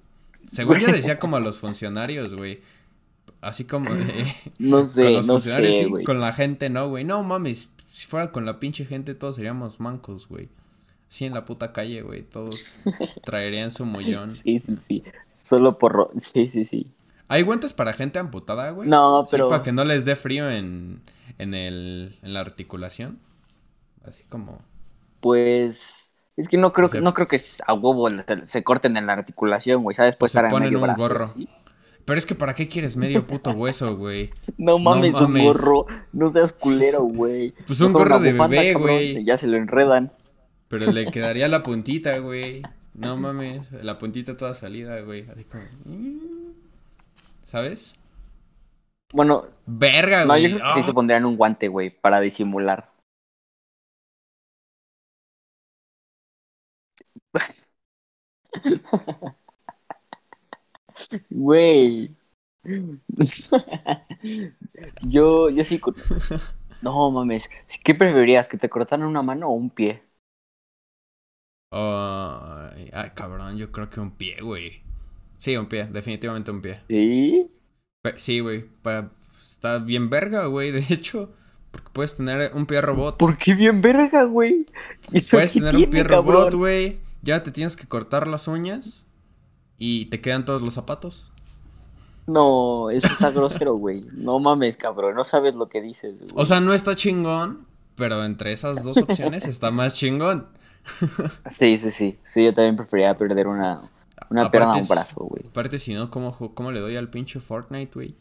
Según 0.51 0.79
yo 0.79 0.87
decía 0.87 1.19
como 1.19 1.37
a 1.37 1.39
los 1.39 1.59
funcionarios, 1.59 2.33
güey. 2.33 2.61
Así 3.41 3.65
como 3.65 3.93
de- 3.93 4.25
No 4.59 4.77
con 4.77 4.87
sé, 4.87 5.09
los 5.11 5.25
no 5.27 5.33
funcionarios, 5.33 5.75
sé, 5.75 5.85
sí, 5.85 6.03
con 6.03 6.19
la 6.19 6.33
gente 6.33 6.69
no, 6.69 6.89
güey. 6.89 7.03
No 7.03 7.23
mames, 7.23 7.73
si 7.87 8.07
fuera 8.07 8.31
con 8.31 8.45
la 8.45 8.59
pinche 8.59 8.85
gente 8.85 9.15
todos 9.15 9.35
seríamos 9.35 9.79
mancos, 9.79 10.27
güey. 10.27 10.47
Sí, 11.07 11.25
en 11.25 11.33
la 11.33 11.45
puta 11.45 11.71
calle, 11.73 12.01
güey. 12.01 12.23
Todos 12.23 12.79
traerían 13.23 13.71
su 13.71 13.85
mollón. 13.85 14.31
Sí, 14.31 14.59
sí, 14.59 14.77
sí. 14.77 15.03
Solo 15.35 15.77
por... 15.77 16.09
Sí, 16.17 16.47
sí, 16.47 16.65
sí. 16.65 16.87
¿Hay 17.27 17.43
guantes 17.43 17.73
para 17.73 17.93
gente 17.93 18.17
amputada, 18.19 18.71
güey? 18.71 18.89
No, 18.89 19.23
Sí, 19.23 19.29
pero... 19.31 19.47
para 19.49 19.61
que 19.61 19.71
no 19.71 19.85
les 19.85 20.05
dé 20.05 20.15
frío 20.15 20.49
en, 20.49 21.01
en, 21.37 21.53
el, 21.53 22.17
en 22.23 22.33
la 22.33 22.39
articulación. 22.39 23.19
Así 24.05 24.23
como... 24.23 24.57
Pues... 25.19 26.02
Es 26.35 26.47
que 26.47 26.57
no 26.57 26.73
creo, 26.73 26.87
O 26.87 26.89
sea- 26.89 26.99
que 26.99 27.03
no 27.03 27.13
creo 27.13 27.27
que 27.27 27.39
a 27.67 27.73
huevo 27.73 28.07
se, 28.45 28.63
corten 28.63 28.97
en 28.97 29.05
la 29.05 29.13
articulación, 29.13 29.83
güey. 29.83 29.95
¿Sabes? 29.95 30.15
Puede 30.15 30.27
estar 30.29 30.45
en 30.45 30.59
medio 30.59 30.77
un 30.79 30.83
brazo. 30.83 31.01
gorro. 31.01 31.25
Pero 32.05 32.17
es 32.17 32.25
que 32.25 32.35
¿para 32.35 32.53
qué 32.53 32.67
quieres 32.67 32.97
medio 32.97 33.25
puto 33.27 33.51
hueso, 33.51 33.95
güey? 33.95 34.31
No 34.57 34.77
mames, 34.79 35.13
un 35.15 35.21
mames. 35.23 35.43
gorro. 35.45 35.85
No 36.11 36.29
seas 36.31 36.51
culero, 36.53 37.03
güey. 37.03 37.53
Pues 37.67 37.79
un 37.81 37.93
gorro 37.93 38.19
de 38.19 38.31
bufanda, 38.33 38.59
bebé, 38.61 38.73
güey. 38.73 39.23
Ya 39.23 39.37
se 39.37 39.47
lo 39.47 39.57
enredan. 39.57 40.11
Pero 40.67 40.91
le 40.91 41.05
quedaría 41.11 41.47
la 41.47 41.61
puntita, 41.63 42.17
güey. 42.17 42.61
No 42.95 43.15
mames, 43.17 43.71
la 43.83 43.97
puntita 43.99 44.35
toda 44.37 44.53
salida, 44.53 44.99
güey. 45.01 45.27
Así 45.31 45.43
como... 45.45 45.63
¿Sabes? 47.43 47.99
Bueno, 49.11 49.45
Verga, 49.65 50.21
no, 50.21 50.27
güey. 50.33 50.43
yo 50.49 50.57
creo 50.57 50.67
que 50.69 50.73
sí 50.73 50.79
Ah. 50.81 50.83
se 50.85 50.93
pondrían 50.93 51.25
un 51.25 51.37
guante, 51.37 51.67
güey, 51.67 51.89
para 51.91 52.19
disimular. 52.19 52.89
Güey. 61.29 62.15
yo, 65.01 65.49
yo 65.49 65.63
sí. 65.63 65.79
No 66.81 67.09
mames. 67.11 67.49
¿Qué 67.83 67.95
preferirías? 67.95 68.47
¿Que 68.47 68.57
te 68.57 68.69
cortaran 68.69 69.07
una 69.07 69.23
mano 69.23 69.47
o 69.49 69.53
un 69.53 69.69
pie? 69.71 70.03
Ay, 71.71 72.89
ay, 72.93 73.09
cabrón, 73.15 73.57
yo 73.57 73.71
creo 73.71 73.89
que 73.89 73.99
un 73.99 74.11
pie, 74.11 74.39
güey. 74.41 74.81
Sí, 75.37 75.57
un 75.57 75.67
pie, 75.67 75.87
definitivamente 75.87 76.51
un 76.51 76.61
pie. 76.61 76.79
¿Sí? 76.87 77.51
Sí, 78.15 78.39
güey. 78.39 78.65
Está 79.41 79.79
bien 79.79 80.09
verga, 80.09 80.45
güey, 80.47 80.71
de 80.71 80.79
hecho. 80.93 81.33
Porque 81.71 81.89
puedes 81.91 82.15
tener 82.15 82.51
un 82.53 82.65
pie 82.65 82.81
robot. 82.81 83.17
¿Por 83.17 83.37
qué 83.37 83.53
bien 83.55 83.81
verga, 83.81 84.23
güey? 84.25 84.65
¿Y 85.11 85.17
eso 85.17 85.37
Puedes 85.37 85.55
tener 85.55 85.75
un 85.75 85.89
pie 85.89 86.05
cabrón? 86.05 86.51
robot, 86.51 86.53
güey. 86.53 87.02
Ya 87.23 87.41
te 87.43 87.51
tienes 87.51 87.75
que 87.75 87.87
cortar 87.87 88.27
las 88.27 88.47
uñas. 88.47 89.07
Y 89.77 90.05
te 90.07 90.21
quedan 90.21 90.45
todos 90.45 90.61
los 90.61 90.75
zapatos. 90.75 91.31
No, 92.27 92.89
eso 92.89 93.07
está 93.07 93.31
grosero, 93.31 93.75
güey. 93.77 94.05
No 94.13 94.39
mames, 94.39 94.77
cabrón. 94.77 95.15
No 95.15 95.25
sabes 95.25 95.55
lo 95.55 95.67
que 95.67 95.81
dices, 95.81 96.19
güey. 96.19 96.31
O 96.35 96.45
sea, 96.45 96.59
no 96.59 96.73
está 96.73 96.95
chingón. 96.95 97.65
Pero 97.95 98.23
entre 98.25 98.53
esas 98.53 98.83
dos 98.83 98.97
opciones 98.97 99.47
está 99.47 99.71
más 99.71 99.93
chingón. 99.95 100.47
Sí, 101.49 101.77
sí, 101.77 101.91
sí. 101.91 102.19
Sí, 102.25 102.43
yo 102.43 102.53
también 102.53 102.75
preferiría 102.75 103.15
perder 103.17 103.47
una, 103.47 103.89
una 104.29 104.43
Aparte 104.43 104.49
pierna 104.49 104.75
o 104.75 104.79
un 104.79 104.87
brazo, 104.87 105.23
güey. 105.25 105.45
Aparte, 105.47 105.79
si 105.79 105.93
no, 105.93 106.09
¿cómo, 106.09 106.33
¿cómo 106.53 106.71
le 106.71 106.81
doy 106.81 106.97
al 106.97 107.09
pinche 107.09 107.39
Fortnite, 107.39 107.91
güey? 107.93 108.17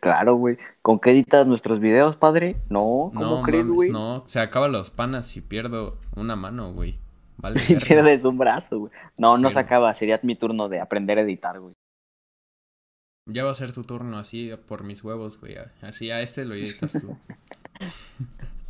Claro, 0.00 0.34
güey. 0.36 0.58
¿Con 0.82 0.98
qué 1.00 1.12
editas 1.12 1.46
nuestros 1.46 1.80
videos, 1.80 2.16
padre? 2.16 2.62
No, 2.68 3.14
¿cómo 3.16 3.38
No, 3.38 3.42
crees, 3.42 3.66
güey? 3.66 3.90
no. 3.90 4.22
Se 4.26 4.40
acaban 4.40 4.72
los 4.72 4.90
panas 4.90 5.26
si 5.26 5.40
pierdo 5.40 5.98
una 6.14 6.36
mano, 6.36 6.72
güey. 6.72 6.98
Vale. 7.44 7.58
Si 7.58 7.76
pierdes 7.76 8.24
un 8.24 8.38
brazo, 8.38 8.78
güey. 8.78 8.92
No, 9.18 9.36
no 9.36 9.50
se 9.50 9.56
Verga. 9.56 9.66
acaba. 9.66 9.92
Sería 9.92 10.18
mi 10.22 10.34
turno 10.34 10.70
de 10.70 10.80
aprender 10.80 11.18
a 11.18 11.20
editar, 11.20 11.60
güey. 11.60 11.74
Ya 13.30 13.44
va 13.44 13.50
a 13.50 13.54
ser 13.54 13.74
tu 13.74 13.84
turno 13.84 14.18
así 14.18 14.50
por 14.66 14.82
mis 14.82 15.04
huevos, 15.04 15.38
güey. 15.38 15.56
Así 15.82 16.10
a 16.10 16.22
este 16.22 16.46
lo 16.46 16.54
editas 16.54 16.92
tú. 16.92 17.18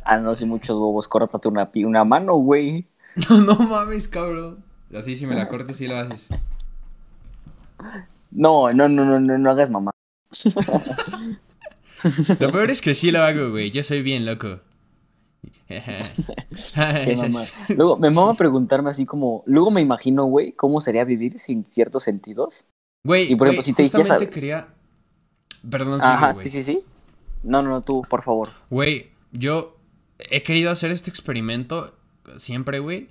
Ah, 0.07 0.17
no, 0.17 0.35
si 0.35 0.45
muchos 0.45 0.75
huevos, 0.75 1.07
córtate 1.07 1.47
una 1.47 2.03
mano, 2.03 2.35
güey. 2.35 2.85
No, 3.29 3.41
no 3.41 3.55
mames, 3.55 4.07
cabrón. 4.07 4.63
Así 4.93 5.15
si 5.15 5.25
me 5.25 5.33
la 5.33 5.47
cortes 5.47 5.77
sí 5.77 5.87
lo 5.87 5.97
haces. 5.97 6.29
No, 8.29 8.71
no, 8.71 8.87
no, 8.87 9.03
no, 9.03 9.19
no, 9.19 9.37
no 9.37 9.49
hagas 9.49 9.71
mamá. 9.71 9.89
Lo 12.39 12.51
peor 12.51 12.69
es 12.69 12.81
que 12.81 12.93
sí 12.93 13.09
lo 13.09 13.23
hago, 13.23 13.49
güey. 13.49 13.71
Yo 13.71 13.83
soy 13.83 14.03
bien 14.03 14.27
loco. 14.27 14.59
Luego, 17.75 17.97
me 17.97 18.09
mama 18.09 18.33
preguntarme 18.33 18.89
así 18.89 19.05
como... 19.05 19.43
Luego 19.45 19.71
me 19.71 19.81
imagino, 19.81 20.25
güey, 20.25 20.53
cómo 20.53 20.81
sería 20.81 21.03
vivir 21.03 21.39
sin 21.39 21.65
ciertos 21.65 22.03
sentidos. 22.03 22.65
Güey, 23.03 23.31
Y 23.31 23.35
por 23.35 23.47
ejemplo, 23.47 23.63
si 23.63 23.73
te 23.73 23.83
justamente 23.83 24.29
quería... 24.29 24.67
Perdón, 25.69 25.99
Ajá, 26.01 26.35
sí, 26.43 26.49
sí, 26.49 26.63
sí. 26.63 26.81
No, 27.43 27.61
no, 27.61 27.69
no, 27.69 27.81
tú, 27.81 28.03
por 28.09 28.21
favor. 28.23 28.49
Güey, 28.69 29.09
yo 29.31 29.75
he 30.19 30.43
querido 30.43 30.71
hacer 30.71 30.91
este 30.91 31.09
experimento 31.09 31.93
siempre, 32.37 32.79
güey. 32.79 33.09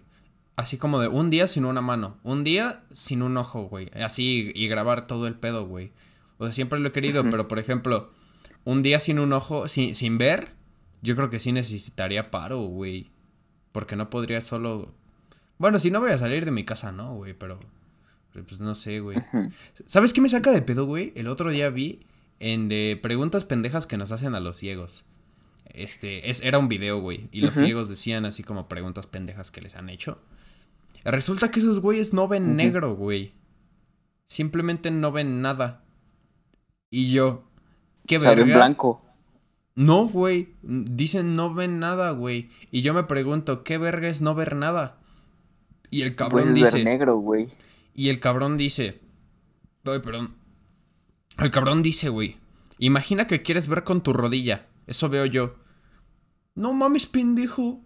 Así 0.57 0.77
como 0.77 1.01
de 1.01 1.09
un 1.09 1.31
día 1.31 1.49
sin 1.49 1.65
una 1.65 1.81
mano, 1.81 2.17
un 2.23 2.45
día 2.45 2.83
sin 2.93 3.23
un 3.23 3.37
ojo, 3.37 3.65
güey. 3.65 3.91
Así 4.01 4.53
y 4.55 4.69
grabar 4.69 5.09
todo 5.09 5.27
el 5.27 5.35
pedo, 5.35 5.67
güey. 5.67 5.91
O 6.39 6.45
sea, 6.45 6.53
siempre 6.53 6.79
lo 6.79 6.89
he 6.89 6.93
querido, 6.93 7.25
pero 7.29 7.49
por 7.49 7.59
ejemplo, 7.59 8.11
un 8.65 8.83
día 8.83 9.01
sin 9.01 9.19
un 9.19 9.33
ojo, 9.33 9.67
sin, 9.69 9.97
sin 9.97 10.17
ver, 10.17 10.49
yo 11.05 11.15
creo 11.15 11.29
que 11.29 11.39
sí 11.39 11.53
necesitaría 11.53 12.31
paro, 12.31 12.61
güey. 12.63 13.11
Porque 13.73 13.95
no 13.95 14.09
podría 14.09 14.41
solo... 14.41 14.91
Bueno, 15.59 15.79
si 15.79 15.91
no 15.91 16.01
voy 16.01 16.11
a 16.11 16.19
salir 16.19 16.45
de 16.47 16.51
mi 16.51 16.65
casa, 16.65 16.93
no, 16.93 17.15
güey, 17.15 17.35
pero... 17.35 17.61
Pues 18.33 18.59
no 18.59 18.75
sé, 18.75 19.01
güey. 19.01 19.19
¿Sabes 19.87 20.13
qué 20.13 20.21
me 20.21 20.29
saca 20.29 20.51
de 20.51 20.63
pedo, 20.63 20.87
güey? 20.87 21.13
El 21.15 21.29
otro 21.29 21.51
día 21.51 21.69
vi 21.69 22.07
en 22.41 22.69
de 22.69 22.99
preguntas 23.01 23.45
pendejas 23.45 23.87
que 23.87 23.97
nos 23.97 24.11
hacen 24.11 24.35
a 24.35 24.41
los 24.41 24.57
ciegos. 24.57 25.05
Este, 25.67 26.31
es, 26.31 26.43
era 26.43 26.59
un 26.59 26.69
video, 26.69 27.01
güey. 27.01 27.29
Y 27.31 27.43
los 27.43 27.55
ciegos 27.55 27.89
decían 27.89 28.25
así 28.25 28.43
como 28.43 28.67
preguntas 28.67 29.07
pendejas 29.07 29.51
que 29.51 29.61
les 29.61 29.77
han 29.77 29.91
hecho. 29.91 30.19
Resulta 31.05 31.51
que 31.51 31.61
esos 31.61 31.81
güeyes 31.81 32.13
no 32.15 32.27
ven 32.27 32.57
negro, 32.57 32.97
güey. 32.97 33.35
Simplemente 34.27 34.91
no 34.91 35.13
ven 35.13 35.43
nada. 35.43 35.85
Y 36.91 37.13
yo, 37.13 37.45
¿qué 38.07 38.17
O 38.17 38.21
sea, 38.21 38.35
verga? 38.35 38.57
blanco. 38.57 39.04
No, 39.75 40.07
güey. 40.07 40.49
Dicen 40.63 41.37
no 41.37 41.53
ven 41.53 41.79
nada, 41.79 42.11
güey. 42.13 42.49
Y 42.71 42.83
yo 42.83 42.95
me 42.95 43.05
pregunto, 43.05 43.65
¿qué 43.65 43.79
verga 43.79 44.09
es 44.09 44.21
no 44.23 44.35
ver 44.35 44.57
nada? 44.57 44.99
Y 45.91 46.03
el 46.03 46.15
cabrón 46.17 46.43
Puedes 46.43 46.55
dice. 46.55 46.77
ver 46.79 46.85
negro, 46.85 47.17
güey. 47.19 47.49
Y 47.95 48.09
el 48.09 48.21
cabrón 48.21 48.57
dice. 48.57 49.01
Ay, 49.85 49.99
perdón. 50.01 50.35
El 51.39 51.51
cabrón 51.51 51.83
dice, 51.83 52.09
güey. 52.09 52.37
Imagina 52.79 53.27
que 53.27 53.43
quieres 53.43 53.69
ver 53.69 53.85
con 53.85 54.03
tu 54.03 54.13
rodilla. 54.13 54.67
Eso 54.87 55.09
veo 55.09 55.27
yo. 55.27 55.55
No 56.55 56.73
mames, 56.73 57.07
pendejo. 57.07 57.81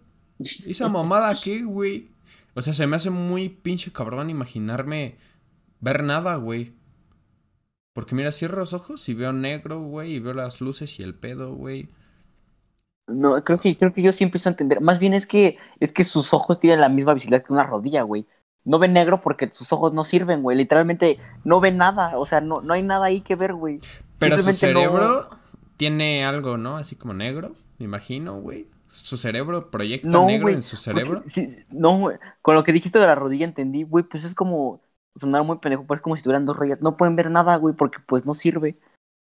Esa 0.65 0.89
mamada 0.89 1.35
qué, 1.43 1.63
güey. 1.63 2.09
O 2.53 2.61
sea, 2.61 2.73
se 2.73 2.87
me 2.87 2.95
hace 2.95 3.09
muy 3.09 3.49
pinche 3.49 3.91
cabrón 3.91 4.29
imaginarme 4.29 5.17
ver 5.79 6.03
nada, 6.03 6.35
güey. 6.35 6.73
Porque 7.99 8.15
mira, 8.15 8.31
cierro 8.31 8.59
los 8.59 8.71
ojos 8.71 9.09
y 9.09 9.13
veo 9.13 9.33
negro, 9.33 9.81
güey, 9.81 10.13
y 10.13 10.19
veo 10.21 10.33
las 10.33 10.61
luces 10.61 10.97
y 11.01 11.03
el 11.03 11.15
pedo, 11.15 11.53
güey. 11.53 11.89
No, 13.07 13.43
creo 13.43 13.59
que, 13.59 13.75
creo 13.75 13.91
que 13.91 14.01
yo 14.01 14.13
sí 14.13 14.23
empiezo 14.23 14.47
a 14.47 14.53
entender. 14.53 14.79
Más 14.79 14.99
bien 14.99 15.13
es 15.13 15.25
que, 15.25 15.57
es 15.81 15.91
que 15.91 16.05
sus 16.05 16.33
ojos 16.33 16.59
tienen 16.59 16.79
la 16.79 16.87
misma 16.87 17.13
visibilidad 17.13 17.43
que 17.45 17.51
una 17.51 17.65
rodilla, 17.65 18.03
güey. 18.03 18.25
No 18.63 18.79
ven 18.79 18.93
negro 18.93 19.19
porque 19.19 19.49
sus 19.51 19.73
ojos 19.73 19.91
no 19.93 20.05
sirven, 20.05 20.43
güey. 20.43 20.55
Literalmente 20.55 21.19
no 21.43 21.59
ven 21.59 21.75
nada. 21.75 22.17
O 22.17 22.23
sea, 22.23 22.39
no, 22.39 22.61
no 22.61 22.73
hay 22.73 22.83
nada 22.83 23.07
ahí 23.07 23.19
que 23.19 23.35
ver, 23.35 23.53
güey. 23.53 23.79
Pero 24.17 24.37
su 24.37 24.45
no- 24.47 24.53
cerebro 24.53 25.29
tiene 25.75 26.23
algo, 26.23 26.55
¿no? 26.57 26.77
Así 26.77 26.95
como 26.95 27.13
negro, 27.13 27.53
me 27.79 27.85
imagino, 27.85 28.39
güey. 28.39 28.67
Su 28.87 29.17
cerebro 29.17 29.69
proyecta 29.71 30.07
No, 30.07 30.25
negro 30.25 30.47
en 30.49 30.63
su 30.63 30.77
porque 30.77 31.01
cerebro. 31.01 31.23
sí, 31.25 31.47
no, 31.69 31.97
güey. 31.97 32.17
Con 32.41 32.55
lo 32.55 32.63
que 32.63 32.71
dijiste 32.71 32.97
de 32.99 33.07
la 33.07 33.15
rodilla 33.15 33.43
entendí, 33.45 33.83
güey, 33.83 34.05
pues 34.05 34.23
es 34.23 34.33
como 34.33 34.81
sonar 35.15 35.43
muy 35.43 35.57
pendejo, 35.57 35.85
pero 35.85 35.95
es 35.95 36.01
como 36.01 36.15
si 36.15 36.23
tuvieran 36.23 36.45
dos 36.45 36.57
rodillas. 36.57 36.81
No 36.81 36.97
pueden 36.97 37.15
ver 37.15 37.31
nada, 37.31 37.55
güey, 37.57 37.75
porque 37.75 37.99
pues 38.05 38.25
no 38.25 38.33
sirve. 38.33 38.79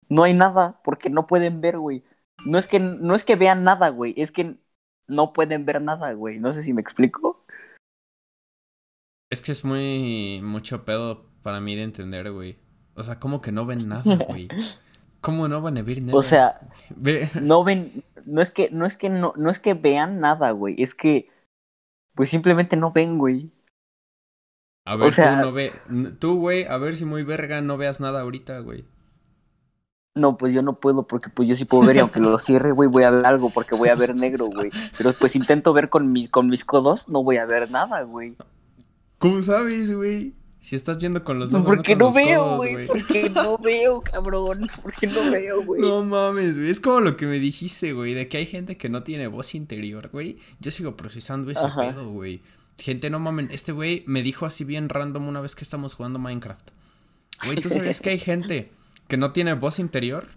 No 0.09 0.23
hay 0.23 0.35
nada, 0.35 0.81
porque 0.85 1.11
no 1.11 1.27
pueden 1.27 1.61
ver, 1.61 1.79
güey. 1.79 2.05
No 2.45 2.59
es 2.59 2.67
que 2.67 2.79
no 2.79 3.15
es 3.15 3.25
que 3.25 3.37
vean 3.37 3.65
nada, 3.65 3.89
güey, 3.89 4.15
es 4.17 4.33
que 4.33 4.57
no 5.09 5.33
pueden 5.33 5.65
ver 5.67 5.83
nada, 5.83 6.13
güey. 6.13 6.39
No 6.39 6.53
sé 6.53 6.63
si 6.63 6.73
me 6.73 6.81
explico. 6.81 7.45
Es 9.31 9.43
que 9.43 9.53
es 9.53 9.65
muy 9.65 10.41
mucho 10.43 10.85
pedo 10.85 11.27
para 11.43 11.61
mí 11.61 11.77
de 11.77 11.83
entender, 11.83 12.31
güey. 12.33 12.59
O 12.95 13.03
sea, 13.03 13.19
¿cómo 13.19 13.41
que 13.41 13.53
no 13.53 13.67
ven 13.67 13.89
nada, 13.89 14.03
güey? 14.29 14.49
¿Cómo 15.21 15.49
no 15.49 15.61
van 15.61 15.79
a 15.79 15.83
ver 15.83 16.03
nada? 16.03 16.17
O 16.17 16.23
sea, 16.23 16.61
no 17.43 17.65
ven, 17.65 18.05
no 18.25 18.41
es 18.41 18.51
que, 18.51 18.71
no 18.71 18.87
es 18.87 18.97
que 18.97 19.09
no, 19.09 19.33
no 19.37 19.51
es 19.51 19.59
que 19.59 19.75
vean 19.75 20.21
nada, 20.21 20.53
güey, 20.53 20.77
es 20.79 20.95
que 20.95 21.29
pues 22.15 22.31
simplemente 22.31 22.77
no 22.77 22.91
ven, 22.91 23.19
güey. 23.19 23.53
A 24.93 24.97
ver, 24.97 25.13
sea- 25.13 25.41
tú 25.41 25.47
no 25.47 25.53
ve, 25.53 25.73
tú, 26.19 26.39
güey, 26.39 26.65
a 26.65 26.77
ver 26.79 26.95
si 26.97 27.05
muy 27.05 27.23
verga 27.23 27.61
no 27.61 27.77
veas 27.77 28.01
nada 28.01 28.21
ahorita, 28.21 28.59
güey. 28.61 28.85
No, 30.15 30.37
pues 30.37 30.53
yo 30.53 30.63
no 30.63 30.81
puedo 30.81 31.07
porque 31.07 31.31
pues 31.31 31.49
yo 31.49 31.55
sí 31.55 31.65
puedo 31.65 31.87
ver 31.87 31.97
y 31.97 31.99
aunque 32.01 32.19
lo 32.21 32.39
cierre, 32.39 32.73
güey, 32.73 32.89
voy 32.89 33.05
a 33.05 33.11
ver 33.11 33.25
algo 33.25 33.51
porque 33.51 33.77
voy 33.77 33.89
a 33.89 33.95
ver 33.95 34.17
negro, 34.17 34.47
güey. 34.47 34.71
Pero 34.97 35.13
pues 35.13 35.37
intento 35.37 35.73
ver 35.73 35.89
con 35.89 36.11
mi, 36.11 36.27
con 36.27 36.49
mis 36.49 36.65
codos, 36.65 37.09
no 37.09 37.23
voy 37.23 37.37
a 37.37 37.45
ver 37.47 37.71
nada, 37.71 38.03
güey. 38.03 38.37
¿Cómo 39.19 39.43
sabes, 39.43 39.95
güey? 39.95 40.35
Si 40.61 40.75
estás 40.75 40.99
viendo 40.99 41.23
con 41.23 41.39
los 41.39 41.55
ojos, 41.55 41.67
Porque 41.67 41.95
no 41.95 42.07
los 42.07 42.17
veo, 42.17 42.57
güey, 42.57 42.87
porque 42.89 43.31
no 43.31 43.59
veo, 43.63 44.01
cabrón, 44.01 44.67
porque 44.83 45.07
no 45.07 45.31
veo, 45.31 45.65
güey. 45.65 45.81
No 45.81 46.03
mames, 46.03 46.59
güey. 46.59 46.69
Es 46.69 46.81
como 46.81 46.99
lo 47.01 47.17
que 47.17 47.27
me 47.27 47.39
dijiste, 47.39 47.93
güey, 47.93 48.13
de 48.15 48.27
que 48.27 48.39
hay 48.39 48.47
gente 48.47 48.77
que 48.77 48.89
no 48.89 49.05
tiene 49.05 49.29
voz 49.29 49.55
interior, 49.55 50.09
güey. 50.13 50.39
Yo 50.59 50.73
sigo 50.73 50.97
procesando 50.97 51.53
ese 51.53 51.65
Ajá. 51.65 51.81
pedo, 51.93 52.09
güey. 52.11 52.43
Gente, 52.79 53.11
no 53.11 53.19
mamen. 53.19 53.49
Este 53.51 53.73
güey 53.73 54.05
me 54.07 54.23
dijo 54.23 54.47
así 54.47 54.65
bien 54.65 54.89
random 54.89 55.27
una 55.27 55.41
vez 55.41 55.55
que 55.55 55.65
estamos 55.65 55.95
jugando 55.95 56.19
Minecraft. 56.19 56.71
Güey, 57.45 57.57
¿tú 57.61 57.69
sabías 57.69 58.01
que 58.01 58.11
hay 58.11 58.19
gente 58.19 58.73
que 59.09 59.17
no 59.17 59.33
tiene 59.33 59.55
voz 59.55 59.79
interior? 59.79 60.29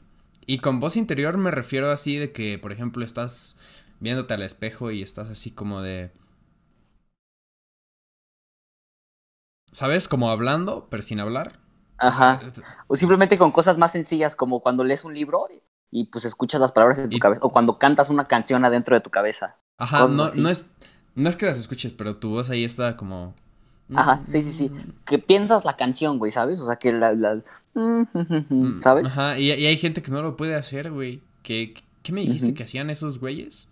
Y 0.45 0.57
con 0.59 0.79
voz 0.79 0.97
interior 0.97 1.37
me 1.37 1.51
refiero 1.51 1.91
así 1.91 2.17
de 2.17 2.31
que, 2.31 2.57
por 2.57 2.71
ejemplo, 2.71 3.05
estás 3.05 3.57
viéndote 3.99 4.33
al 4.33 4.41
espejo 4.41 4.91
y 4.91 5.01
estás 5.03 5.29
así 5.29 5.51
como 5.51 5.81
de... 5.81 6.11
¿Sabes? 9.71 10.07
Como 10.07 10.29
hablando, 10.31 10.87
pero 10.89 11.03
sin 11.03 11.19
hablar. 11.19 11.53
Ajá. 11.97 12.41
O 12.87 12.95
simplemente 12.95 13.37
con 13.37 13.51
cosas 13.51 13.77
más 13.77 13.91
sencillas, 13.91 14.35
como 14.35 14.61
cuando 14.61 14.83
lees 14.83 15.05
un 15.05 15.13
libro 15.13 15.47
y 15.91 16.05
pues 16.05 16.25
escuchas 16.25 16.59
las 16.59 16.71
palabras 16.71 16.97
en 16.97 17.09
tu 17.09 17.17
Y- 17.17 17.19
cabeza, 17.19 17.41
o 17.43 17.51
cuando 17.51 17.77
cantas 17.77 18.09
una 18.09 18.27
canción 18.27 18.65
adentro 18.65 18.95
de 18.95 19.01
tu 19.01 19.11
cabeza. 19.11 19.57
Ajá, 19.77 20.07
no 20.07 20.25
es... 20.25 20.65
No 21.15 21.29
es 21.29 21.35
que 21.35 21.45
las 21.45 21.59
escuches, 21.59 21.91
pero 21.91 22.15
tu 22.17 22.29
voz 22.29 22.49
ahí 22.49 22.63
está 22.63 22.95
como... 22.95 23.33
Ajá, 23.93 24.19
sí, 24.21 24.41
sí, 24.41 24.53
sí. 24.53 24.71
Que 25.05 25.19
piensas 25.19 25.65
la 25.65 25.75
canción, 25.75 26.17
güey, 26.17 26.31
¿sabes? 26.31 26.59
O 26.61 26.65
sea, 26.65 26.75
que 26.77 26.91
la... 26.91 27.13
la- 27.13 27.41
Mm, 27.73 28.79
¿Sabes? 28.81 29.05
Ajá, 29.05 29.39
y, 29.39 29.45
y 29.53 29.65
hay 29.65 29.77
gente 29.77 30.01
que 30.01 30.11
no 30.11 30.21
lo 30.21 30.35
puede 30.35 30.55
hacer, 30.55 30.91
güey. 30.91 31.21
¿Qué, 31.41 31.73
qué 32.03 32.11
me 32.11 32.19
dijiste 32.19 32.53
que 32.53 32.63
hacían 32.63 32.89
esos 32.89 33.19
güeyes? 33.19 33.69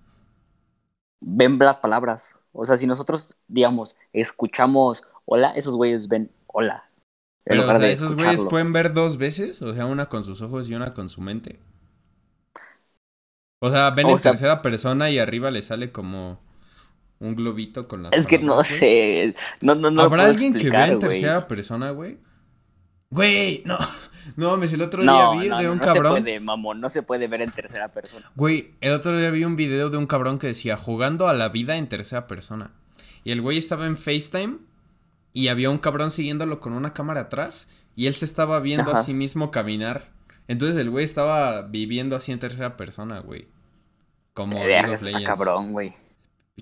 Ven 1.20 1.60
las 1.60 1.78
palabras. 1.78 2.34
O 2.54 2.66
sea, 2.66 2.78
si 2.78 2.88
nosotros, 2.88 3.36
digamos, 3.50 3.98
escuchamos 4.14 5.04
hola, 5.26 5.52
esos 5.52 5.76
güeyes 5.76 6.08
ven 6.08 6.32
hola. 6.48 6.86
Pero, 7.44 7.70
o 7.70 7.74
sea, 7.74 7.90
esos 7.92 8.16
güeyes 8.16 8.46
pueden 8.46 8.72
ver 8.72 8.94
dos 8.94 9.18
veces, 9.18 9.62
o 9.62 9.74
sea, 9.74 9.86
una 9.86 10.08
con 10.08 10.24
sus 10.24 10.42
ojos 10.42 10.70
y 10.70 10.76
una 10.76 10.94
con 10.94 11.10
su 11.10 11.20
mente. 11.20 11.60
O 13.62 13.70
sea, 13.70 13.92
ven 13.92 14.08
O 14.08 14.12
en 14.12 14.20
sea- 14.20 14.32
tercera 14.32 14.62
persona 14.62 15.10
y 15.10 15.20
arriba 15.20 15.52
le 15.52 15.62
sale 15.62 15.92
como 15.92 16.40
un 17.20 17.36
globito 17.36 17.88
con 17.88 18.04
las 18.04 18.14
Es 18.14 18.28
que 18.28 18.40
no 18.40 18.64
sé. 18.64 19.36
No, 19.62 19.76
no, 19.76 19.92
no. 19.92 20.02
¿Habrá 20.02 20.26
alguien 20.26 20.54
que 20.54 20.70
vea 20.70 20.88
en 20.88 21.00
tercera 21.00 21.48
persona, 21.48 21.92
güey? 21.92 22.18
Güey, 23.10 23.64
no. 23.66 23.78
No 24.36 24.52
mames, 24.52 24.72
el 24.74 24.82
otro 24.84 25.02
No, 25.02 25.32
día 25.34 25.42
vi 25.42 25.50
no, 25.50 25.58
de 25.58 25.64
no, 25.64 25.72
un 25.72 25.78
no 25.80 25.84
cabrón. 25.84 26.16
se 26.18 26.22
puede, 26.22 26.40
mamón. 26.40 26.80
No 26.82 26.90
se 26.90 27.02
puede 27.02 27.28
ver 27.28 27.42
en 27.42 27.50
tercera 27.50 27.88
persona. 27.88 28.30
Güey, 28.36 28.74
el 28.80 28.92
otro 28.92 29.18
día 29.18 29.32
vi 29.32 29.44
un 29.44 29.56
video 29.56 29.90
de 29.90 29.98
un 29.98 30.06
cabrón 30.06 30.38
que 30.38 30.46
decía 30.48 30.78
jugando 30.78 31.28
a 31.28 31.34
la 31.34 31.50
vida 31.50 31.78
en 31.78 31.88
tercera 31.90 32.28
persona. 32.28 32.70
Y 33.24 33.32
el 33.32 33.42
güey 33.42 33.58
estaba 33.58 33.88
en 33.88 33.98
FaceTime 33.98 34.58
y 35.34 35.48
había 35.48 35.72
un 35.72 35.80
cabrón 35.80 36.12
siguiéndolo 36.12 36.60
con 36.60 36.74
una 36.74 36.94
cámara 36.94 37.22
atrás 37.22 37.70
y 37.96 38.06
él 38.06 38.14
se 38.14 38.26
estaba 38.26 38.60
viendo 38.60 38.92
a 38.92 39.02
sí 39.02 39.16
mismo 39.16 39.50
caminar. 39.50 40.10
Entonces 40.48 40.78
el 40.78 40.92
güey 40.92 41.06
estaba 41.06 41.64
viviendo 41.64 42.16
así 42.16 42.32
en 42.32 42.40
tercera 42.40 42.78
persona, 42.78 43.20
güey. 43.22 43.48
Como 44.34 44.60
Verga, 44.64 44.94
está 44.94 45.08
Legends. 45.08 45.28
cabrón, 45.28 45.72
güey. 45.72 45.92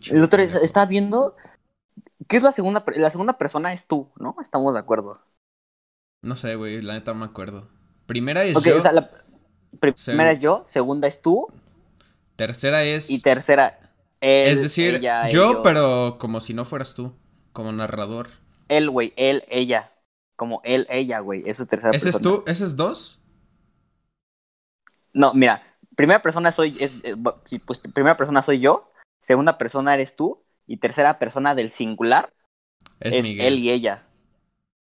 El 0.09 0.23
otro 0.23 0.41
está 0.41 0.85
viendo. 0.85 1.35
¿Qué 2.27 2.37
es 2.37 2.43
la 2.43 2.51
segunda? 2.51 2.83
La 2.95 3.09
segunda 3.09 3.37
persona 3.37 3.73
es 3.73 3.85
tú, 3.85 4.09
¿no? 4.19 4.35
Estamos 4.41 4.73
de 4.73 4.79
acuerdo. 4.79 5.21
No 6.21 6.35
sé, 6.35 6.55
güey, 6.55 6.81
la 6.81 6.93
neta 6.93 7.13
no 7.13 7.19
me 7.19 7.25
acuerdo. 7.25 7.67
Primera 8.05 8.43
es 8.43 8.55
Ok, 8.55 8.65
yo, 8.65 8.77
o 8.77 8.79
sea, 8.79 8.91
la 8.91 9.09
primera 9.79 10.31
es 10.31 10.39
yo, 10.39 10.63
segunda 10.65 11.07
es 11.07 11.21
tú 11.21 11.47
tercera 12.37 12.83
es... 12.83 13.09
y 13.09 13.21
tercera 13.21 13.79
él, 14.21 14.47
es 14.47 14.61
decir, 14.61 14.95
ella, 14.95 15.27
yo, 15.27 15.49
ellos. 15.49 15.59
pero 15.63 16.17
como 16.19 16.39
si 16.39 16.53
no 16.53 16.65
fueras 16.65 16.95
tú, 16.95 17.13
como 17.53 17.71
narrador. 17.71 18.29
Él, 18.67 18.89
güey, 18.89 19.13
él, 19.15 19.43
ella. 19.47 19.91
Como 20.35 20.61
él, 20.63 20.87
ella, 20.89 21.19
güey. 21.19 21.43
Eso 21.45 21.63
es 21.63 21.69
tercera 21.69 21.91
¿Ese 21.91 22.09
es 22.09 22.15
persona. 22.15 22.37
tú? 22.37 22.43
¿Ese 22.47 22.65
es 22.65 22.75
dos? 22.75 23.19
No, 25.13 25.33
mira, 25.33 25.61
primera 25.95 26.21
persona 26.21 26.51
soy, 26.51 26.75
es, 26.79 26.99
eh, 27.03 27.13
pues 27.65 27.79
primera 27.93 28.17
persona 28.17 28.41
soy 28.41 28.59
yo, 28.59 28.91
segunda 29.21 29.57
persona 29.57 29.93
eres 29.93 30.15
tú 30.15 30.43
y 30.67 30.77
tercera 30.77 31.19
persona 31.19 31.55
del 31.55 31.69
singular 31.69 32.33
Es, 32.99 33.15
es, 33.17 33.23
Miguel. 33.23 33.53
él 33.53 33.59
y 33.59 33.71
ella. 33.71 34.03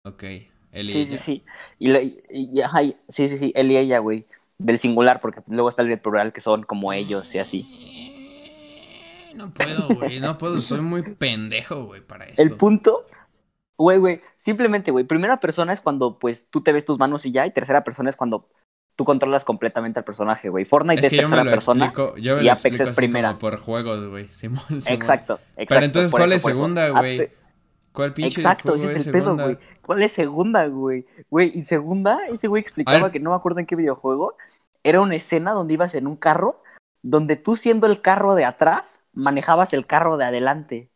Ok, 0.04 0.24
él 0.72 0.90
y 0.90 0.92
Sí, 0.92 1.00
ella. 1.00 1.18
sí, 1.18 1.18
sí. 1.18 1.44
Y, 1.80 1.92
y- 1.98 2.22
y- 2.30 2.62
ajá, 2.62 2.84
y- 2.84 2.98
sí, 3.08 3.28
sí, 3.28 3.38
sí, 3.38 3.52
él 3.56 3.72
y 3.72 3.78
ella, 3.78 4.00
güey. 4.00 4.26
Del 4.58 4.80
singular, 4.80 5.20
porque 5.20 5.42
luego 5.48 5.68
está 5.70 5.82
el 5.82 5.90
del 5.90 6.00
plural 6.00 6.32
que 6.32 6.42
son 6.42 6.64
como 6.64 6.94
ellos 6.94 7.34
y 7.36 7.40
así. 7.40 7.66
No 9.36 9.54
puedo, 9.54 9.90
güey, 9.96 10.20
no 10.22 10.38
puedo, 10.38 10.58
estoy 10.58 10.80
muy 10.82 11.02
pendejo, 11.02 11.86
güey, 11.86 12.02
para 12.02 12.26
esto. 12.26 12.42
El 12.42 12.52
punto, 12.52 13.06
güey, 13.78 13.98
güey, 13.98 14.22
simplemente, 14.38 14.92
güey, 14.92 15.06
primera 15.06 15.40
persona 15.40 15.74
es 15.74 15.82
cuando, 15.82 16.20
pues, 16.20 16.48
tú 16.50 16.62
te 16.62 16.72
ves 16.72 16.86
tus 16.86 16.98
manos 17.00 17.26
y 17.26 17.32
ya, 17.32 17.46
y 17.46 17.52
tercera 17.52 17.84
persona 17.84 18.10
es 18.10 18.16
cuando 18.16 18.48
tú 18.96 19.06
controlas 19.06 19.44
completamente 19.44 20.00
al 20.00 20.06
personaje, 20.06 20.50
güey. 20.50 20.66
Fortnite 20.66 21.00
es 21.00 21.06
es, 21.06 21.10
que 21.10 21.16
yo 21.18 21.22
me 21.24 21.28
tercera 21.28 21.44
lo 21.44 21.52
persona. 21.52 21.86
explico, 21.86 22.16
yo 22.18 22.38
me 22.38 22.44
y 22.44 22.50
Apex 22.50 22.80
es 22.80 22.96
primera. 22.96 23.30
como 23.30 23.40
por 23.40 23.58
juegos, 23.58 24.10
güey, 24.10 24.28
Simón, 24.32 24.60
Simón. 24.68 24.84
Exacto, 24.88 25.40
exacto. 25.58 25.66
Pero 25.68 25.86
entonces, 25.86 26.12
¿cuál 26.12 26.32
eso, 26.32 26.50
es 26.50 26.56
segunda, 26.56 26.90
güey? 26.90 27.30
¿Cuál 27.92 28.14
pinche 28.14 28.42
Exacto, 28.42 28.74
juego 28.74 28.90
ese 28.90 29.00
es 29.00 29.06
el 29.08 29.12
pedo, 29.12 29.38
güey. 29.38 29.58
¿Cuál 29.82 30.04
es 30.04 30.12
segunda, 30.12 30.68
güey? 30.68 31.06
Güey, 31.30 31.52
y 31.56 31.62
segunda, 31.62 32.20
ese 32.30 32.48
güey 32.48 32.62
explicaba 32.62 33.12
que 33.12 33.20
no 33.20 33.30
me 33.32 33.36
acuerdo 33.36 33.60
en 33.60 33.66
qué 33.66 33.76
videojuego. 33.76 34.36
Era 34.84 35.02
una 35.02 35.16
escena 35.16 35.52
donde 35.52 35.74
ibas 35.74 35.96
en 35.96 36.06
un 36.06 36.16
carro, 36.16 36.62
donde 37.02 37.38
tú 37.38 37.56
siendo 37.56 37.88
el 37.88 38.02
carro 38.02 38.36
de 38.36 38.46
atrás, 38.46 39.02
manejabas 39.14 39.74
el 39.74 39.86
carro 39.86 40.18
de 40.18 40.26
adelante. 40.26 40.90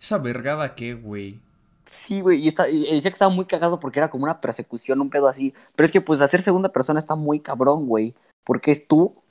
¿Esa 0.00 0.18
vergada 0.18 0.74
qué, 0.74 0.94
güey? 0.94 1.40
Sí, 1.86 2.20
güey, 2.20 2.40
y, 2.40 2.48
está- 2.48 2.68
y 2.68 2.82
decía 2.84 3.10
que 3.10 3.14
estaba 3.14 3.30
muy 3.34 3.44
cagado 3.44 3.78
porque 3.80 3.98
era 3.98 4.10
como 4.10 4.24
una 4.24 4.40
persecución, 4.40 5.00
un 5.00 5.10
pedo 5.10 5.28
así. 5.28 5.54
Pero 5.76 5.84
es 5.86 5.92
que, 5.92 6.00
pues, 6.00 6.20
hacer 6.20 6.40
segunda 6.42 6.70
persona 6.70 6.98
está 6.98 7.14
muy 7.14 7.40
cabrón, 7.40 7.86
güey. 7.86 8.14
Porque 8.44 8.70
es 8.70 8.86
tú. 8.88 9.22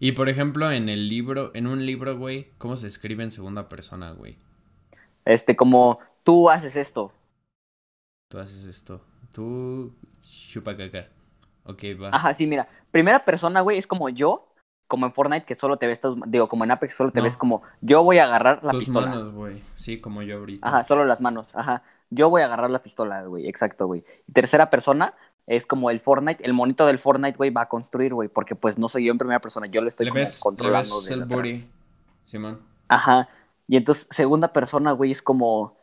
Y 0.00 0.12
por 0.12 0.28
ejemplo, 0.28 0.70
en 0.70 0.88
el 0.88 1.08
libro, 1.08 1.50
en 1.54 1.66
un 1.66 1.84
libro, 1.84 2.16
güey, 2.16 2.48
¿cómo 2.58 2.76
se 2.76 2.86
escribe 2.88 3.22
en 3.22 3.30
segunda 3.30 3.68
persona, 3.68 4.12
güey? 4.12 4.38
Este, 5.24 5.56
como 5.56 5.98
tú 6.22 6.50
haces 6.50 6.76
esto. 6.76 7.12
Tú 8.30 8.38
haces 8.38 8.64
esto. 8.64 9.00
Tú 9.32 9.92
chupa 10.22 10.76
caca. 10.76 11.08
Ok, 11.64 11.82
va. 12.00 12.10
Ajá, 12.12 12.32
sí, 12.34 12.46
mira. 12.46 12.68
Primera 12.90 13.24
persona, 13.24 13.60
güey, 13.60 13.78
es 13.78 13.86
como 13.86 14.08
yo, 14.08 14.48
como 14.86 15.06
en 15.06 15.12
Fortnite, 15.12 15.46
que 15.46 15.54
solo 15.54 15.76
te 15.78 15.86
ves, 15.86 16.00
tus- 16.00 16.18
digo, 16.26 16.48
como 16.48 16.64
en 16.64 16.70
Apex, 16.70 16.94
solo 16.94 17.10
te 17.10 17.20
No. 17.20 17.24
ves 17.24 17.36
como 17.36 17.62
yo 17.80 18.02
voy 18.02 18.18
a 18.18 18.24
agarrar 18.24 18.62
la 18.64 18.70
Tus 18.72 18.84
pistola. 18.84 19.08
manos, 19.08 19.32
güey. 19.32 19.62
Sí, 19.76 20.00
como 20.00 20.22
yo 20.22 20.38
ahorita. 20.38 20.66
Ajá, 20.66 20.82
solo 20.82 21.04
las 21.04 21.20
manos. 21.20 21.54
Ajá. 21.56 21.82
Yo 22.10 22.28
voy 22.30 22.42
a 22.42 22.44
agarrar 22.46 22.70
la 22.70 22.82
pistola, 22.82 23.22
güey. 23.24 23.48
Exacto, 23.48 23.86
güey. 23.86 24.04
Y 24.28 24.32
tercera 24.32 24.70
persona 24.70 25.14
es 25.46 25.66
como 25.66 25.90
el 25.90 26.00
Fortnite. 26.00 26.44
El 26.44 26.52
monito 26.52 26.86
del 26.86 26.98
Fortnite, 26.98 27.36
güey, 27.36 27.50
va 27.50 27.62
a 27.62 27.68
construir, 27.68 28.14
güey. 28.14 28.28
Porque 28.28 28.54
pues 28.54 28.78
no 28.78 28.88
soy 28.88 29.06
yo 29.06 29.12
en 29.12 29.18
primera 29.18 29.40
persona. 29.40 29.66
Yo 29.66 29.80
lo 29.80 29.88
estoy 29.88 30.04
le 30.04 30.10
como 30.10 30.20
ves, 30.20 30.38
le 30.38 30.42
controlando 30.42 30.94
ves 30.96 31.04
desde 31.08 31.14
el 31.14 31.22
atrás. 31.22 31.64
Simón. 32.24 32.60
Ajá. 32.88 33.28
Y 33.66 33.76
entonces, 33.76 34.06
segunda 34.10 34.52
persona, 34.52 34.92
güey, 34.92 35.10
es 35.10 35.22
como 35.22 35.76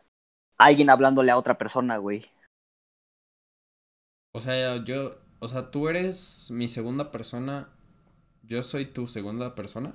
alguien 0.58 0.90
hablándole 0.92 1.32
a 1.32 1.38
otra 1.38 1.58
persona, 1.58 1.98
güey. 1.98 2.30
O 4.34 4.40
sea, 4.40 4.78
yo, 4.78 5.16
o 5.40 5.48
sea, 5.48 5.72
tú 5.72 5.90
eres 5.90 6.48
mi 6.52 6.68
segunda 6.70 7.12
persona. 7.12 7.68
Yo 8.52 8.64
soy 8.64 8.84
tu 8.84 9.08
segunda 9.08 9.56
persona. 9.56 9.94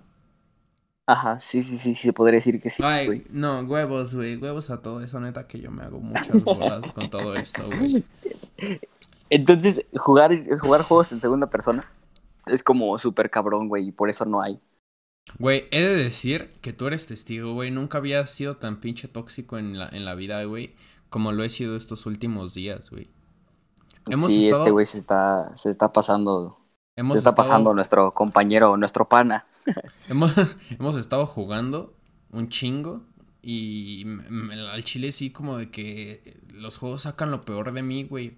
Ajá, 1.06 1.38
sí, 1.40 1.62
sí, 1.62 1.76
sí, 1.76 1.94
sí, 1.94 2.10
podría 2.10 2.36
decir 2.36 2.58
que 2.58 2.70
sí, 2.70 2.82
Ay, 2.82 3.06
güey. 3.06 3.24
no, 3.30 3.60
huevos, 3.60 4.14
güey, 4.14 4.36
huevos 4.38 4.70
a 4.70 4.80
todo 4.80 5.02
eso, 5.02 5.20
neta, 5.20 5.46
que 5.46 5.60
yo 5.60 5.70
me 5.70 5.82
hago 5.84 6.00
muchas 6.00 6.42
bolas 6.44 6.90
con 6.92 7.10
todo 7.10 7.36
esto, 7.36 7.64
güey. 7.66 8.02
Entonces, 9.28 9.84
jugar, 9.94 10.32
jugar 10.58 10.82
juegos 10.82 11.12
en 11.12 11.20
segunda 11.20 11.48
persona 11.48 11.84
es 12.46 12.62
como 12.62 12.98
súper 12.98 13.28
cabrón, 13.28 13.68
güey, 13.68 13.88
y 13.88 13.92
por 13.92 14.08
eso 14.08 14.24
no 14.24 14.40
hay. 14.40 14.58
Güey, 15.38 15.66
he 15.70 15.82
de 15.82 15.96
decir 15.96 16.50
que 16.62 16.72
tú 16.72 16.86
eres 16.86 17.06
testigo, 17.06 17.52
güey. 17.52 17.70
Nunca 17.70 17.98
había 17.98 18.24
sido 18.26 18.56
tan 18.56 18.80
pinche 18.80 19.06
tóxico 19.06 19.58
en 19.58 19.78
la, 19.78 19.88
en 19.92 20.04
la 20.04 20.14
vida, 20.14 20.42
güey, 20.44 20.74
como 21.10 21.32
lo 21.32 21.44
he 21.44 21.50
sido 21.50 21.76
estos 21.76 22.06
últimos 22.06 22.54
días, 22.54 22.90
güey. 22.90 23.10
Hemos 24.08 24.32
sí, 24.32 24.44
estado- 24.46 24.62
este 24.62 24.70
güey 24.70 24.86
se 24.86 24.98
está, 24.98 25.56
se 25.56 25.70
está 25.70 25.92
pasando, 25.92 26.58
Hemos 26.96 27.12
se 27.12 27.18
está 27.18 27.30
estado- 27.30 27.36
pasando 27.48 27.74
nuestro 27.74 28.12
compañero, 28.12 28.76
nuestro 28.76 29.08
pana. 29.08 29.46
Hemos, 30.08 30.32
hemos 30.70 30.96
estado 30.96 31.26
jugando 31.26 31.92
un 32.30 32.48
chingo 32.48 33.02
Y 33.42 34.04
al 34.72 34.84
chile 34.84 35.10
sí 35.10 35.30
como 35.30 35.56
de 35.56 35.70
que 35.70 36.36
los 36.52 36.78
juegos 36.78 37.02
sacan 37.02 37.30
lo 37.30 37.40
peor 37.40 37.72
de 37.72 37.82
mí, 37.82 38.04
güey. 38.04 38.36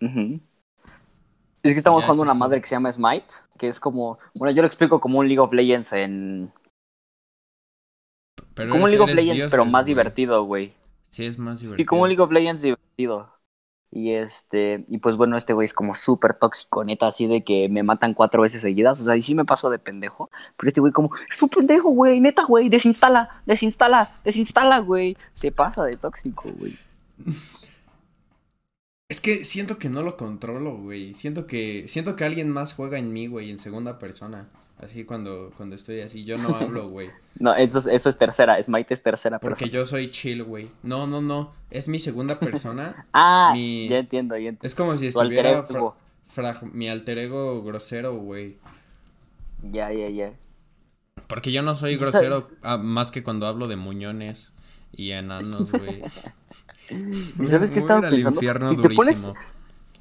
Es 0.00 1.72
que 1.72 1.78
estamos 1.78 2.04
jugando 2.04 2.22
una 2.22 2.34
madre 2.34 2.60
que 2.60 2.66
se 2.68 2.74
llama 2.74 2.92
Smite, 2.92 3.26
que 3.58 3.68
es 3.68 3.80
como, 3.80 4.18
bueno, 4.34 4.54
yo 4.54 4.62
lo 4.62 4.68
explico 4.68 5.00
como 5.00 5.18
un 5.18 5.26
League 5.26 5.40
of 5.40 5.52
Legends 5.52 5.92
en... 5.94 6.52
como 8.54 8.84
un 8.84 8.90
League 8.90 9.00
of 9.00 9.14
Legends, 9.14 9.50
pero 9.50 9.64
más 9.64 9.86
divertido, 9.86 10.44
güey. 10.44 10.74
Sí, 11.10 11.24
es 11.24 11.38
más 11.38 11.60
divertido. 11.60 11.82
Sí, 11.82 11.86
como 11.86 12.02
un 12.02 12.08
League 12.08 12.22
of 12.22 12.30
Legends 12.30 12.62
divertido. 12.62 13.32
Y 13.90 14.12
este, 14.12 14.84
y 14.88 14.98
pues 14.98 15.16
bueno, 15.16 15.36
este 15.36 15.52
güey 15.52 15.64
es 15.64 15.72
como 15.72 15.94
súper 15.94 16.34
tóxico, 16.34 16.84
neta, 16.84 17.06
así 17.06 17.26
de 17.26 17.44
que 17.44 17.68
me 17.68 17.82
matan 17.82 18.14
cuatro 18.14 18.42
veces 18.42 18.62
seguidas. 18.62 19.00
O 19.00 19.04
sea, 19.04 19.16
y 19.16 19.22
sí 19.22 19.34
me 19.34 19.44
paso 19.44 19.70
de 19.70 19.78
pendejo. 19.78 20.30
Pero 20.56 20.68
este 20.68 20.80
güey, 20.80 20.92
como, 20.92 21.10
es 21.32 21.42
un 21.42 21.48
pendejo, 21.48 21.90
güey, 21.90 22.20
neta, 22.20 22.44
güey, 22.44 22.68
desinstala, 22.68 23.42
desinstala, 23.46 24.10
desinstala, 24.24 24.78
güey. 24.78 25.16
Se 25.34 25.52
pasa 25.52 25.84
de 25.84 25.96
tóxico, 25.96 26.50
güey. 26.58 26.76
Es 29.08 29.20
que 29.20 29.36
siento 29.44 29.78
que 29.78 29.88
no 29.88 30.02
lo 30.02 30.16
controlo, 30.16 30.76
güey. 30.76 31.14
Siento 31.14 31.46
que, 31.46 31.86
siento 31.86 32.16
que 32.16 32.24
alguien 32.24 32.50
más 32.50 32.74
juega 32.74 32.98
en 32.98 33.12
mí, 33.12 33.28
güey, 33.28 33.50
en 33.50 33.58
segunda 33.58 33.98
persona. 33.98 34.48
Así 34.78 35.04
cuando, 35.04 35.52
cuando 35.56 35.74
estoy 35.74 36.02
así, 36.02 36.24
yo 36.24 36.36
no 36.36 36.54
hablo, 36.54 36.88
güey. 36.90 37.08
no, 37.38 37.54
eso 37.54 37.78
es, 37.78 37.86
eso 37.86 38.08
es 38.10 38.18
tercera, 38.18 38.62
Smite 38.62 38.92
es 38.92 39.02
tercera 39.02 39.38
persona. 39.38 39.58
Porque 39.58 39.70
yo 39.70 39.86
soy 39.86 40.10
chill, 40.10 40.44
güey. 40.44 40.70
No, 40.82 41.06
no, 41.06 41.22
no, 41.22 41.52
es 41.70 41.88
mi 41.88 41.98
segunda 41.98 42.34
persona. 42.40 43.06
ah, 43.12 43.54
ya 43.56 43.98
entiendo, 43.98 44.36
ya 44.36 44.50
entiendo. 44.50 44.66
Es 44.66 44.74
como 44.74 44.96
si 44.96 45.06
estuviera 45.06 45.64
mi 46.72 46.88
alter 46.88 47.18
ego 47.18 47.62
grosero, 47.62 48.16
güey. 48.16 48.56
Ya, 49.62 49.90
ya, 49.90 50.10
ya. 50.10 50.32
Porque 51.26 51.50
yo 51.50 51.62
no 51.62 51.74
soy 51.74 51.96
grosero 51.96 52.48
más 52.78 53.10
que 53.10 53.22
cuando 53.22 53.46
hablo 53.46 53.68
de 53.68 53.76
muñones 53.76 54.52
y 54.92 55.12
enanos, 55.12 55.70
güey. 55.72 56.02
¿Y 57.40 57.46
sabes 57.46 57.70
qué 57.70 57.78
estaba 57.78 58.08
pensando? 58.08 58.40
Si 58.68 58.76
te, 58.76 58.90
pones, 58.90 59.28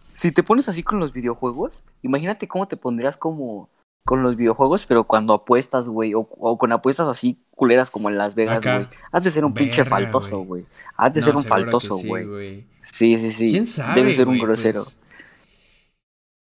si 0.10 0.32
te 0.32 0.44
pones 0.44 0.68
así 0.68 0.84
con 0.84 1.00
los 1.00 1.14
videojuegos, 1.14 1.82
imagínate 2.04 2.48
cómo 2.48 2.68
te 2.68 2.78
pondrías 2.78 3.18
como 3.18 3.70
con 4.06 4.22
los 4.22 4.36
videojuegos, 4.36 4.86
pero 4.86 5.04
cuando 5.06 5.34
apuestas, 5.34 5.89
güey, 5.89 6.13
o, 6.13 6.58
con 6.60 6.72
apuestas 6.72 7.08
así 7.08 7.39
culeras 7.50 7.89
como 7.89 8.10
en 8.10 8.20
Las 8.20 8.36
Vegas, 8.36 8.63
güey. 8.63 8.88
Has 9.12 9.24
de 9.24 9.32
ser 9.32 9.44
un 9.44 9.54
pinche 9.54 9.84
faltoso, 9.84 10.39
güey. 10.41 10.65
Has 10.96 11.13
de 11.13 11.22
ser 11.22 11.36
un 11.36 11.44
faltoso, 11.44 11.98
güey. 11.98 12.63
Sí, 12.84 13.18
sí, 13.18 13.32
sí, 13.32 13.52
¿Quién 13.52 13.65
sabe? 13.65 14.02
Debe 14.02 14.13
ser 14.13 14.28
un 14.28 14.38
grosero. 14.38 14.84
Pues, 14.84 15.00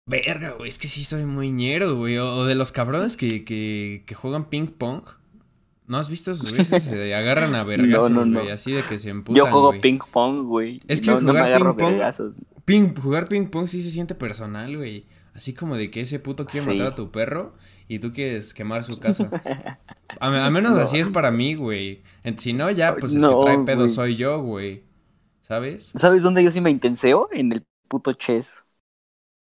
verga, 0.07 0.51
güey, 0.59 0.69
es 0.69 0.79
que 0.81 0.89
sí 0.89 1.05
soy 1.05 1.25
muy 1.25 1.53
ñero, 1.53 1.95
güey. 1.95 2.19
O, 2.19 2.45
de 2.47 2.57
los 2.57 2.73
cabrones 2.73 3.17
que, 3.17 3.45
que, 3.45 4.03
que 4.07 4.15
juegan 4.17 4.47
ping 4.47 4.67
pong. 4.67 5.05
¿No 5.87 5.99
has 5.99 6.11
visto 6.11 6.33
esos 6.33 6.51
güeyes? 6.51 6.83
Se 6.83 7.15
agarran 7.15 7.55
a 7.55 7.63
no, 7.77 8.09
no, 8.09 8.41
güey. 8.41 8.51
Así 8.51 8.73
de 8.73 8.83
que 8.83 8.99
se 8.99 9.11
emputan, 9.11 9.37
Yo 9.37 9.49
juego 9.49 9.73
ping 9.81 10.01
pong, 10.11 10.47
güey. 10.47 10.81
Es 10.89 11.01
que 11.01 11.13
jugar 11.13 11.57
ping 11.57 11.75
pong... 11.77 12.35
Ping, 12.65 12.95
jugar 12.97 13.29
ping 13.29 13.47
pong 13.47 13.69
sí 13.69 13.81
se 13.81 13.93
siente 13.93 14.17
personal, 14.17 14.77
güey. 14.77 15.07
Así 15.37 15.53
como 15.53 15.77
de 15.77 15.91
que 15.91 16.01
ese 16.01 16.19
puto 16.19 16.47
quiere 16.47 16.67
matar 16.67 16.87
a 16.87 16.95
tu 16.95 17.11
perro 17.11 17.53
y 17.89 17.99
tú 17.99 18.11
quieres 18.11 18.55
quemar 18.55 18.85
su 18.85 18.99
casa. 18.99 19.31
A, 20.21 20.51
menos 20.51 20.79
así 20.79 20.99
es 20.99 21.11
para 21.11 21.31
mí, 21.31 21.55
güey. 21.57 22.01
Si 22.39 22.55
no, 22.55 22.71
ya, 22.71 22.97
pues 22.97 23.15
el 23.15 23.21
que 23.21 23.35
trae 23.43 23.59
pedo 23.59 23.87
soy 23.91 24.17
yo, 24.17 24.41
güey. 24.41 24.83
¿Sabes? 25.43 25.93
¿Sabes 25.95 26.23
dónde 26.23 26.43
yo 26.43 26.51
sí 26.51 26.63
me 26.63 26.71
intenseo? 26.71 27.29
En 27.33 27.53
el 27.53 27.67
puto 27.87 28.15
chess. 28.15 28.65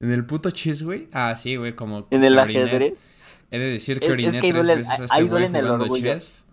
¿En 0.00 0.10
el 0.10 0.24
puto 0.24 0.50
chess, 0.50 0.82
güey? 0.82 1.08
Ah, 1.12 1.36
sí, 1.36 1.56
güey, 1.56 1.74
como... 1.74 2.06
¿En 2.10 2.24
el 2.24 2.38
ajedrez? 2.38 3.10
He 3.50 3.58
de 3.58 3.66
decir 3.66 4.00
que 4.00 4.10
oriné 4.10 4.40
tres 4.40 4.66
veces 4.68 4.88
a 5.00 5.04
este 5.04 5.24
güey 5.24 5.48
jugando 5.48 5.88
chess. 5.88 6.44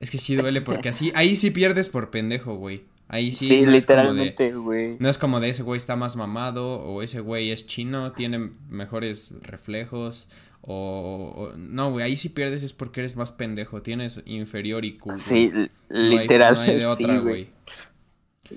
Es 0.00 0.10
que 0.10 0.16
sí 0.16 0.36
duele 0.36 0.62
porque 0.62 0.88
así... 0.88 1.12
Ahí 1.14 1.36
sí 1.36 1.50
pierdes 1.50 1.88
por 1.88 2.10
pendejo, 2.10 2.54
güey. 2.54 2.84
Ahí 3.12 3.32
sí. 3.32 3.48
Sí, 3.48 3.66
literalmente, 3.66 4.52
güey. 4.52 4.96
No 5.00 5.08
es 5.08 5.18
como 5.18 5.40
de 5.40 5.48
ese 5.48 5.64
güey 5.64 5.78
está 5.78 5.96
más 5.96 6.14
mamado 6.14 6.78
o 6.78 7.02
ese 7.02 7.18
güey 7.18 7.50
es 7.50 7.66
chino, 7.66 8.12
tiene 8.12 8.52
mejores 8.68 9.34
reflejos. 9.42 10.28
O, 10.62 11.50
no, 11.56 11.90
güey, 11.90 12.04
ahí 12.04 12.16
sí 12.16 12.28
pierdes 12.28 12.62
es 12.62 12.72
porque 12.72 13.00
eres 13.00 13.16
más 13.16 13.32
pendejo, 13.32 13.82
tienes 13.82 14.22
inferior 14.26 14.84
y 14.84 14.96
culo. 14.96 15.16
Sí, 15.16 15.50
literal. 15.88 16.54
No 16.54 16.60
hay 16.60 16.76
de 16.76 16.86
otra, 16.86 17.18
güey. 17.18 17.48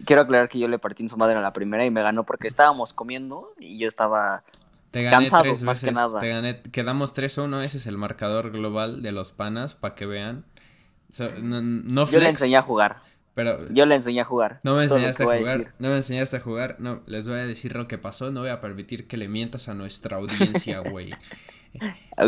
Quiero 0.05 0.21
aclarar 0.21 0.49
que 0.49 0.59
yo 0.59 0.67
le 0.67 0.77
partí 0.77 1.01
en 1.01 1.09
su 1.09 1.17
madre 1.17 1.35
a 1.35 1.41
la 1.41 1.51
primera 1.51 1.83
y 1.83 1.89
me 1.89 2.03
ganó 2.03 2.23
porque 2.23 2.47
estábamos 2.47 2.93
comiendo 2.93 3.55
y 3.59 3.79
yo 3.79 3.87
estaba 3.87 4.43
te 4.91 5.01
gané 5.01 5.25
cansado, 5.25 5.43
tres 5.43 5.63
más 5.63 5.83
que 5.83 5.91
nada. 5.91 6.19
Te 6.19 6.29
gané, 6.29 6.61
quedamos 6.61 7.15
3-1, 7.15 7.63
ese 7.63 7.77
es 7.77 7.87
el 7.87 7.97
marcador 7.97 8.51
global 8.51 9.01
de 9.01 9.11
los 9.11 9.31
panas, 9.31 9.73
para 9.73 9.95
que 9.95 10.05
vean. 10.05 10.45
no, 11.41 12.05
Yo 12.05 12.19
le 12.19 12.29
enseñé 12.29 12.57
a 12.57 12.61
jugar. 12.61 13.01
Pero 13.35 13.67
yo 13.73 13.85
le 13.85 13.95
enseñé 13.95 14.21
a 14.21 14.25
jugar. 14.25 14.59
No 14.63 14.75
me 14.75 14.83
enseñaste 14.83 15.23
a 15.23 15.25
jugar. 15.25 15.73
No 15.79 15.89
me 15.89 15.97
enseñaste 15.97 16.37
a 16.37 16.39
jugar. 16.39 16.75
No, 16.79 17.01
les 17.07 17.27
voy 17.27 17.39
a 17.39 17.45
decir 17.45 17.75
lo 17.75 17.87
que 17.87 17.97
pasó. 17.97 18.31
No 18.31 18.41
voy 18.41 18.49
a 18.49 18.59
permitir 18.59 19.07
que 19.07 19.17
le 19.17 19.27
mientas 19.27 19.69
a 19.69 19.73
nuestra 19.73 20.17
audiencia, 20.17 20.79
güey. 20.91 21.13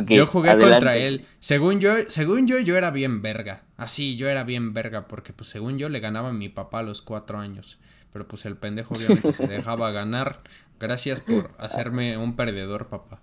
yo 0.08 0.26
jugué 0.26 0.58
contra 0.58 0.98
él. 0.98 1.26
Según 1.40 1.80
yo, 1.80 1.94
según 2.08 2.48
yo, 2.48 2.58
yo 2.60 2.76
era 2.76 2.90
bien 2.90 3.22
verga. 3.22 3.62
Así, 3.78 4.16
yo 4.16 4.28
era 4.30 4.44
bien 4.44 4.74
verga. 4.74 5.08
Porque, 5.08 5.32
pues, 5.32 5.50
según 5.50 5.78
yo, 5.78 5.90
le 5.90 6.00
ganaba 6.00 6.30
a 6.30 6.34
mi 6.34 6.50
papá 6.50 6.80
a 6.80 6.84
los 6.84 7.04
cuatro 7.04 7.38
años. 7.38 7.78
Pero, 8.12 8.28
pues, 8.28 8.46
el 8.46 8.58
pendejo 8.58 8.96
obviamente 8.96 9.32
se 9.34 9.48
dejaba 9.48 9.92
ganar. 9.92 10.40
Gracias 10.80 11.22
por 11.22 11.52
hacerme 11.60 12.18
un 12.18 12.36
perdedor, 12.36 12.88
papá. 12.88 13.22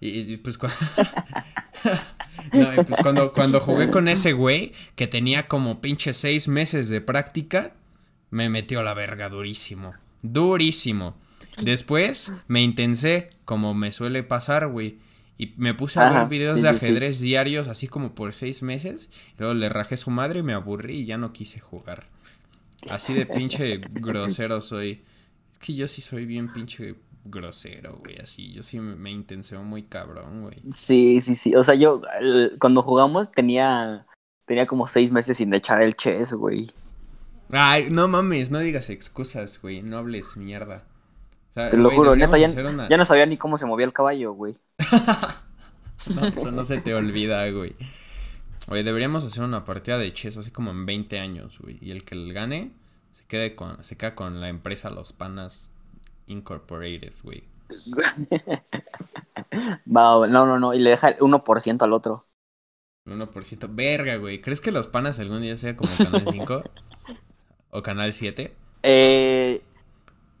Y, 0.00 0.38
pues, 0.38 0.58
pues, 2.52 2.98
cuando, 3.02 3.32
cuando, 3.32 3.60
jugué 3.60 3.90
con 3.90 4.08
ese 4.08 4.32
güey, 4.32 4.72
que 4.96 5.06
tenía 5.06 5.48
como 5.48 5.80
pinche 5.80 6.12
seis 6.12 6.48
meses 6.48 6.88
de 6.88 7.00
práctica, 7.00 7.72
me 8.30 8.48
metió 8.48 8.82
la 8.82 8.94
verga 8.94 9.28
durísimo. 9.28 9.94
Durísimo. 10.22 11.16
Después 11.62 12.32
me 12.48 12.62
intensé, 12.62 13.30
como 13.44 13.74
me 13.74 13.92
suele 13.92 14.22
pasar, 14.22 14.68
güey. 14.68 14.98
Y 15.38 15.54
me 15.56 15.72
puse 15.72 15.98
a 16.00 16.12
ver 16.12 16.28
videos 16.28 16.60
de 16.60 16.68
ajedrez 16.68 17.20
diarios, 17.20 17.68
así 17.68 17.88
como 17.88 18.14
por 18.14 18.34
seis 18.34 18.62
meses. 18.62 19.08
Luego 19.38 19.54
le 19.54 19.68
rajé 19.68 19.96
su 19.96 20.10
madre 20.10 20.40
y 20.40 20.42
me 20.42 20.52
aburrí 20.52 20.98
y 20.98 21.06
ya 21.06 21.16
no 21.16 21.32
quise 21.32 21.60
jugar. 21.60 22.06
Así 22.90 23.14
de 23.14 23.26
pinche 23.26 23.80
grosero 23.90 24.60
soy. 24.60 25.02
Es 25.52 25.58
que 25.58 25.74
yo 25.74 25.88
sí 25.88 26.02
soy 26.02 26.26
bien 26.26 26.52
pinche 26.52 26.94
grosero, 27.24 28.00
güey, 28.04 28.18
así. 28.18 28.52
Yo 28.52 28.62
sí 28.62 28.80
me, 28.80 29.10
intenseo 29.10 29.62
muy 29.62 29.82
cabrón, 29.82 30.42
güey. 30.42 30.62
Sí, 30.70 31.20
sí, 31.20 31.34
sí. 31.34 31.54
O 31.54 31.62
sea, 31.62 31.74
yo 31.74 32.02
cuando 32.58 32.82
jugamos 32.82 33.30
tenía 33.30 34.06
tenía 34.46 34.66
como 34.66 34.86
seis 34.86 35.12
meses 35.12 35.36
sin 35.36 35.54
echar 35.54 35.82
el 35.82 35.96
chess, 35.96 36.32
güey. 36.32 36.70
Ay, 37.52 37.86
no 37.90 38.08
mames, 38.08 38.50
no 38.50 38.58
digas 38.58 38.90
excusas, 38.90 39.60
güey. 39.60 39.82
No 39.82 39.98
hables 39.98 40.36
mierda. 40.36 40.84
Te 41.52 41.76
lo 41.76 41.90
juro, 41.90 42.14
neta, 42.14 42.38
ya, 42.38 42.48
ya, 42.48 42.96
no 42.96 43.04
sabía 43.04 43.26
ni 43.26 43.36
cómo 43.36 43.56
se 43.56 43.66
movía 43.66 43.84
el 43.84 43.92
caballo, 43.92 44.32
güey. 44.32 44.56
no, 46.14 46.26
eso 46.26 46.52
no 46.52 46.64
se 46.64 46.80
te 46.80 46.94
olvida, 46.94 47.48
güey. 47.50 47.74
Oye, 48.68 48.84
deberíamos 48.84 49.24
hacer 49.24 49.42
una 49.42 49.64
partida 49.64 49.98
de 49.98 50.12
chess 50.12 50.36
así 50.36 50.52
como 50.52 50.70
en 50.70 50.86
20 50.86 51.18
años, 51.18 51.58
güey. 51.58 51.76
Y 51.80 51.90
el 51.90 52.04
que 52.04 52.14
el 52.14 52.32
gane 52.32 52.70
se 53.10 53.24
quede 53.24 53.56
con, 53.56 53.82
se 53.82 53.96
queda 53.96 54.14
con 54.14 54.40
la 54.40 54.48
empresa 54.48 54.90
Los 54.90 55.12
Panas 55.12 55.72
Incorporated, 56.30 57.12
güey. 57.22 57.42
no, 59.86 60.26
no, 60.26 60.58
no. 60.58 60.74
Y 60.74 60.78
le 60.78 60.90
deja 60.90 61.08
el 61.08 61.18
1% 61.18 61.82
al 61.82 61.92
otro. 61.92 62.26
1%. 63.06 63.68
Verga, 63.70 64.16
güey. 64.16 64.40
¿Crees 64.40 64.60
que 64.60 64.70
los 64.70 64.88
panas 64.88 65.18
algún 65.18 65.42
día 65.42 65.56
sea 65.56 65.76
como 65.76 65.90
Canal 65.96 66.20
5? 66.20 66.62
¿O 67.70 67.82
Canal 67.82 68.12
7? 68.12 68.54
Eh. 68.82 69.62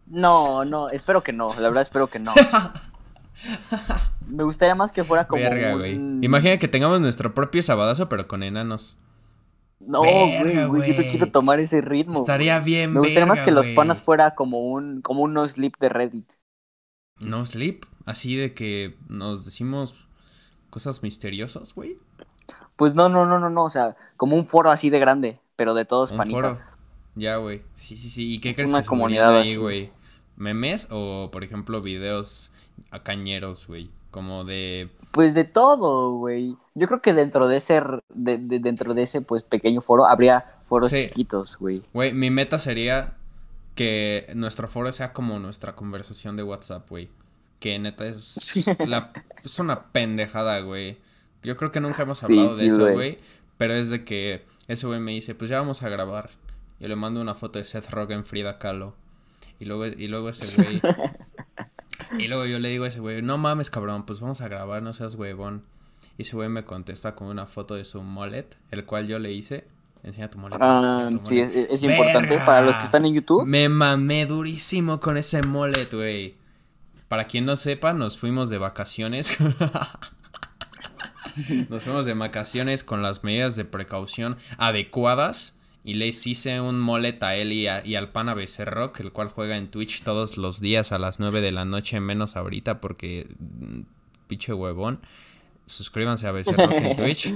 No, 0.06 0.64
no. 0.64 0.90
Espero 0.90 1.22
que 1.22 1.32
no. 1.32 1.48
La 1.54 1.68
verdad, 1.68 1.82
espero 1.82 2.08
que 2.08 2.18
no. 2.18 2.32
Me 4.26 4.44
gustaría 4.44 4.74
más 4.74 4.92
que 4.92 5.02
fuera 5.02 5.26
como. 5.26 5.42
Verga, 5.42 5.74
güey. 5.74 5.94
Imagina 6.22 6.58
que 6.58 6.68
tengamos 6.68 7.00
nuestro 7.00 7.34
propio 7.34 7.62
sabadazo, 7.62 8.08
pero 8.08 8.28
con 8.28 8.42
enanos. 8.42 8.96
No, 9.80 10.00
güey, 10.02 10.66
güey, 10.66 10.94
yo 10.94 11.10
quiero 11.10 11.30
tomar 11.32 11.58
ese 11.58 11.80
ritmo. 11.80 12.20
Estaría 12.20 12.60
bien, 12.60 12.92
Me 12.92 13.00
gustaría 13.00 13.26
más 13.26 13.40
que 13.40 13.50
los 13.50 13.68
panas 13.70 14.02
fuera 14.02 14.34
como 14.34 14.58
un, 14.58 15.00
como 15.00 15.22
un 15.22 15.32
no 15.32 15.46
sleep 15.48 15.74
de 15.80 15.88
Reddit. 15.88 16.32
No 17.20 17.44
sleep, 17.46 17.84
así 18.06 18.36
de 18.36 18.54
que 18.54 18.96
nos 19.08 19.44
decimos 19.44 19.96
cosas 20.70 21.02
misteriosas, 21.02 21.74
güey. 21.74 21.98
Pues 22.76 22.94
no, 22.94 23.08
no, 23.08 23.26
no, 23.26 23.38
no, 23.38 23.50
no, 23.50 23.64
o 23.64 23.70
sea, 23.70 23.96
como 24.16 24.36
un 24.36 24.46
foro 24.46 24.70
así 24.70 24.90
de 24.90 24.98
grande, 24.98 25.40
pero 25.56 25.74
de 25.74 25.84
todos 25.84 26.12
panitas. 26.12 26.78
Ya, 27.14 27.36
güey. 27.36 27.62
Sí, 27.74 27.96
sí, 27.96 28.08
sí. 28.08 28.34
¿Y 28.34 28.40
qué 28.40 28.54
crees 28.54 28.70
Una 28.70 28.82
que 28.82 28.88
comunidad 28.88 29.36
ahí, 29.36 29.56
güey? 29.56 29.90
¿Memes 30.36 30.88
o, 30.90 31.30
por 31.32 31.44
ejemplo, 31.44 31.82
videos 31.82 32.52
a 32.90 33.02
cañeros, 33.02 33.66
güey? 33.66 33.90
Como 34.10 34.44
de... 34.44 34.88
Pues 35.12 35.34
de 35.34 35.44
todo, 35.44 36.12
güey. 36.12 36.56
Yo 36.74 36.86
creo 36.86 37.02
que 37.02 37.12
dentro 37.12 37.48
de 37.48 37.56
ese, 37.56 37.82
de, 38.08 38.38
dentro 38.38 38.94
de 38.94 39.02
ese, 39.02 39.20
pues, 39.20 39.42
pequeño 39.42 39.80
foro, 39.82 40.06
habría 40.06 40.44
foros 40.68 40.92
chiquitos, 40.92 41.58
güey. 41.58 41.82
Güey, 41.92 42.12
mi 42.12 42.30
meta 42.30 42.58
sería 42.58 43.14
que 43.74 44.30
nuestro 44.34 44.68
foro 44.68 44.92
sea 44.92 45.12
como 45.12 45.38
nuestra 45.38 45.74
conversación 45.74 46.36
de 46.36 46.42
WhatsApp, 46.42 46.88
güey. 46.88 47.08
Que 47.58 47.78
neta 47.78 48.06
es, 48.06 48.64
la, 48.86 49.12
es 49.44 49.58
una 49.58 49.84
pendejada, 49.86 50.60
güey. 50.60 50.98
Yo 51.42 51.56
creo 51.56 51.70
que 51.70 51.80
nunca 51.80 52.02
hemos 52.02 52.22
hablado 52.24 52.56
de 52.56 52.66
eso, 52.66 52.92
güey. 52.92 53.18
Pero 53.58 53.74
es 53.74 53.90
de 53.90 54.04
que 54.04 54.44
ese 54.68 54.86
güey 54.86 55.00
me 55.00 55.12
dice, 55.12 55.34
pues 55.34 55.50
ya 55.50 55.58
vamos 55.58 55.82
a 55.82 55.88
grabar. 55.88 56.30
Yo 56.78 56.88
le 56.88 56.96
mando 56.96 57.20
una 57.20 57.34
foto 57.34 57.58
de 57.58 57.64
Seth 57.64 57.90
Rogen, 57.90 58.24
Frida 58.24 58.58
Kahlo. 58.58 58.94
Y 59.58 59.66
luego, 59.66 59.86
y 59.86 60.08
luego 60.08 60.30
ese 60.30 60.62
güey. 60.62 60.80
y 62.18 62.28
luego 62.28 62.46
yo 62.46 62.58
le 62.58 62.68
digo 62.68 62.84
a 62.84 62.88
ese 62.88 63.00
güey, 63.00 63.22
no 63.22 63.38
mames, 63.38 63.70
cabrón, 63.70 64.04
pues 64.04 64.20
vamos 64.20 64.40
a 64.40 64.48
grabar, 64.48 64.82
no 64.82 64.92
seas 64.92 65.14
huevón. 65.14 65.62
Y 66.18 66.22
ese 66.22 66.36
güey 66.36 66.48
me 66.48 66.64
contesta 66.64 67.14
con 67.14 67.28
una 67.28 67.46
foto 67.46 67.74
de 67.74 67.84
su 67.84 68.02
mullet, 68.02 68.46
el 68.70 68.84
cual 68.84 69.06
yo 69.06 69.18
le 69.18 69.32
hice. 69.32 69.64
Enseña 70.02 70.28
tu 70.28 70.38
mullet. 70.38 70.56
Ah, 70.60 71.08
enseña 71.08 71.22
tu 71.22 71.28
sí, 71.28 71.40
es, 71.40 71.54
es 71.54 71.82
importante 71.82 72.38
para 72.38 72.62
los 72.62 72.76
que 72.76 72.84
están 72.84 73.06
en 73.06 73.14
YouTube. 73.14 73.46
Me 73.46 73.68
mamé 73.68 74.26
durísimo 74.26 75.00
con 75.00 75.16
ese 75.16 75.42
mullet, 75.42 75.92
güey. 75.92 76.34
Para 77.08 77.24
quien 77.24 77.44
no 77.44 77.56
sepa, 77.56 77.92
nos 77.92 78.18
fuimos 78.18 78.50
de 78.50 78.58
vacaciones. 78.58 79.38
nos 81.68 81.82
fuimos 81.82 82.06
de 82.06 82.14
vacaciones 82.14 82.84
con 82.84 83.02
las 83.02 83.24
medidas 83.24 83.56
de 83.56 83.64
precaución 83.64 84.36
adecuadas. 84.58 85.59
Y 85.84 85.94
les 85.94 86.26
hice 86.26 86.60
un 86.60 86.80
mullet 86.80 87.22
a 87.22 87.36
él 87.36 87.52
y, 87.52 87.66
a- 87.66 87.84
y 87.86 87.94
al 87.96 88.10
pana 88.12 88.34
Becerro, 88.34 88.92
el 88.98 89.12
cual 89.12 89.28
juega 89.28 89.56
en 89.56 89.70
Twitch 89.70 90.02
todos 90.02 90.36
los 90.36 90.60
días 90.60 90.92
a 90.92 90.98
las 90.98 91.20
9 91.20 91.40
de 91.40 91.52
la 91.52 91.64
noche, 91.64 92.00
menos 92.00 92.36
ahorita 92.36 92.80
porque 92.80 93.28
mm, 93.38 93.80
pinche 94.28 94.52
huevón. 94.54 95.00
Suscríbanse 95.66 96.26
a 96.28 96.32
Becerro 96.32 96.76
en 96.78 96.90
Twitch. 96.96 97.34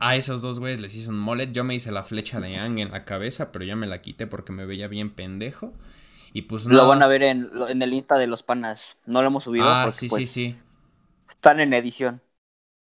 A 0.00 0.16
esos 0.16 0.42
dos 0.42 0.58
güeyes 0.58 0.80
les 0.80 0.94
hice 0.94 1.08
un 1.08 1.18
mullet. 1.18 1.52
Yo 1.52 1.64
me 1.64 1.74
hice 1.74 1.92
la 1.92 2.04
flecha 2.04 2.40
de 2.40 2.52
Yang 2.52 2.78
en 2.80 2.90
la 2.90 3.04
cabeza, 3.04 3.52
pero 3.52 3.64
ya 3.64 3.76
me 3.76 3.86
la 3.86 4.00
quité 4.02 4.26
porque 4.26 4.52
me 4.52 4.66
veía 4.66 4.88
bien 4.88 5.10
pendejo. 5.10 5.72
Y 6.32 6.42
pues 6.42 6.66
Lo 6.66 6.86
no. 6.86 6.88
van 6.88 7.02
a 7.02 7.06
ver 7.06 7.22
en, 7.22 7.50
lo- 7.52 7.68
en 7.68 7.82
el 7.82 7.92
Insta 7.94 8.16
de 8.18 8.26
los 8.26 8.42
panas. 8.42 8.96
No 9.06 9.20
lo 9.22 9.28
hemos 9.28 9.44
subido 9.44 9.76
Ah, 9.76 9.80
porque 9.80 10.02
sí, 10.02 10.08
pues, 10.08 10.24
sí, 10.24 10.26
sí, 10.26 10.56
están 11.28 11.60
en 11.60 11.72
edición. 11.74 12.22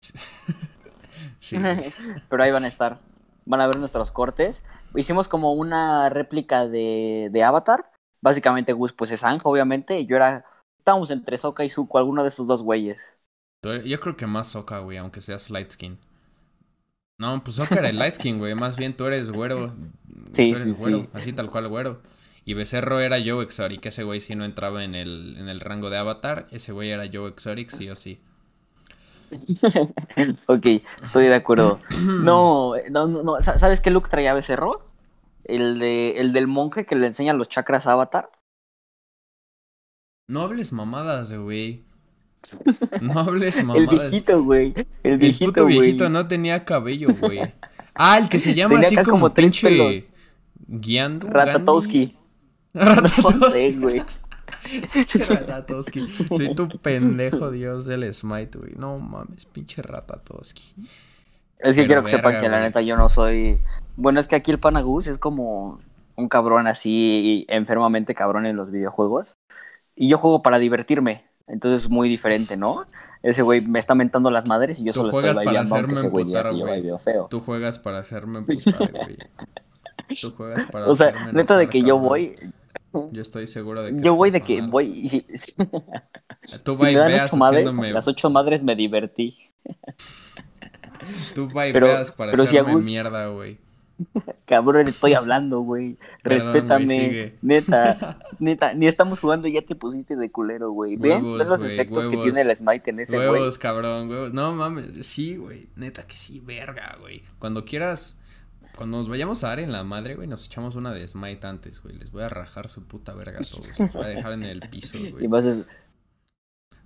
sí. 1.41 1.59
Pero 2.29 2.43
ahí 2.43 2.51
van 2.51 2.65
a 2.65 2.69
estar. 2.69 3.01
Van 3.47 3.61
a 3.61 3.67
ver 3.67 3.79
nuestros 3.79 4.11
cortes. 4.11 4.65
Hicimos 4.95 5.29
como 5.29 5.53
una 5.53 6.09
réplica 6.09 6.67
de, 6.67 7.29
de 7.33 7.43
Avatar. 7.43 7.91
Básicamente 8.21 8.73
Gus 8.73 8.93
pues 8.93 9.11
es 9.11 9.25
Ang, 9.25 9.41
obviamente. 9.45 10.01
Y 10.01 10.07
yo 10.07 10.17
era... 10.17 10.45
Estábamos 10.79 11.11
entre 11.11 11.39
Soka 11.39 11.65
y 11.65 11.71
Zuko, 11.71 11.97
alguno 11.97 12.23
de 12.23 12.29
esos 12.29 12.47
dos 12.47 12.63
güeyes. 12.63 13.17
Yo 13.63 14.01
creo 14.01 14.17
que 14.17 14.27
más 14.27 14.49
Soka, 14.49 14.81
güey, 14.81 14.99
aunque 14.99 15.23
seas 15.23 15.51
light 15.51 15.71
skin. 15.71 15.97
No, 17.19 17.43
pues 17.43 17.57
Soka 17.57 17.77
era 17.77 17.89
el 17.89 17.99
light 17.99 18.15
skin, 18.15 18.39
güey. 18.39 18.55
Más 18.55 18.77
bien 18.77 18.97
tú 18.97 19.07
eres 19.07 19.31
güero. 19.31 19.75
Sí, 20.33 20.51
tú 20.51 20.57
eres 20.57 20.63
sí, 20.63 20.71
güero, 20.73 21.01
sí. 21.01 21.09
así 21.15 21.33
tal 21.33 21.51
cual 21.51 21.69
güero. 21.69 22.03
Y 22.45 22.53
Becerro 22.53 23.01
era 23.01 23.17
Joe 23.25 23.43
Exotic. 23.43 23.87
Ese 23.87 24.05
güey 24.05 24.21
sí 24.21 24.35
no 24.35 24.45
entraba 24.45 24.85
en 24.85 24.95
el, 24.95 25.37
en 25.39 25.49
el 25.49 25.61
rango 25.61 25.89
de 25.89 25.97
Avatar. 25.97 26.47
Ese 26.51 26.73
güey 26.73 26.91
era 26.91 27.05
Joe 27.11 27.31
Exotic, 27.31 27.71
sí 27.71 27.89
o 27.89 27.97
sí. 27.97 28.21
ok, 30.47 30.67
estoy 31.03 31.27
de 31.27 31.35
acuerdo. 31.35 31.79
No, 32.23 32.73
no, 32.91 33.07
no, 33.09 33.23
no, 33.23 33.43
sa- 33.43 33.59
¿Sabes 33.59 33.81
qué 33.81 33.91
look 33.91 34.09
traía 34.09 34.35
Becerro? 34.35 34.81
El, 35.45 35.79
de, 35.79 36.19
el 36.21 36.33
del 36.33 36.47
monje 36.47 36.87
que 36.87 36.95
le 36.97 37.07
enseña 37.07 37.35
los 37.35 37.49
chakras 37.49 37.87
a 37.87 37.93
Avatar. 37.93 38.31
No 40.29 40.41
hables 40.43 40.73
mamadas, 40.73 41.33
güey. 41.35 41.83
No 43.01 43.21
hables 43.21 43.59
El 43.59 43.67
mamadas. 43.67 44.11
viejito, 44.11 44.43
güey. 44.43 44.75
El 45.03 45.13
El 45.13 45.19
viejito, 45.19 45.47
puto 45.47 45.63
güey. 45.65 45.81
viejito 45.81 46.09
no 46.09 46.27
tenía 46.29 46.65
cabello, 46.65 47.09
güey. 47.21 47.41
Ah, 47.95 48.19
el 48.19 48.29
que 48.29 48.39
se 48.39 48.55
llama 48.55 48.75
Tenía 48.81 48.87
así 48.87 48.97
como, 48.97 49.11
como 49.11 49.35
pinche. 49.35 50.07
Guiando. 50.67 51.29
Ratatowski. 51.29 52.17
No 52.73 52.81
Ratatowski. 52.85 53.53
sé, 53.53 53.73
güey. 53.79 54.03
Pinche 54.93 55.19
Ratatowski. 55.25 56.01
Soy 56.01 56.55
tu 56.55 56.69
pendejo 56.79 57.51
dios 57.51 57.87
del 57.87 58.13
Smite, 58.13 58.59
güey. 58.59 58.73
No 58.77 58.99
mames, 58.99 59.45
pinche 59.47 59.83
Ratatowski. 59.83 60.75
Es 61.59 61.77
que 61.77 61.83
Pero 61.83 61.87
quiero 61.87 62.05
que 62.05 62.11
sepan 62.11 62.33
verga, 62.33 62.41
que 62.41 62.49
la 62.49 62.61
neta 62.61 62.81
yo 62.83 62.97
no 62.97 63.09
soy. 63.09 63.61
Bueno, 63.97 64.21
es 64.21 64.27
que 64.27 64.37
aquí 64.37 64.51
el 64.51 64.59
Panagus 64.59 65.07
es 65.07 65.19
como 65.19 65.81
un 66.17 66.29
cabrón 66.29 66.67
así, 66.67 67.47
enfermamente 67.49 68.15
cabrón 68.15 68.47
en 68.47 68.57
los 68.57 68.71
videojuegos. 68.71 69.37
Y 69.97 70.09
yo 70.09 70.19
juego 70.19 70.43
para 70.43 70.59
divertirme. 70.59 71.25
Entonces 71.47 71.85
es 71.85 71.91
muy 71.91 72.09
diferente, 72.09 72.57
¿no? 72.57 72.87
Ese 73.23 73.43
güey 73.43 73.61
me 73.61 73.79
está 73.79 73.95
mentando 73.95 74.31
las 74.31 74.47
madres 74.47 74.79
y 74.81 74.85
yo 74.85 74.93
Tú 74.93 75.11
solo 75.11 75.27
estoy 75.27 75.47
bailando 75.47 75.75
aunque 75.75 75.95
hacerme 75.95 76.01
ese 76.01 76.09
güey 76.09 76.63
baileo 76.63 76.99
feo. 76.99 77.27
Tú 77.31 77.41
juegas 77.41 77.79
para 77.79 77.99
hacerme 77.99 78.39
emputar, 78.39 78.91
güey. 78.93 79.17
Tú 80.21 80.31
juegas 80.31 80.67
para 80.67 80.87
O 80.89 80.97
sea, 80.97 81.09
hacerme 81.09 81.33
neta 81.33 81.57
de 81.57 81.69
que 81.69 81.83
yo 81.83 81.99
voy, 81.99 82.35
Yo 83.13 83.23
estoy 83.23 83.47
seguro 83.47 83.83
de 83.83 83.97
que 83.97 84.03
yo 84.03 84.15
voy 84.15 84.31
de 84.31 84.41
que 84.41 84.63
voy 84.63 85.09
si, 85.09 85.27
si- 85.35 85.55
Tú 86.65 86.75
si 86.77 86.83
va 86.83 86.91
y 86.91 86.95
veas 86.95 87.31
ocho 87.33 87.37
madres, 87.39 87.61
haciéndome... 87.67 87.93
las 87.93 88.09
ocho 88.09 88.31
madres 88.31 88.63
me 88.63 88.77
divertí. 88.77 89.39
Tú 91.35 91.51
va 91.53 91.69
y 91.69 91.73
Pero- 91.73 91.87
veas 91.89 92.11
para 92.11 92.33
pero 92.33 92.45
si 92.47 92.57
hacerme 92.57 92.73
Agus- 92.73 92.85
mierda, 92.85 93.27
güey. 93.29 93.59
Cabrón, 94.47 94.89
estoy 94.89 95.15
hablando, 95.15 95.61
güey. 95.61 95.97
Respétame. 96.25 97.35
Neta, 97.43 98.19
neta, 98.41 98.75
ni 98.75 98.87
estamos 98.89 99.21
jugando 99.21 99.47
y 99.47 99.53
ya 99.53 99.63
te 99.63 99.75
pusiste 99.75 100.17
de 100.17 100.31
culero, 100.31 100.71
güey. 100.73 100.97
¿Ven? 100.97 101.23
Huevos, 101.25 101.39
¿Ven 101.39 101.49
los 101.49 101.63
efectos 101.63 102.07
que 102.07 102.17
tiene 102.17 102.41
el 102.41 102.55
Smite 102.57 102.91
en 102.91 103.01
ese, 103.01 103.17
güey? 103.17 103.29
Huevos, 103.29 103.59
cabrón, 103.59 104.09
huevos. 104.11 104.33
No 104.33 104.53
mames, 104.53 105.07
sí, 105.07 105.37
güey. 105.37 105.69
Neta 105.77 106.03
que 106.03 106.15
sí, 106.17 106.41
verga, 106.41 106.97
güey. 107.01 107.23
Cuando 107.39 107.65
quieras, 107.65 108.19
cuando 108.77 108.99
nos 108.99 109.09
vayamos 109.09 109.43
a 109.45 109.49
dar 109.49 109.61
en 109.61 109.73
la 109.73 109.85
madre, 109.85 110.15
güey, 110.17 110.27
nos 110.29 110.45
echamos 110.47 110.75
una 110.75 110.93
de 110.93 111.07
Smite 111.07 111.47
antes, 111.47 111.83
güey. 111.83 111.97
Les 111.97 112.11
voy 112.11 112.23
a 112.23 112.29
rajar 112.29 112.71
su 112.71 112.87
puta 112.87 113.15
verga 113.15 113.39
a 113.39 113.43
todos. 113.43 113.69
Los 113.79 113.93
voy 113.93 114.05
a 114.05 114.09
dejar 114.09 114.33
en 114.33 114.45
el 114.45 114.61
piso, 114.69 114.97
Y 114.99 115.11
güey. 115.13 115.27
vas 115.27 115.47
a- 115.47 115.57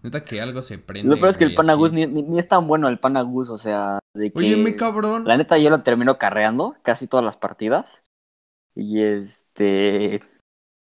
Neta 0.03 0.25
que 0.25 0.41
algo 0.41 0.63
se 0.63 0.79
prende. 0.79 1.09
Lo 1.13 1.17
peor 1.17 1.31
es 1.31 1.37
que 1.39 1.45
el 1.45 1.55
Panagus 1.55 1.93
ni, 1.93 2.07
ni, 2.07 2.23
ni 2.23 2.39
es 2.39 2.47
tan 2.47 2.69
bueno 2.69 2.89
el 2.89 3.01
Panagus, 3.01 3.51
o 3.51 3.59
sea, 3.59 3.99
de 4.15 4.31
que... 4.31 4.39
Oye, 4.39 4.57
mi 4.57 4.77
cabrón. 4.77 5.25
La 5.25 5.37
neta 5.37 5.59
yo 5.59 5.71
lo 5.71 5.83
termino 5.83 6.19
carreando 6.19 6.77
casi 6.83 7.07
todas 7.09 7.25
las 7.25 7.37
partidas. 7.37 8.03
Y 8.77 9.03
este... 9.03 10.21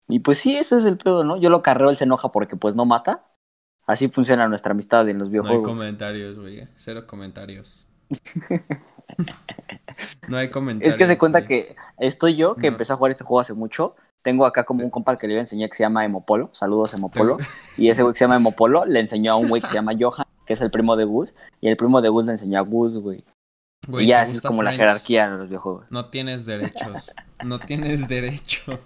Y 0.09 0.20
pues 0.20 0.38
sí, 0.38 0.57
ese 0.57 0.78
es 0.78 0.84
el 0.86 0.96
pedo, 0.96 1.24
¿no? 1.24 1.36
Yo 1.38 1.50
lo 1.50 1.62
carreo, 1.62 1.90
él 1.90 1.96
se 1.96 2.05
enoja 2.05 2.30
porque 2.32 2.57
pues 2.57 2.74
no 2.74 2.86
mata. 2.86 3.26
Así 3.86 4.09
funciona 4.09 4.48
nuestra 4.48 4.72
amistad 4.72 5.07
en 5.09 5.18
los 5.18 5.28
No 5.28 5.34
hay 5.36 5.40
videojuegos. 5.42 5.68
comentarios, 5.68 6.38
güey. 6.38 6.66
Cero 6.76 7.07
comentarios. 7.07 7.86
no 10.29 10.37
hay 10.37 10.49
comentarios. 10.49 10.95
Es 10.95 10.99
que 10.99 11.07
se 11.07 11.17
cuenta 11.17 11.47
que 11.47 11.77
estoy 11.99 12.37
yo, 12.37 12.55
que 12.55 12.63
No. 12.63 12.69
empecé 12.69 12.93
a 12.93 12.97
jugar 12.97 13.11
este 13.11 13.25
juego 13.25 13.41
hace 13.41 13.55
mucho. 13.55 13.95
Tengo 14.23 14.47
acá 14.47 14.65
como 14.65 14.85
un 14.85 14.91
compa 14.91 15.17
que 15.17 15.27
le 15.27 15.39
enseñar 15.39 15.69
que 15.69 15.77
se 15.77 15.83
llama 15.83 16.05
Emopolo. 16.05 16.51
Saludos, 16.53 16.95
Emopolo. 16.95 17.39
Y 17.77 17.89
ese 17.89 18.03
güey 18.03 18.13
que 18.13 18.19
se 18.19 18.25
llama 18.25 18.37
Emopolo 18.37 18.87
le 18.87 19.01
enseñó 19.01 19.33
a 19.33 19.37
un 19.37 19.49
güey 19.49 19.61
que 19.61 19.69
se 19.69 19.75
llama 19.75 19.93
Johan, 19.99 20.27
que 20.47 20.53
es 20.53 20.61
el 20.61 20.71
primo 20.71 20.97
de 20.97 21.05
Gus. 21.05 21.35
Y 21.61 21.69
el 21.69 21.77
primo 21.77 22.01
de 22.01 22.09
Gus 22.09 22.27
le 22.27 22.33
enseñó 22.33 22.59
a 22.59 22.63
Gus, 22.63 22.95
güey. 22.95 23.25
Güey, 23.89 24.05
y 24.05 24.09
ya 24.11 24.17
¿te 24.17 24.23
así 24.23 24.37
es 24.37 24.43
como 24.43 24.63
la 24.63 24.73
jerarquía 24.73 25.25
en 25.25 25.39
los 25.39 25.49
videojuegos. 25.49 25.87
No 25.91 26.07
tienes 26.07 26.47
derechos. 26.47 27.13
No 27.45 27.59
tienes 27.59 28.07
derecho. 28.09 28.79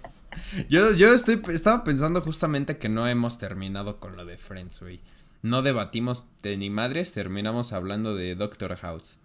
Yo, 0.69 0.91
yo 0.93 1.13
estoy, 1.13 1.41
estaba 1.49 1.83
pensando 1.83 2.21
justamente 2.21 2.77
que 2.77 2.89
no 2.89 3.07
hemos 3.07 3.37
terminado 3.37 3.99
con 3.99 4.15
lo 4.15 4.25
de 4.25 4.37
Friends, 4.37 4.81
güey. 4.81 4.99
No 5.43 5.61
debatimos 5.61 6.25
de 6.41 6.57
ni 6.57 6.69
madres, 6.69 7.13
terminamos 7.13 7.73
hablando 7.73 8.15
de 8.15 8.35
Doctor 8.35 8.75
House. 8.77 9.19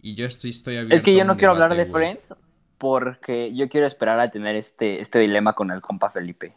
Y 0.00 0.14
yo 0.14 0.26
estoy, 0.26 0.50
estoy 0.50 0.76
abierto 0.76 0.94
Es 0.94 1.02
que 1.02 1.14
yo 1.14 1.24
no 1.24 1.36
quiero 1.36 1.52
hablar 1.52 1.74
de 1.74 1.84
güey. 1.84 1.90
Friends 1.92 2.34
porque 2.78 3.52
yo 3.54 3.68
quiero 3.68 3.86
esperar 3.86 4.20
a 4.20 4.30
tener 4.30 4.54
este, 4.56 5.00
este 5.00 5.18
dilema 5.18 5.54
con 5.54 5.70
el 5.70 5.80
compa 5.80 6.10
Felipe. 6.10 6.54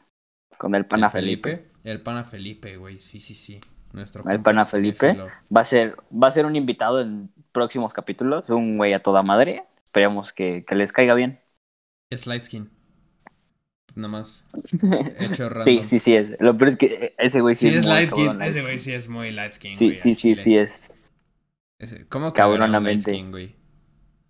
Con 0.58 0.76
el 0.76 0.86
pana 0.86 1.08
¿El 1.08 1.12
Felipe. 1.12 1.50
Felipe? 1.58 1.72
El 1.84 2.02
pana 2.02 2.24
Felipe, 2.24 2.78
güey. 2.78 3.02
Sí, 3.02 3.20
sí, 3.20 3.34
sí. 3.34 3.60
Nuestro 3.94 4.24
El 4.30 4.40
pana 4.42 4.64
Felipe. 4.64 5.18
Va 5.56 5.62
a 5.62 5.66
ser, 5.66 5.98
va 6.12 6.28
a 6.28 6.32
ser 6.32 6.46
un 6.46 6.56
invitado 6.56 7.02
en 7.02 7.30
próximos 7.52 7.94
capítulos. 7.94 8.50
Un 8.52 8.78
güey 8.78 8.94
a 8.94 9.00
toda 9.00 9.24
madre. 9.24 9.64
Esperemos 9.86 10.32
que, 10.32 10.64
que 10.66 10.76
les 10.76 10.94
caiga 10.94 11.16
bien. 11.16 11.40
Es 12.12 12.28
light 12.28 12.44
skin. 12.44 12.70
Nada 13.96 14.08
más. 14.10 14.46
Hecho 15.20 15.50
random. 15.50 15.66
Sí, 15.66 15.82
sí, 15.84 16.00
sí 16.00 16.16
es. 16.16 16.40
Lo 16.40 16.56
peor 16.58 16.70
es 16.70 16.78
que 16.78 17.16
ese 17.18 17.42
güey 17.42 17.56
sí, 17.56 17.70
Sí, 17.72 17.76
es 17.78 17.86
muy 17.86 17.94
light 17.96 18.10
skin. 18.12 18.26
cabrón, 18.28 18.42
Ese 18.44 18.60
light 18.60 18.66
güey 18.68 18.80
sí 18.80 18.94
es 18.94 19.10
muy 19.10 19.32
light 19.32 19.54
skin, 19.54 19.78
Sí, 19.78 19.86
güey, 19.88 19.98
sí, 19.98 20.16
sí, 20.16 20.36
sí 20.36 20.56
es. 20.58 20.96
¿Cómo 22.10 22.34
quedará 22.34 22.48
un 22.48 22.52
light 22.60 22.62
Cabronamente. 22.62 23.12
skin, 23.12 23.32
güey? 23.32 23.56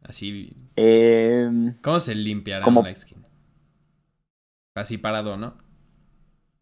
Así. 0.03 0.55
Eh, 0.75 1.49
¿Cómo 1.81 1.99
se 1.99 2.15
limpiará 2.15 2.63
Como- 2.65 2.79
un 2.81 2.85
light 2.85 2.97
skin? 2.97 3.23
Así 4.75 4.97
parado, 4.97 5.37
¿no? 5.37 5.55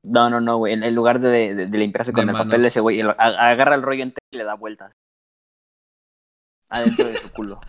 no, 0.04 0.30
no, 0.30 0.40
no, 0.42 0.58
güey. 0.58 0.74
En, 0.74 0.84
en 0.84 0.96
lugar 0.96 1.20
de, 1.20 1.54
de- 1.56 1.68
de 1.68 1.78
limpiarse 1.78 2.12
De 2.12 2.16
con 2.16 2.30
el 2.30 2.36
papel, 2.36 2.64
ese 2.66 2.80
güey 2.82 3.02
agarra 3.02 3.76
el 3.76 3.82
rollo 3.84 4.04
entero 4.04 4.26
y 4.32 4.38
le 4.38 4.44
da 4.46 4.56
vueltas. 4.56 4.94
Adentro 6.70 7.08
de 7.08 7.16
su 7.16 7.32
culo. 7.32 7.60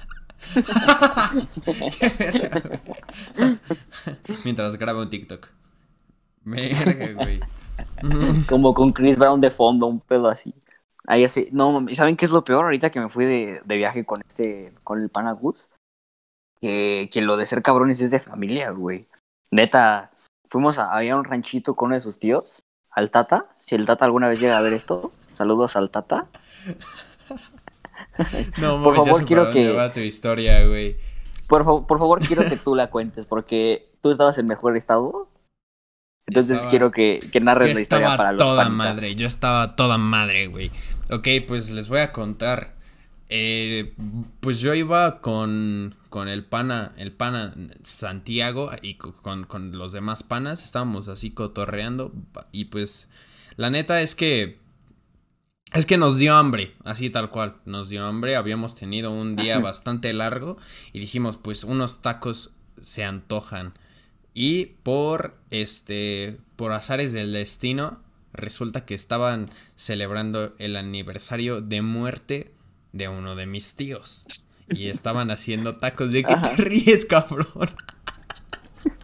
Mientras 4.44 4.76
graba 4.76 5.02
un 5.02 5.10
TikTok. 5.10 5.48
Verga, 6.44 7.12
güey. 7.14 7.40
Como 8.48 8.72
con 8.74 8.90
Chris 8.92 9.18
Brown 9.18 9.40
de 9.40 9.50
fondo, 9.50 9.86
un 9.86 10.00
pedo 10.00 10.28
así. 10.28 10.54
Ahí 11.07 11.24
así. 11.24 11.48
No, 11.53 11.86
¿saben 11.94 12.16
qué 12.16 12.24
es 12.26 12.30
lo 12.30 12.44
peor? 12.44 12.64
Ahorita 12.64 12.90
que 12.90 13.01
me 13.01 13.09
fui 13.09 13.24
de, 13.24 13.61
de 13.64 13.76
viaje 13.76 14.05
con 14.05 14.20
este, 14.26 14.72
con 14.84 15.01
el 15.03 15.09
pana 15.09 15.32
Gus, 15.32 15.66
que, 16.61 17.09
que 17.12 17.20
lo 17.22 17.36
de 17.36 17.46
ser 17.46 17.62
cabrones 17.62 18.01
es 18.01 18.11
de 18.11 18.20
familia, 18.20 18.70
güey. 18.70 19.07
Neta, 19.51 20.11
fuimos 20.48 20.78
a, 20.78 20.94
había 20.94 21.16
un 21.16 21.24
ranchito 21.24 21.74
con 21.74 21.86
uno 21.86 21.94
de 21.96 22.01
sus 22.03 22.18
tíos, 22.18 22.44
al 22.90 23.11
Tata. 23.11 23.46
Si 23.62 23.74
el 23.74 23.86
Tata 23.86 24.05
alguna 24.05 24.28
vez 24.28 24.40
llega 24.40 24.59
a 24.59 24.62
ver 24.62 24.72
esto, 24.74 25.11
saludos 25.36 25.74
al 25.76 25.90
Tata. 25.90 26.26
No, 28.61 28.82
Por 28.82 28.96
favor, 28.96 29.24
quiero 29.24 29.51
que- 29.51 29.72
va 29.72 29.92
tu 29.92 30.01
historia, 30.01 30.66
güey. 30.66 30.96
Por, 31.48 31.64
fa- 31.64 31.86
por 31.86 31.98
favor, 31.98 32.20
quiero 32.20 32.42
que 32.48 32.57
tú 32.57 32.74
la 32.74 32.90
cuentes, 32.90 33.26
porque 33.26 33.88
tú 34.03 34.11
estabas 34.11 34.38
en 34.38 34.46
mejor 34.46 34.76
estado. 34.76 35.28
Entonces 36.31 36.53
Estaba- 36.53 36.70
quiero 36.70 36.91
que, 36.93 37.18
que 37.33 37.41
narres 37.41 37.74
la 37.74 37.81
historia 37.81 38.16
para 38.16 38.33
los 38.33 38.39
toda 38.39 38.62
panitas. 38.64 38.76
madre, 38.76 39.14
yo 39.16 39.26
estaba 39.26 39.74
toda 39.76 39.99
madre, 39.99 40.47
güey. 40.47 40.70
Ok, 41.11 41.26
pues 41.47 41.70
les 41.72 41.89
voy 41.89 41.99
a 42.01 42.12
contar. 42.12 42.74
Eh, 43.28 43.95
pues 44.41 44.61
yo 44.61 44.74
iba 44.74 45.20
con, 45.20 45.95
con 46.09 46.26
el 46.28 46.45
pana, 46.45 46.93
el 46.97 47.12
pana 47.12 47.55
Santiago 47.83 48.70
y 48.83 48.95
co- 48.95 49.12
con, 49.12 49.45
con 49.45 49.76
los 49.78 49.93
demás 49.93 50.22
panas, 50.24 50.64
estábamos 50.64 51.07
así 51.09 51.31
cotorreando 51.31 52.12
y 52.51 52.64
pues 52.66 53.09
la 53.57 53.70
neta 53.70 54.03
es 54.03 54.14
que 54.16 54.59
es 55.72 55.87
que 55.87 55.97
nos 55.97 56.16
dio 56.18 56.35
hambre, 56.35 56.74
así 56.85 57.11
tal 57.11 57.31
cual, 57.31 57.55
nos 57.64 57.89
dio 57.89 58.05
hambre, 58.05 58.35
habíamos 58.35 58.74
tenido 58.74 59.12
un 59.12 59.37
día 59.37 59.55
Ajá. 59.59 59.62
bastante 59.62 60.12
largo 60.12 60.57
y 60.93 60.99
dijimos, 60.99 61.37
pues 61.37 61.62
unos 61.62 62.03
tacos 62.03 62.51
se 62.83 63.05
antojan. 63.05 63.74
Y 64.35 64.66
por 64.83 65.35
este 65.51 66.39
por 66.57 66.72
azares 66.72 67.12
del 67.12 67.33
destino, 67.33 68.01
resulta 68.33 68.85
que 68.85 68.95
estaban 68.95 69.51
celebrando 69.76 70.55
el 70.59 70.76
aniversario 70.76 71.61
de 71.61 71.83
muerte 71.83 72.53
de 72.93 73.09
uno 73.09 73.35
de 73.35 73.47
mis 73.47 73.76
tíos. 73.76 74.24
Y 74.68 74.89
estaban 74.89 75.31
haciendo 75.31 75.76
tacos. 75.78 76.12
¿De 76.12 76.22
qué 76.22 76.37
te 76.37 76.62
ríes, 76.62 77.05
cabrón? 77.07 77.70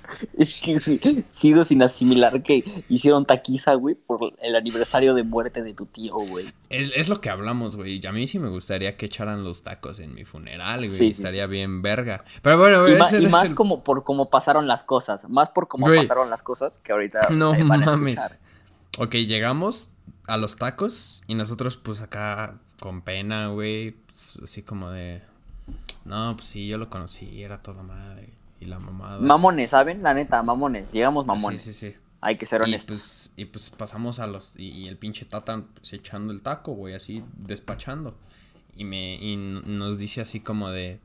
Es 0.38 0.60
que 0.60 0.80
sí, 0.80 1.24
sigo 1.30 1.64
sin 1.64 1.82
asimilar 1.82 2.42
que 2.42 2.64
hicieron 2.88 3.24
taquiza, 3.26 3.74
güey, 3.74 3.94
por 3.94 4.34
el 4.42 4.54
aniversario 4.56 5.14
de 5.14 5.22
muerte 5.22 5.62
de 5.62 5.74
tu 5.74 5.86
tío, 5.86 6.12
güey. 6.14 6.52
Es, 6.70 6.90
es 6.94 7.08
lo 7.08 7.20
que 7.20 7.30
hablamos, 7.30 7.76
güey. 7.76 8.00
Y 8.02 8.06
a 8.06 8.12
mí 8.12 8.26
sí 8.28 8.38
me 8.38 8.48
gustaría 8.48 8.96
que 8.96 9.06
echaran 9.06 9.44
los 9.44 9.62
tacos 9.62 9.98
en 9.98 10.14
mi 10.14 10.24
funeral, 10.24 10.78
güey. 10.80 10.88
Sí, 10.90 10.96
sí, 10.98 11.06
Estaría 11.08 11.46
bien 11.46 11.82
verga. 11.82 12.24
Pero 12.42 12.58
bueno, 12.58 12.88
Y, 12.88 12.92
ese 12.92 13.20
ma- 13.20 13.26
y 13.26 13.30
más 13.30 13.50
como 13.50 13.82
por 13.84 14.04
cómo 14.04 14.30
pasaron 14.30 14.66
las 14.66 14.82
cosas. 14.84 15.28
Más 15.28 15.50
por 15.50 15.68
cómo 15.68 15.86
Güey. 15.86 16.00
pasaron 16.00 16.30
las 16.30 16.42
cosas 16.42 16.72
que 16.82 16.92
ahorita 16.92 17.28
No 17.30 17.54
eh, 17.54 17.62
van 17.64 17.82
a 17.82 17.86
mames. 17.86 18.18
escuchar. 18.18 18.38
Ok, 18.98 19.14
llegamos 19.14 19.90
a 20.26 20.36
los 20.36 20.56
tacos 20.56 21.22
y 21.26 21.34
nosotros 21.34 21.76
pues 21.76 22.00
acá 22.02 22.58
con 22.80 23.02
pena, 23.02 23.48
güey, 23.48 23.92
pues, 24.06 24.38
así 24.42 24.62
como 24.62 24.90
de... 24.90 25.22
No, 26.04 26.34
pues 26.36 26.48
sí, 26.48 26.66
yo 26.68 26.78
lo 26.78 26.88
conocí, 26.88 27.42
era 27.42 27.62
toda 27.62 27.82
madre. 27.82 28.28
Y 28.60 28.66
la 28.66 28.78
mamada. 28.78 29.18
Mamones, 29.18 29.70
¿saben? 29.70 30.02
La 30.02 30.14
neta, 30.14 30.42
mamones. 30.42 30.92
Llegamos 30.92 31.26
mamones. 31.26 31.62
Sí, 31.62 31.72
sí, 31.72 31.90
sí. 31.92 31.96
Hay 32.22 32.36
que 32.36 32.46
ser 32.46 32.62
Y 32.62 32.64
honestos. 32.64 32.86
pues, 32.86 33.32
y 33.36 33.44
pues 33.44 33.70
pasamos 33.70 34.18
a 34.18 34.26
los... 34.26 34.56
Y, 34.58 34.68
y 34.70 34.88
el 34.88 34.96
pinche 34.96 35.24
tata 35.26 35.62
pues, 35.74 35.92
echando 35.92 36.32
el 36.32 36.42
taco, 36.42 36.72
güey, 36.72 36.94
así 36.94 37.22
despachando. 37.36 38.16
Y 38.76 38.84
me 38.84 39.16
y 39.16 39.36
nos 39.36 39.98
dice 39.98 40.20
así 40.22 40.40
como 40.40 40.70
de... 40.70 40.98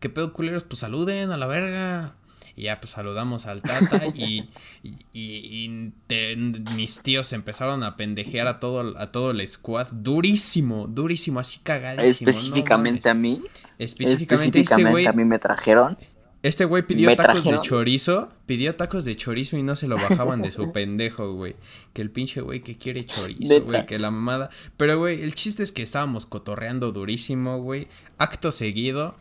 ¿Qué 0.00 0.08
pedo, 0.08 0.32
culeros? 0.32 0.64
Pues 0.64 0.80
saluden 0.80 1.30
a 1.30 1.36
la 1.36 1.46
verga. 1.46 2.14
Y 2.56 2.64
ya 2.64 2.80
pues 2.80 2.90
saludamos 2.92 3.46
al 3.46 3.62
tata 3.62 4.06
y, 4.14 4.48
y, 4.82 4.88
y- 5.12 5.66
y 5.66 5.92
te- 6.06 6.36
mis 6.36 7.02
tíos 7.02 7.32
empezaron 7.32 7.82
a 7.84 7.96
pendejear 7.96 8.46
a 8.48 8.58
todo, 8.58 8.98
a 8.98 9.12
todo 9.12 9.30
el 9.30 9.46
squad. 9.46 9.86
Durísimo, 9.92 10.86
durísimo, 10.88 11.38
así 11.40 11.60
cagadísimo. 11.62 12.30
no 12.30 12.36
Específicamente 12.36 13.08
a 13.10 13.14
mames. 13.14 13.38
mí. 13.38 13.44
Específicamente, 13.78 14.58
este 14.58 14.74
específicamente 14.74 14.90
güey 14.90 15.06
a 15.06 15.12
mí 15.12 15.24
me 15.24 15.38
trajeron. 15.38 15.96
Este 16.42 16.64
güey 16.64 16.82
pidió 16.82 17.14
tacos 17.16 17.44
de 17.44 17.60
chorizo, 17.60 18.28
pidió 18.46 18.74
tacos 18.74 19.04
de 19.04 19.14
chorizo 19.14 19.56
y 19.58 19.62
no 19.62 19.76
se 19.76 19.88
lo 19.88 19.96
bajaban 19.96 20.40
de 20.40 20.50
su 20.50 20.72
pendejo, 20.72 21.34
güey. 21.34 21.54
Que 21.92 22.00
el 22.02 22.10
pinche 22.10 22.40
güey 22.40 22.60
que 22.62 22.76
quiere 22.78 23.04
chorizo, 23.04 23.60
güey, 23.62 23.84
que 23.86 23.98
la 23.98 24.10
mamada. 24.10 24.48
Pero, 24.76 24.98
güey, 24.98 25.22
el 25.22 25.34
chiste 25.34 25.62
es 25.62 25.72
que 25.72 25.82
estábamos 25.82 26.24
cotorreando 26.26 26.92
durísimo, 26.92 27.58
güey. 27.60 27.88
Acto 28.16 28.52
seguido, 28.52 29.16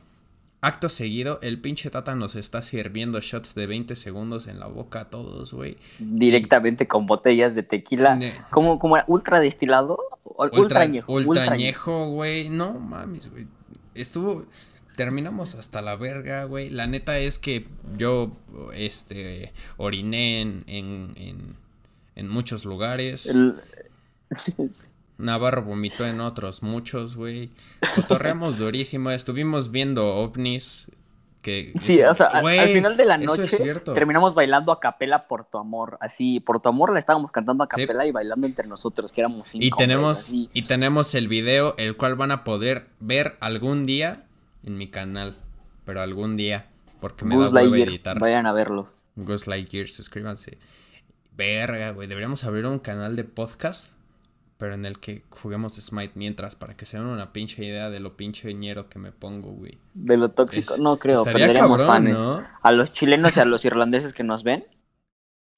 acto 0.62 0.88
seguido, 0.88 1.40
el 1.42 1.60
pinche 1.60 1.90
tata 1.90 2.16
nos 2.16 2.36
está 2.38 2.62
sirviendo 2.62 3.20
shots 3.20 3.54
de 3.56 3.68
20 3.68 3.96
segundos 3.98 4.48
en 4.48 4.60
la 4.60 4.68
boca 4.68 5.02
a 5.02 5.10
todos, 5.10 5.52
güey. 5.54 5.76
Directamente 6.00 6.88
con 6.88 7.06
botellas 7.06 7.54
de 7.54 7.64
tequila. 7.64 8.16
Ne- 8.16 8.34
¿Cómo, 8.50 8.80
cómo 8.80 8.96
era? 8.96 9.04
¿Ultra 9.10 9.40
destilado? 9.42 9.98
Ultra, 10.24 10.60
Ultra, 10.62 10.82
añejo. 10.82 11.12
ultra 11.14 11.52
añejo. 11.52 12.08
güey. 12.12 12.48
No 12.48 12.80
mames, 12.80 13.30
güey. 13.30 13.46
Estuvo. 13.94 14.46
Terminamos 15.00 15.56
hasta 15.56 15.82
la 15.82 15.96
verga, 15.96 16.44
güey. 16.44 16.70
La 16.70 16.86
neta 16.86 17.20
es 17.20 17.40
que 17.40 17.66
yo, 17.98 18.34
este, 18.74 19.54
oriné 19.78 20.42
en, 20.42 20.66
en, 20.68 21.14
en, 21.16 21.56
en 22.18 22.28
muchos 22.28 22.66
lugares. 22.66 23.28
El- 23.28 23.56
Navarro 25.18 25.64
vomitó 25.64 26.06
en 26.06 26.20
otros 26.20 26.64
muchos, 26.64 27.16
güey. 27.16 27.50
Cotorreamos 27.96 28.58
durísimo. 28.58 29.10
Estuvimos 29.12 29.72
viendo 29.72 30.06
ovnis. 30.18 30.92
Que, 31.42 31.72
Sí, 31.80 32.02
o 32.02 32.14
sea, 32.14 32.26
al- 32.28 32.42
Güey, 32.42 32.60
al 32.60 32.70
final 32.74 32.98
de 32.98 33.06
la 33.06 33.18
noche 33.18 33.74
terminamos 33.96 34.36
bailando 34.36 34.74
a 34.74 34.82
capela 34.82 35.30
por 35.30 35.46
tu 35.46 35.58
amor. 35.60 35.98
Así, 36.02 36.42
por 36.42 36.60
tu 36.60 36.68
amor 36.68 36.92
la 36.92 37.00
estábamos 37.00 37.32
cantando 37.32 37.64
a 37.64 37.68
Sí. 37.74 37.84
capela 37.88 38.06
y 38.06 38.12
bailando 38.12 38.46
entre 38.48 38.68
nosotros, 38.68 39.14
que 39.14 39.22
éramos 39.22 39.44
cinco. 39.48 39.66
Y 39.66 39.72
tenemos, 39.72 40.32
y 40.34 40.62
tenemos 40.64 41.16
el 41.16 41.30
video, 41.30 41.76
el 41.78 41.96
cual 41.96 42.16
van 42.16 42.32
a 42.32 42.44
poder 42.44 42.88
ver 43.00 43.38
algún 43.40 43.86
día 43.86 44.26
en 44.64 44.78
mi 44.78 44.88
canal. 44.90 45.36
Pero 45.86 46.02
algún 46.02 46.38
día. 46.38 46.66
Porque 47.00 47.26
me 47.26 47.36
Buzz 47.36 47.52
da 47.52 47.62
hueva 47.62 47.78
editar. 47.78 48.20
vayan 48.20 48.46
a 48.46 48.54
verlo. 48.54 48.90
Ghost 49.16 49.48
Lightyear, 49.48 49.88
suscríbanse. 49.88 50.58
Verga, 51.36 51.92
güey. 51.92 52.08
Deberíamos 52.08 52.44
abrir 52.44 52.66
un 52.66 52.80
canal 52.80 53.16
de 53.16 53.24
podcast. 53.24 53.94
Pero 54.58 54.74
en 54.74 54.84
el 54.84 55.00
que 55.00 55.24
juguemos 55.30 55.76
Smite 55.76 56.12
mientras. 56.16 56.56
Para 56.56 56.74
que 56.74 56.86
se 56.86 56.98
den 56.98 57.06
una 57.08 57.32
pinche 57.32 57.64
idea 57.64 57.90
de 57.90 58.02
lo 58.02 58.18
pinche 58.18 58.54
ñero 58.54 58.90
que 58.90 59.00
me 59.00 59.12
pongo, 59.14 59.52
güey. 59.52 59.78
De 59.94 60.18
lo 60.18 60.30
tóxico, 60.32 60.74
Es- 60.76 60.80
no 60.82 60.98
creo, 61.00 61.24
perderíamos 61.24 61.82
cabrón, 61.82 62.06
fans. 62.08 62.18
¿no? 62.18 62.44
A 62.62 62.72
los 62.74 62.92
chilenos 62.92 63.38
y 63.38 63.40
a 63.40 63.46
los 63.46 63.64
irlandeses 63.64 64.12
que 64.14 64.24
nos 64.24 64.44
ven, 64.44 64.66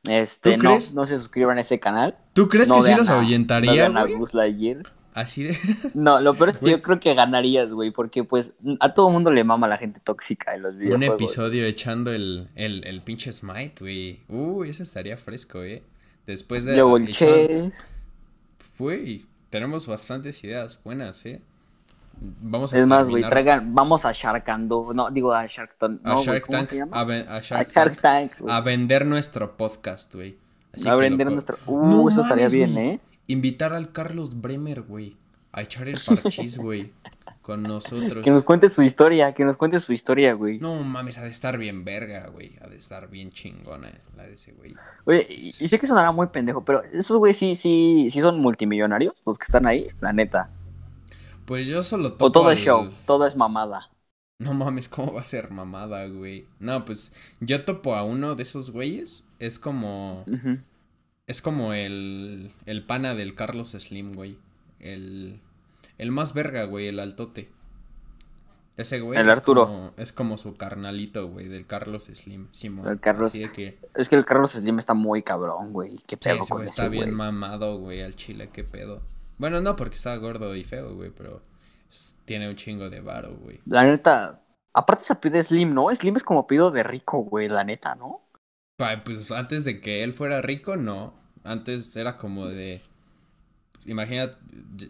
este, 0.04 0.52
¿Tú 0.52 0.58
no, 0.64 0.70
crees? 0.70 0.94
no 0.94 1.06
se 1.08 1.18
suscriban 1.18 1.58
a 1.58 1.62
ese 1.62 1.80
canal. 1.80 2.16
¿Tú 2.34 2.48
crees 2.48 2.70
no 2.70 2.76
que 2.76 2.82
sí 2.84 2.92
los 2.96 3.10
a- 3.10 3.14
no 3.14 3.20
ahuyentaría, 3.20 3.86
a 3.88 3.90
güey? 3.90 4.16
Buzz 4.16 4.36
Lightyear. 4.36 4.84
Así 5.14 5.44
de. 5.44 5.58
No, 5.94 6.22
lo 6.22 6.34
peor 6.34 6.50
es 6.50 6.56
que 6.58 6.62
Güey. 6.62 6.74
yo 6.76 6.82
creo 6.82 7.00
que 7.00 7.14
ganarías, 7.14 7.70
güey, 7.70 7.92
porque 7.92 8.24
pues 8.24 8.54
a 8.80 8.94
todo 8.94 9.10
mundo 9.10 9.30
le 9.32 9.44
mama 9.44 9.68
la 9.68 9.78
gente 9.78 10.00
tóxica 10.04 10.56
en 10.56 10.62
los 10.62 10.74
un 10.74 10.80
videojuegos. 10.80 11.16
episodio 11.16 11.66
echando 11.66 12.12
el, 12.14 12.48
el, 12.56 12.86
el 12.86 13.02
pinche 13.02 13.34
Smite, 13.34 13.76
güey. 13.80 14.20
Uy, 14.30 14.70
eso 14.70 14.84
estaría 14.84 15.18
fresco, 15.18 15.64
eh. 15.64 15.84
Después 16.26 16.64
de. 16.66 16.82
Echar- 16.82 17.08
Chess. 17.12 17.88
Güey, 18.78 19.26
tenemos 19.50 19.86
bastantes 19.88 20.44
ideas 20.44 20.80
buenas, 20.84 21.26
¿eh? 21.26 21.42
Vamos 22.42 22.72
a 22.74 22.80
Es 22.80 22.86
más, 22.88 23.08
güey, 23.10 23.24
traigan, 23.24 23.74
vamos 23.74 24.06
a 24.06 24.12
Sharkando, 24.12 24.92
no, 24.94 25.10
digo 25.10 25.34
a 25.34 25.46
Shark 25.48 25.76
Tank, 25.80 26.02
a 26.04 26.10
no, 26.10 26.14
güey, 26.16 26.26
Shark 26.26 26.46
¿cómo 26.46 26.58
Tank, 26.60 26.68
se 26.70 26.76
llama? 26.78 27.00
A, 27.00 27.04
ven- 27.04 27.26
a 27.28 27.36
A 27.38 27.42
Shark 27.42 27.98
Tank, 28.00 28.32
a 28.48 28.62
vender 28.62 29.06
nuestro 29.08 29.58
podcast, 29.58 30.14
güey. 30.14 30.36
A 30.86 30.96
vender 30.96 31.32
nuestro... 31.32 31.58
Uh, 31.66 31.86
No 32.04 32.10
eso 32.10 32.22
estaría 32.22 32.48
bien. 32.48 32.78
¿eh? 32.78 33.00
Invitar 33.32 33.74
al 33.74 33.92
Carlos 33.92 34.42
Bremer, 34.42 34.82
güey, 34.82 35.16
a 35.52 35.62
echar 35.62 35.88
el 35.88 35.98
parchís, 36.06 36.58
güey, 36.58 36.92
con 37.42 37.64
nosotros. 37.64 38.24
Que 38.24 38.32
nos 38.32 38.44
cuente 38.44 38.70
su 38.70 38.82
historia, 38.84 39.34
que 39.34 39.46
nos 39.46 39.58
cuente 39.58 39.80
su 39.80 39.94
historia, 39.94 40.34
güey. 40.34 40.60
No 40.60 40.84
mames, 40.84 41.18
ha 41.18 41.24
de 41.24 41.30
estar 41.30 41.58
bien 41.58 41.84
verga, 41.86 42.28
güey. 42.28 42.52
Ha 42.62 42.68
de 42.68 42.78
estar 42.78 43.10
bien 43.10 43.30
chingona 43.32 43.90
la 44.18 44.24
de 44.28 44.34
ese 44.34 44.52
güey. 44.54 44.76
Oye, 45.06 45.26
y, 45.30 45.48
y 45.50 45.68
sé 45.68 45.80
que 45.80 45.88
sonará 45.88 46.12
muy 46.12 46.28
pendejo, 46.28 46.64
pero 46.66 46.84
esos 46.84 47.18
güey 47.18 47.34
sí, 47.34 47.56
sí, 47.56 48.10
sí 48.12 48.22
son 48.22 48.40
multimillonarios, 48.40 49.14
los 49.26 49.38
que 49.38 49.46
están 49.46 49.66
ahí, 49.66 49.88
la 50.02 50.14
neta. 50.14 50.50
Pues 51.46 51.68
yo 51.68 51.84
solo 51.84 52.12
topo 52.14 52.26
O 52.26 52.32
todo 52.32 52.52
es 52.52 52.60
al- 52.60 52.64
show, 52.66 52.92
todo 53.06 53.26
es 53.26 53.36
mamada. 53.36 53.90
No 54.40 54.54
mames, 54.56 54.90
¿cómo 54.90 55.14
va 55.14 55.22
a 55.22 55.24
ser 55.24 55.52
mamada, 55.52 56.08
güey? 56.08 56.46
No, 56.60 56.84
pues 56.84 57.14
yo 57.42 57.64
topo 57.64 57.96
a 57.96 58.04
uno 58.04 58.34
de 58.36 58.42
esos 58.44 58.72
güeyes. 58.72 59.28
Es 59.40 59.60
como. 59.60 60.24
Ujú. 60.28 60.58
Es 61.32 61.42
como 61.42 61.72
el. 61.72 62.52
El 62.66 62.84
pana 62.86 63.16
del 63.16 63.36
Carlos 63.36 63.70
Slim, 63.70 64.12
güey. 64.14 64.38
El. 64.82 65.40
El 65.98 66.12
más 66.12 66.34
verga, 66.34 66.66
güey, 66.66 66.88
el 66.88 67.00
altote. 67.00 67.50
Ese 68.76 69.00
güey. 69.00 69.18
El 69.18 69.30
es 69.30 69.38
Arturo. 69.38 69.66
como- 69.66 69.94
es 69.96 70.12
como 70.12 70.38
su 70.38 70.56
carnalito, 70.58 71.30
güey, 71.30 71.48
del 71.48 71.66
Carlos 71.66 72.06
Slim. 72.14 72.48
Simón. 72.52 72.86
El 72.90 73.00
Carlos- 73.00 73.32
que. 73.32 73.80
Es 73.96 74.10
que 74.10 74.16
el 74.18 74.26
Carlos 74.26 74.52
Slim 74.52 74.80
está 74.80 74.94
muy 74.94 75.24
cabrón, 75.24 75.72
güey. 75.72 75.96
Qué 76.06 76.16
Sí, 76.16 76.18
pedo 76.18 76.34
ese 76.42 76.50
con 76.50 76.58
güey 76.58 76.66
ese 76.66 76.82
está 76.82 76.90
bien 76.90 77.14
mamado, 77.14 77.78
güey, 77.78 78.02
al 78.02 78.14
chile, 78.16 78.50
qué 78.52 78.66
pedo. 78.66 79.02
Bueno, 79.38 79.62
no 79.62 79.78
porque 79.78 79.96
está 79.96 80.14
gordo 80.18 80.54
y 80.54 80.66
feo, 80.66 80.96
güey, 80.96 81.12
pero 81.12 81.42
tiene 82.26 82.50
un 82.50 82.58
chingo 82.58 82.90
de 82.90 83.00
varo, 83.00 83.36
güey. 83.38 83.62
La 83.66 83.84
neta, 83.84 84.42
aparte 84.74 85.06
se 85.06 85.16
pide 85.16 85.42
Slim, 85.44 85.74
¿no? 85.74 85.96
Slim 85.96 86.18
es 86.18 86.24
como 86.24 86.46
pido 86.46 86.72
de 86.72 86.84
rico, 86.84 87.20
güey, 87.20 87.48
la 87.48 87.64
neta, 87.64 87.96
¿no? 87.96 88.20
Pues 89.06 89.32
antes 89.32 89.64
de 89.64 89.80
que 89.80 90.04
él 90.04 90.12
fuera 90.12 90.42
rico, 90.42 90.76
no. 90.76 91.21
Antes 91.44 91.96
era 91.96 92.18
como 92.18 92.48
de. 92.48 92.82
Imagina 93.86 94.38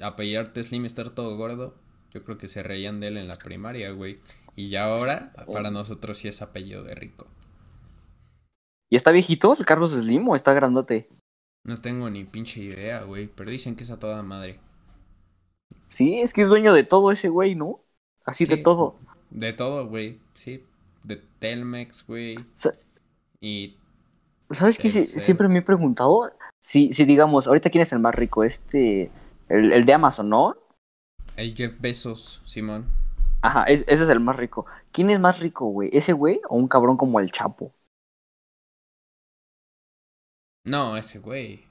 apellidarte 0.02 0.64
Slim 0.64 0.84
y 0.84 0.88
estar 0.88 1.10
todo 1.10 1.38
gordo. 1.38 1.74
Yo 2.14 2.24
creo 2.24 2.38
que 2.38 2.48
se 2.50 2.62
reían 2.62 3.00
de 3.00 3.08
él 3.08 3.18
en 3.18 3.28
la 3.28 3.38
primaria, 3.38 3.92
güey. 3.92 4.20
Y 4.56 4.70
ya 4.70 4.84
ahora, 4.86 5.32
para 5.52 5.72
nosotros 5.72 6.18
sí 6.18 6.28
es 6.28 6.42
apellido 6.42 6.84
de 6.84 6.94
rico. 6.94 7.26
¿Y 8.90 8.98
está 8.98 9.12
viejito 9.12 9.56
el 9.58 9.66
Carlos 9.66 9.92
Slim 9.92 10.28
o 10.28 10.36
está 10.36 10.54
grandote? 10.54 11.08
No 11.64 11.80
tengo 11.80 12.10
ni 12.10 12.26
pinche 12.26 12.60
idea, 12.62 13.04
güey. 13.04 13.28
Pero 13.28 13.50
dicen 13.50 13.76
que 13.78 13.84
es 13.84 13.92
a 13.92 14.00
toda 14.00 14.22
madre. 14.24 14.60
Sí, 15.88 16.20
es 16.20 16.34
que 16.34 16.42
es 16.42 16.50
dueño 16.50 16.74
de 16.74 16.84
todo 16.84 17.12
ese 17.12 17.30
güey, 17.30 17.56
¿no? 17.56 17.80
Así 18.26 18.46
de 18.46 18.58
todo. 18.58 18.98
De 19.30 19.54
todo, 19.54 19.88
güey. 19.88 20.20
Sí. 20.36 20.66
De 21.04 21.16
Telmex, 21.40 22.06
güey. 22.06 22.38
Sa- 22.56 22.76
Y 23.40 23.76
¿Sabes 24.50 24.78
qué? 24.78 24.90
Siempre 24.90 25.48
me 25.48 25.60
he 25.60 25.62
preguntado 25.62 26.30
si, 26.62 26.94
si 26.94 27.04
digamos, 27.04 27.48
ahorita 27.48 27.70
quién 27.70 27.82
es 27.82 27.92
el 27.92 28.00
más 28.00 28.16
rico, 28.16 28.46
este, 28.46 29.12
el, 29.50 29.74
el 29.74 29.86
de 29.86 29.94
Amazon, 29.94 30.30
¿no? 30.30 30.56
el 31.38 31.56
Jeff 31.56 31.74
Bezos, 31.80 32.42
Simón. 32.46 32.86
Ajá, 33.42 33.64
es- 33.64 33.84
ese 33.88 34.04
es 34.04 34.10
el 34.10 34.20
más 34.20 34.36
rico. 34.38 34.66
¿Quién 34.92 35.10
es 35.10 35.20
más 35.20 35.40
rico, 35.40 35.66
güey? 35.66 35.90
¿Ese 35.92 36.14
güey 36.14 36.40
o 36.48 36.56
un 36.58 36.68
cabrón 36.68 36.98
como 36.98 37.20
el 37.20 37.32
Chapo? 37.32 37.74
No, 40.66 40.96
ese 40.98 41.20
güey. 41.20 41.64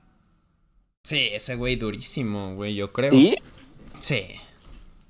Sí, 1.04 1.28
ese 1.32 1.54
güey 1.56 1.76
durísimo, 1.76 2.54
güey, 2.56 2.74
yo 2.74 2.92
creo. 2.92 3.10
¿Sí? 3.10 3.36
Sí. 4.00 4.26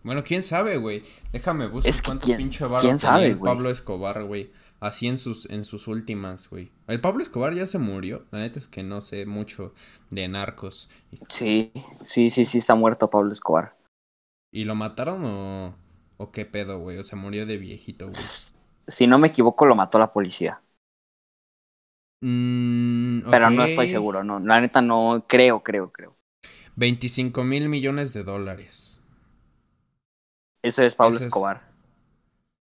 Bueno, 0.02 0.22
quién 0.24 0.42
sabe, 0.42 0.76
güey. 0.76 1.02
Déjame 1.32 1.66
buscar 1.68 1.90
Es 1.90 2.02
que 2.02 2.06
cuánto 2.06 2.26
quién- 2.26 2.38
pinche 2.38 2.64
barro 2.64 2.82
quién 2.82 2.98
sabe, 2.98 3.26
el. 3.28 3.38
Pablo 3.38 3.70
Escobar, 3.70 4.22
güey. 4.24 4.50
Así 4.80 5.08
en 5.08 5.18
sus, 5.18 5.48
en 5.50 5.64
sus 5.64 5.88
últimas, 5.88 6.48
güey. 6.48 6.70
El 6.88 7.00
Pablo 7.00 7.22
Escobar 7.22 7.54
ya 7.54 7.66
se 7.66 7.78
murió. 7.78 8.24
La 8.30 8.38
neta 8.40 8.58
es 8.58 8.66
que 8.66 8.82
no 8.82 9.00
sé 9.02 9.26
mucho 9.26 9.74
de 10.10 10.26
narcos. 10.28 10.88
Sí, 11.30 11.72
sí, 12.02 12.28
sí, 12.28 12.44
sí, 12.44 12.58
está 12.58 12.74
muerto 12.74 13.08
Pablo 13.08 13.32
Escobar. 13.32 13.74
¿Y 14.52 14.64
lo 14.64 14.76
mataron 14.76 15.24
o, 15.24 15.74
o 16.16 16.30
qué 16.30 16.46
pedo, 16.46 16.78
güey? 16.78 16.98
O 16.98 17.04
se 17.04 17.16
murió 17.16 17.46
de 17.46 17.56
viejito, 17.56 18.08
güey. 18.10 18.30
Si 18.88 19.06
no 19.06 19.18
me 19.18 19.28
equivoco, 19.28 19.64
lo 19.64 19.74
mató 19.74 19.98
la 19.98 20.12
policía. 20.12 20.60
Mm, 22.22 23.20
Pero 23.30 23.50
no 23.50 23.64
estoy 23.64 23.88
seguro, 23.88 24.22
no. 24.24 24.38
La 24.40 24.60
neta 24.60 24.82
no, 24.82 25.24
creo, 25.26 25.62
creo, 25.62 25.90
creo. 25.90 26.16
25 26.76 27.44
mil 27.44 27.68
millones 27.68 28.12
de 28.12 28.24
dólares. 28.24 29.00
Eso 30.62 30.82
es 30.82 30.94
Pablo 30.94 31.16
es- 31.16 31.22
Escobar. 31.22 31.69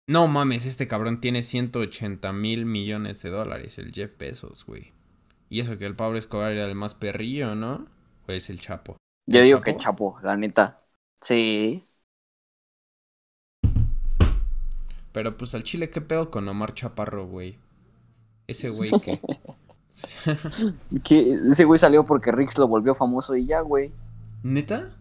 No 0.07 0.27
mames, 0.27 0.65
este 0.65 0.87
cabrón 0.87 1.19
tiene 1.19 1.41
180 1.41 2.31
mil 2.31 2.65
millones 2.65 3.21
de 3.23 3.31
dólares, 3.31 3.79
el 3.79 3.91
Jeff 3.91 4.17
Bezos, 4.17 4.65
güey. 4.65 4.93
Y 5.49 5.61
eso 5.61 5.77
que 5.77 5.85
el 5.85 5.95
Pablo 5.95 6.17
Escobar 6.19 6.51
era 6.51 6.65
el 6.67 6.75
más 6.75 6.93
perrillo, 6.95 7.55
¿no? 7.55 7.87
O 8.27 8.31
es 8.31 8.49
el 8.49 8.59
Chapo. 8.59 8.97
Yo 9.27 9.39
¿El 9.39 9.45
digo 9.45 9.59
Chapo? 9.59 9.63
que 9.63 9.77
Chapo, 9.77 10.19
la 10.21 10.37
neta. 10.37 10.83
Sí. 11.21 11.83
Pero 15.11 15.37
pues 15.37 15.55
al 15.55 15.63
chile, 15.63 15.89
¿qué 15.89 16.01
pedo 16.01 16.29
con 16.29 16.47
Omar 16.47 16.73
Chaparro, 16.73 17.25
güey? 17.27 17.57
Ese 18.47 18.69
güey 18.69 18.91
que... 19.01 19.19
Que 21.03 21.33
ese 21.33 21.63
güey 21.65 21.79
salió 21.79 22.05
porque 22.05 22.31
Rix 22.31 22.57
lo 22.57 22.67
volvió 22.67 22.93
famoso 22.95 23.35
y 23.35 23.45
ya, 23.47 23.61
güey. 23.61 23.91
¿Neta? 24.43 24.95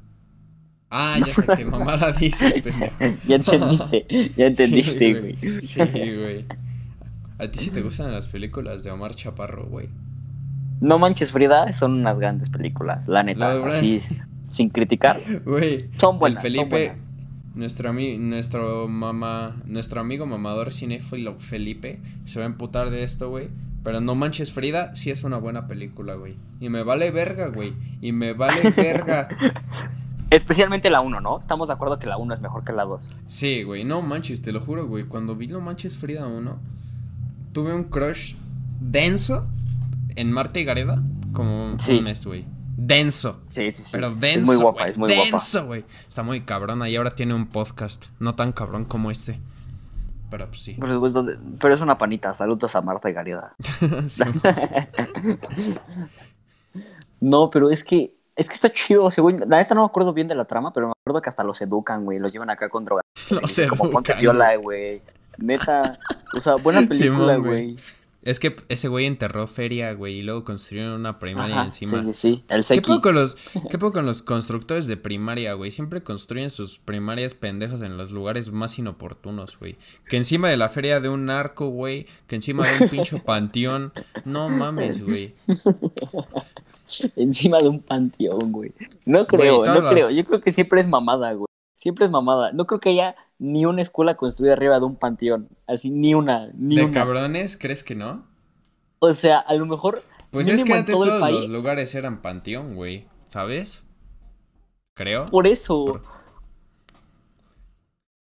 Ah, 0.96 1.18
ya 1.18 1.34
sé 1.34 1.52
qué 1.56 1.64
mamada 1.64 2.12
dices, 2.20 2.58
pendejo. 2.62 2.94
Ya 3.26 3.36
entendiste, 3.36 4.06
ya 4.36 4.46
entendiste, 4.46 4.98
Sí, 4.98 5.12
güey. 5.14 5.62
Sí, 5.62 5.78
güey. 6.16 6.44
¿A 7.38 7.48
ti 7.48 7.58
sí 7.58 7.70
te 7.70 7.82
gustan 7.82 8.12
las 8.12 8.28
películas 8.28 8.84
de 8.84 8.92
Omar 8.92 9.14
Chaparro, 9.16 9.64
güey? 9.66 9.88
No 10.80 10.98
manches 11.00 11.32
Frida, 11.32 11.72
son 11.72 11.94
unas 11.94 12.16
grandes 12.18 12.48
películas, 12.48 13.08
la 13.08 13.22
neta. 13.24 13.54
La 13.54 13.66
así, 13.66 14.00
sin 14.52 14.68
criticar. 14.68 15.18
Güey, 15.44 15.86
Son 15.98 16.18
buenas. 16.20 16.42
son 16.42 16.52
Felipe, 16.52 16.66
buenas. 16.68 16.96
nuestro, 17.56 17.92
ami- 17.92 18.18
nuestro, 18.18 18.86
mamá, 18.86 19.56
nuestro 19.66 20.00
amigo 20.00 20.26
mamador 20.26 20.72
cinéfilo 20.72 21.34
Felipe, 21.34 21.98
se 22.24 22.38
va 22.38 22.44
a 22.44 22.48
emputar 22.48 22.90
de 22.90 23.02
esto, 23.02 23.30
güey. 23.30 23.48
Pero 23.82 24.00
no 24.00 24.14
manches 24.14 24.52
Frida, 24.52 24.94
sí 24.96 25.10
es 25.10 25.24
una 25.24 25.36
buena 25.38 25.66
película, 25.66 26.14
güey. 26.14 26.34
Y 26.60 26.68
me 26.68 26.82
vale 26.84 27.10
verga, 27.10 27.48
güey. 27.48 27.72
Y 28.00 28.12
me 28.12 28.32
vale 28.32 28.70
verga. 28.70 29.28
Especialmente 30.30 30.90
la 30.90 31.00
1, 31.00 31.20
¿no? 31.20 31.38
Estamos 31.38 31.68
de 31.68 31.74
acuerdo 31.74 31.98
que 31.98 32.06
la 32.06 32.16
1 32.16 32.34
es 32.34 32.40
mejor 32.40 32.64
que 32.64 32.72
la 32.72 32.84
2. 32.84 33.16
Sí, 33.26 33.62
güey, 33.62 33.84
no 33.84 34.02
manches, 34.02 34.42
te 34.42 34.52
lo 34.52 34.60
juro, 34.60 34.86
güey. 34.86 35.04
Cuando 35.04 35.36
vi 35.36 35.46
No 35.46 35.60
Manches 35.60 35.96
Frida 35.96 36.26
1, 36.26 36.58
tuve 37.52 37.72
un 37.74 37.84
crush 37.84 38.34
denso 38.80 39.46
en 40.16 40.32
Marta 40.32 40.58
y 40.60 40.64
Gareda 40.64 41.02
como 41.32 41.78
Sí. 41.78 41.98
un 41.98 42.04
mes, 42.04 42.26
güey. 42.26 42.44
Denso. 42.76 43.40
Sí, 43.48 43.70
sí, 43.72 43.82
sí. 43.84 43.90
Pero 43.92 44.08
es 44.08 44.18
denso. 44.20 44.46
muy 44.52 44.56
guapa, 44.60 44.88
es 44.88 44.98
muy 44.98 45.08
guapa. 45.14 45.30
denso, 45.30 45.66
güey. 45.66 45.84
Está 46.08 46.22
muy 46.24 46.40
cabrona 46.40 46.88
y 46.88 46.96
ahora 46.96 47.10
tiene 47.12 47.34
un 47.34 47.46
podcast. 47.46 48.06
No 48.18 48.34
tan 48.34 48.52
cabrón 48.52 48.84
como 48.84 49.10
este. 49.12 49.38
Pero 50.30 50.46
pues 50.48 50.62
sí. 50.62 50.76
Pero, 50.80 50.98
pues, 50.98 51.12
¿dónde- 51.12 51.38
pero 51.60 51.72
es 51.74 51.80
una 51.80 51.96
panita. 51.96 52.34
Saludos 52.34 52.74
a 52.74 52.80
Marta 52.82 53.08
y 53.08 53.12
Garida. 53.12 53.54
Sí. 54.08 54.24
No, 57.20 57.48
pero 57.50 57.70
es 57.70 57.84
que 57.84 58.13
es 58.36 58.48
que 58.48 58.54
está 58.54 58.72
chido, 58.72 59.10
según 59.10 59.36
la 59.46 59.58
neta 59.58 59.74
no 59.74 59.82
me 59.82 59.86
acuerdo 59.86 60.12
bien 60.12 60.26
de 60.26 60.34
la 60.34 60.44
trama, 60.44 60.72
pero 60.72 60.88
me 60.88 60.92
acuerdo 60.92 61.22
que 61.22 61.28
hasta 61.28 61.44
los 61.44 61.60
educan, 61.62 62.04
güey, 62.04 62.18
los 62.18 62.32
llevan 62.32 62.50
acá 62.50 62.68
con 62.68 62.84
drogas. 62.84 63.04
Los 63.30 63.40
como 63.68 63.90
ponte 63.90 64.12
educan, 64.12 64.20
viola, 64.20 64.56
güey. 64.56 65.02
Neta, 65.38 65.98
o 66.36 66.40
sea, 66.40 66.56
buena 66.56 66.82
película, 66.88 67.36
güey. 67.36 67.76
Es 68.24 68.40
que 68.40 68.56
ese 68.70 68.88
güey 68.88 69.04
enterró 69.04 69.46
feria, 69.46 69.92
güey, 69.92 70.20
y 70.20 70.22
luego 70.22 70.44
construyeron 70.44 70.94
una 70.94 71.18
primaria 71.18 71.56
Ajá, 71.56 71.64
encima. 71.66 72.02
Sí, 72.02 72.12
sí, 72.12 72.12
sí, 72.14 72.44
el 72.48 72.64
¿Qué 72.64 72.80
poco 72.80 73.12
los, 73.12 73.34
qué 73.70 73.78
poco 73.78 73.92
con 73.92 74.06
los 74.06 74.22
constructores 74.22 74.86
de 74.86 74.96
primaria, 74.96 75.52
güey? 75.52 75.70
Siempre 75.70 76.02
construyen 76.02 76.48
sus 76.48 76.78
primarias 76.78 77.34
pendejas 77.34 77.82
en 77.82 77.98
los 77.98 78.12
lugares 78.12 78.50
más 78.50 78.78
inoportunos, 78.78 79.58
güey. 79.58 79.76
Que 80.08 80.16
encima 80.16 80.48
de 80.48 80.56
la 80.56 80.70
feria 80.70 81.00
de 81.00 81.10
un 81.10 81.26
narco, 81.26 81.68
güey. 81.68 82.06
Que 82.26 82.36
encima 82.36 82.66
de 82.66 82.84
un 82.84 82.88
pinche 82.88 83.18
panteón. 83.24 83.92
No 84.24 84.48
mames, 84.48 85.04
güey. 85.04 85.34
Encima 87.16 87.58
de 87.58 87.68
un 87.68 87.80
panteón, 87.80 88.52
güey. 88.52 88.72
No 89.04 89.26
creo, 89.26 89.64
no 89.64 89.88
creo. 89.90 90.10
Yo 90.10 90.24
creo 90.24 90.40
que 90.40 90.52
siempre 90.52 90.80
es 90.80 90.88
mamada, 90.88 91.32
güey. 91.32 91.46
Siempre 91.76 92.06
es 92.06 92.10
mamada. 92.10 92.52
No 92.52 92.66
creo 92.66 92.80
que 92.80 92.90
haya 92.90 93.14
ni 93.38 93.66
una 93.66 93.82
escuela 93.82 94.16
construida 94.16 94.52
arriba 94.54 94.78
de 94.78 94.84
un 94.86 94.96
panteón. 94.96 95.48
Así, 95.66 95.90
ni 95.90 96.14
una, 96.14 96.50
ni 96.54 96.76
¿De 96.76 96.84
una. 96.84 96.92
cabrones? 96.94 97.56
¿Crees 97.56 97.84
que 97.84 97.94
no? 97.94 98.24
O 99.00 99.12
sea, 99.12 99.38
a 99.38 99.54
lo 99.54 99.66
mejor. 99.66 100.02
Pues 100.30 100.48
es 100.48 100.64
que 100.64 100.72
antes 100.72 100.94
todos 100.94 101.30
los 101.30 101.48
lugares 101.50 101.94
eran 101.94 102.22
panteón, 102.22 102.74
güey. 102.74 103.06
¿Sabes? 103.28 103.86
Creo. 104.94 105.26
Por 105.26 105.46
eso. 105.46 105.84
Por- 105.84 106.02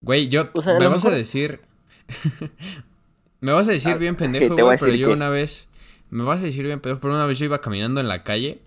Güey, 0.01 0.27
yo. 0.27 0.49
O 0.53 0.61
sea, 0.61 0.75
a 0.75 0.79
me 0.79 0.87
vas 0.87 1.05
a 1.05 1.11
decir. 1.11 1.61
me 3.39 3.51
vas 3.51 3.67
a 3.67 3.71
decir 3.71 3.93
Ah, 3.93 3.97
bien 3.97 4.15
pendejo, 4.15 4.55
güey, 4.55 4.77
pero 4.77 4.93
yo 4.93 5.07
que- 5.07 5.13
una 5.13 5.29
vez. 5.29 5.69
Me 6.13 6.23
vas 6.23 6.41
a 6.41 6.45
decir 6.45 6.63
bien 6.63 6.79
pero 6.79 6.99
una 7.03 7.25
vez 7.25 7.39
yo 7.39 7.45
iba 7.45 7.59
caminando 7.59 7.99
en 7.99 8.07
la 8.07 8.23
calle. 8.23 8.61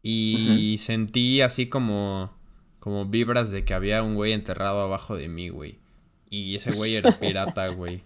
Y 0.00 0.76
sentí 0.78 1.40
así 1.40 1.68
como. 1.68 2.32
Como 2.78 3.06
vibras 3.06 3.50
de 3.50 3.64
que 3.64 3.74
había 3.74 4.02
un 4.02 4.14
güey 4.14 4.32
enterrado 4.32 4.80
abajo 4.80 5.16
de 5.16 5.28
mí, 5.28 5.48
güey. 5.48 5.78
Y 6.30 6.54
ese 6.54 6.70
güey 6.76 6.94
era 6.94 7.10
pirata, 7.20 7.66
güey. 7.68 8.02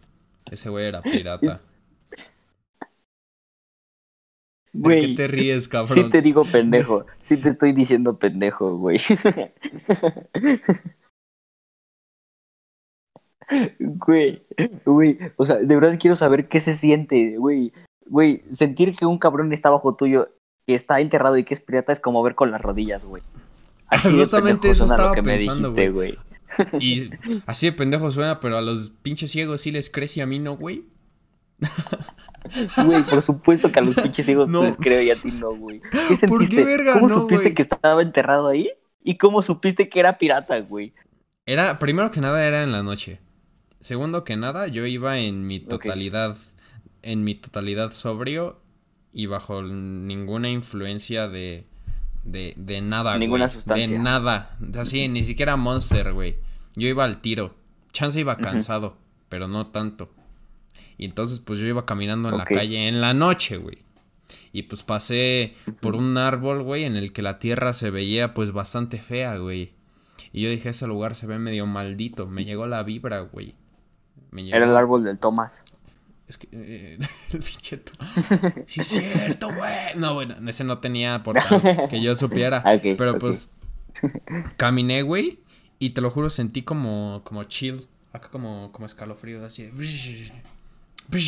Ese 0.50 0.70
güey 0.70 0.86
era 0.86 1.02
pirata. 1.02 1.60
¿De 4.72 4.94
qué 5.00 5.06
Güey. 5.06 5.14
te 5.14 5.28
ríes, 5.28 5.64
Sí 5.64 5.70
cabrón? 5.70 6.10
te 6.10 6.22
digo 6.22 6.44
pendejo. 6.44 7.06
Sí 7.18 7.36
te 7.36 7.50
estoy 7.50 7.72
diciendo 7.72 8.18
pendejo, 8.18 8.76
güey. 8.76 8.98
Güey, 13.78 14.44
güey, 14.84 15.18
o 15.36 15.46
sea, 15.46 15.56
de 15.56 15.74
verdad 15.74 15.96
quiero 16.00 16.16
saber 16.16 16.48
qué 16.48 16.58
se 16.58 16.74
siente, 16.74 17.36
güey. 17.38 17.72
Güey, 18.08 18.42
sentir 18.52 18.94
que 18.96 19.06
un 19.06 19.18
cabrón 19.18 19.52
está 19.52 19.70
bajo 19.70 19.94
tuyo, 19.94 20.28
que 20.66 20.74
está 20.74 21.00
enterrado 21.00 21.36
y 21.36 21.44
que 21.44 21.54
es 21.54 21.60
pirata 21.60 21.92
es 21.92 22.00
como 22.00 22.22
ver 22.22 22.34
con 22.34 22.50
las 22.50 22.60
rodillas, 22.60 23.04
güey. 23.04 23.22
Así 23.88 24.10
Justamente 24.16 24.70
eso 24.70 24.86
estaba 24.86 25.14
que 25.14 25.22
pensando, 25.22 25.72
güey. 25.72 26.18
Y 26.80 27.10
así 27.46 27.66
de 27.66 27.72
pendejo 27.72 28.10
suena, 28.10 28.40
pero 28.40 28.56
a 28.56 28.60
los 28.60 28.90
pinches 28.90 29.30
ciegos 29.30 29.60
sí 29.60 29.70
les 29.70 29.90
crece 29.90 30.20
y 30.20 30.22
a 30.22 30.26
mí 30.26 30.38
no, 30.38 30.56
güey. 30.56 30.84
Güey, 32.84 33.02
por 33.02 33.22
supuesto 33.22 33.70
que 33.70 33.78
a 33.78 33.82
los 33.82 33.94
pinches 34.02 34.26
ciegos 34.26 34.48
No. 34.48 34.64
les 34.64 34.76
creo 34.76 35.02
y 35.02 35.10
a 35.10 35.16
ti 35.16 35.30
no, 35.32 35.54
güey. 35.54 35.80
¿Qué 36.08 36.28
¿Por 36.28 36.48
qué 36.48 36.64
verga 36.64 36.94
¿Cómo 36.94 37.08
no, 37.08 37.14
supiste 37.14 37.54
que 37.54 37.62
estaba 37.62 38.02
enterrado 38.02 38.48
ahí? 38.48 38.70
¿Y 39.02 39.18
cómo 39.18 39.42
supiste 39.42 39.88
que 39.88 40.00
era 40.00 40.18
pirata, 40.18 40.58
güey? 40.60 40.92
Era, 41.44 41.78
primero 41.78 42.10
que 42.10 42.20
nada 42.20 42.44
era 42.44 42.62
en 42.62 42.72
la 42.72 42.82
noche. 42.82 43.20
Segundo 43.80 44.24
que 44.24 44.36
nada, 44.36 44.66
yo 44.66 44.84
iba 44.86 45.18
en 45.18 45.46
mi 45.46 45.60
totalidad, 45.60 46.36
en 47.06 47.24
mi 47.24 47.34
totalidad 47.34 47.92
sobrio 47.92 48.58
y 49.12 49.26
bajo 49.26 49.62
ninguna 49.62 50.50
influencia 50.50 51.28
de, 51.28 51.64
de, 52.24 52.52
de 52.56 52.80
nada, 52.82 53.16
Ninguna 53.18 53.48
sustancia. 53.48 53.86
De 53.88 53.98
nada. 53.98 54.56
Así, 54.78 55.08
ni 55.08 55.22
siquiera 55.22 55.56
Monster, 55.56 56.12
güey. 56.12 56.36
Yo 56.74 56.88
iba 56.88 57.04
al 57.04 57.22
tiro. 57.22 57.54
Chance 57.92 58.20
iba 58.20 58.36
cansado, 58.36 58.96
pero 59.28 59.48
no 59.48 59.68
tanto. 59.68 60.10
Y 60.98 61.06
entonces, 61.06 61.40
pues 61.40 61.58
yo 61.58 61.66
iba 61.66 61.86
caminando 61.86 62.28
en 62.28 62.38
la 62.38 62.44
calle 62.44 62.88
en 62.88 63.00
la 63.00 63.14
noche, 63.14 63.56
güey. 63.56 63.78
Y 64.52 64.64
pues 64.64 64.82
pasé 64.82 65.54
por 65.80 65.96
un 65.96 66.18
árbol, 66.18 66.62
güey, 66.62 66.84
en 66.84 66.96
el 66.96 67.12
que 67.12 67.22
la 67.22 67.38
tierra 67.38 67.72
se 67.72 67.90
veía 67.90 68.34
pues 68.34 68.52
bastante 68.52 68.98
fea, 68.98 69.36
güey. 69.38 69.72
Y 70.32 70.42
yo 70.42 70.50
dije, 70.50 70.70
ese 70.70 70.86
lugar 70.86 71.14
se 71.14 71.26
ve 71.26 71.38
medio 71.38 71.66
maldito. 71.66 72.26
Me 72.26 72.44
llegó 72.44 72.66
la 72.66 72.82
vibra, 72.82 73.20
güey. 73.20 73.54
Llegó... 74.32 74.56
Era 74.56 74.66
el 74.66 74.76
árbol 74.76 75.04
del 75.04 75.18
Tomás. 75.18 75.64
Es 76.28 76.38
que... 76.38 76.48
eh, 76.52 76.98
el 77.32 77.38
pinche 77.40 77.76
to- 77.78 77.92
Sí, 78.66 78.80
es 78.80 78.86
cierto, 78.86 79.48
güey. 79.54 79.94
No, 79.96 80.14
bueno, 80.14 80.34
ese 80.48 80.64
no 80.64 80.78
tenía 80.78 81.22
portal 81.22 81.88
que 81.88 82.00
yo 82.00 82.16
supiera. 82.16 82.62
Pero 82.96 83.18
pues 83.18 83.48
Caminé, 84.56 85.02
güey, 85.02 85.38
y 85.78 85.90
te 85.90 86.00
lo 86.00 86.10
juro, 86.10 86.28
sentí 86.30 86.62
como, 86.62 87.22
como 87.24 87.44
chill, 87.44 87.86
acá 88.12 88.28
como, 88.28 88.70
como 88.72 88.86
escalofrío, 88.86 89.44
así 89.44 89.64
de... 89.64 90.32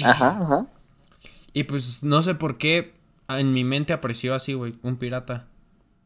Ajá, 0.05 0.37
ajá. 0.41 0.67
Y 1.55 1.65
pues 1.65 2.03
no 2.03 2.23
sé 2.23 2.35
por 2.35 2.59
qué 2.59 2.93
en 3.29 3.53
mi 3.53 3.65
mente 3.65 3.93
apareció 3.93 4.35
así, 4.35 4.53
güey, 4.55 4.75
un 4.83 4.97
pirata. 4.97 5.47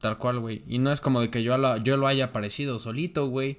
Tal 0.01 0.19
cual, 0.19 0.41
güey. 0.41 0.63
Y 0.67 0.79
no 0.79 0.93
es 0.93 1.01
como 1.01 1.21
de 1.21 1.31
que 1.31 1.43
yo 1.45 1.57
lo, 1.59 1.77
yo 1.77 1.97
lo 1.97 2.07
haya 2.09 2.27
aparecido 2.27 2.79
solito, 2.81 3.29
güey. 3.29 3.59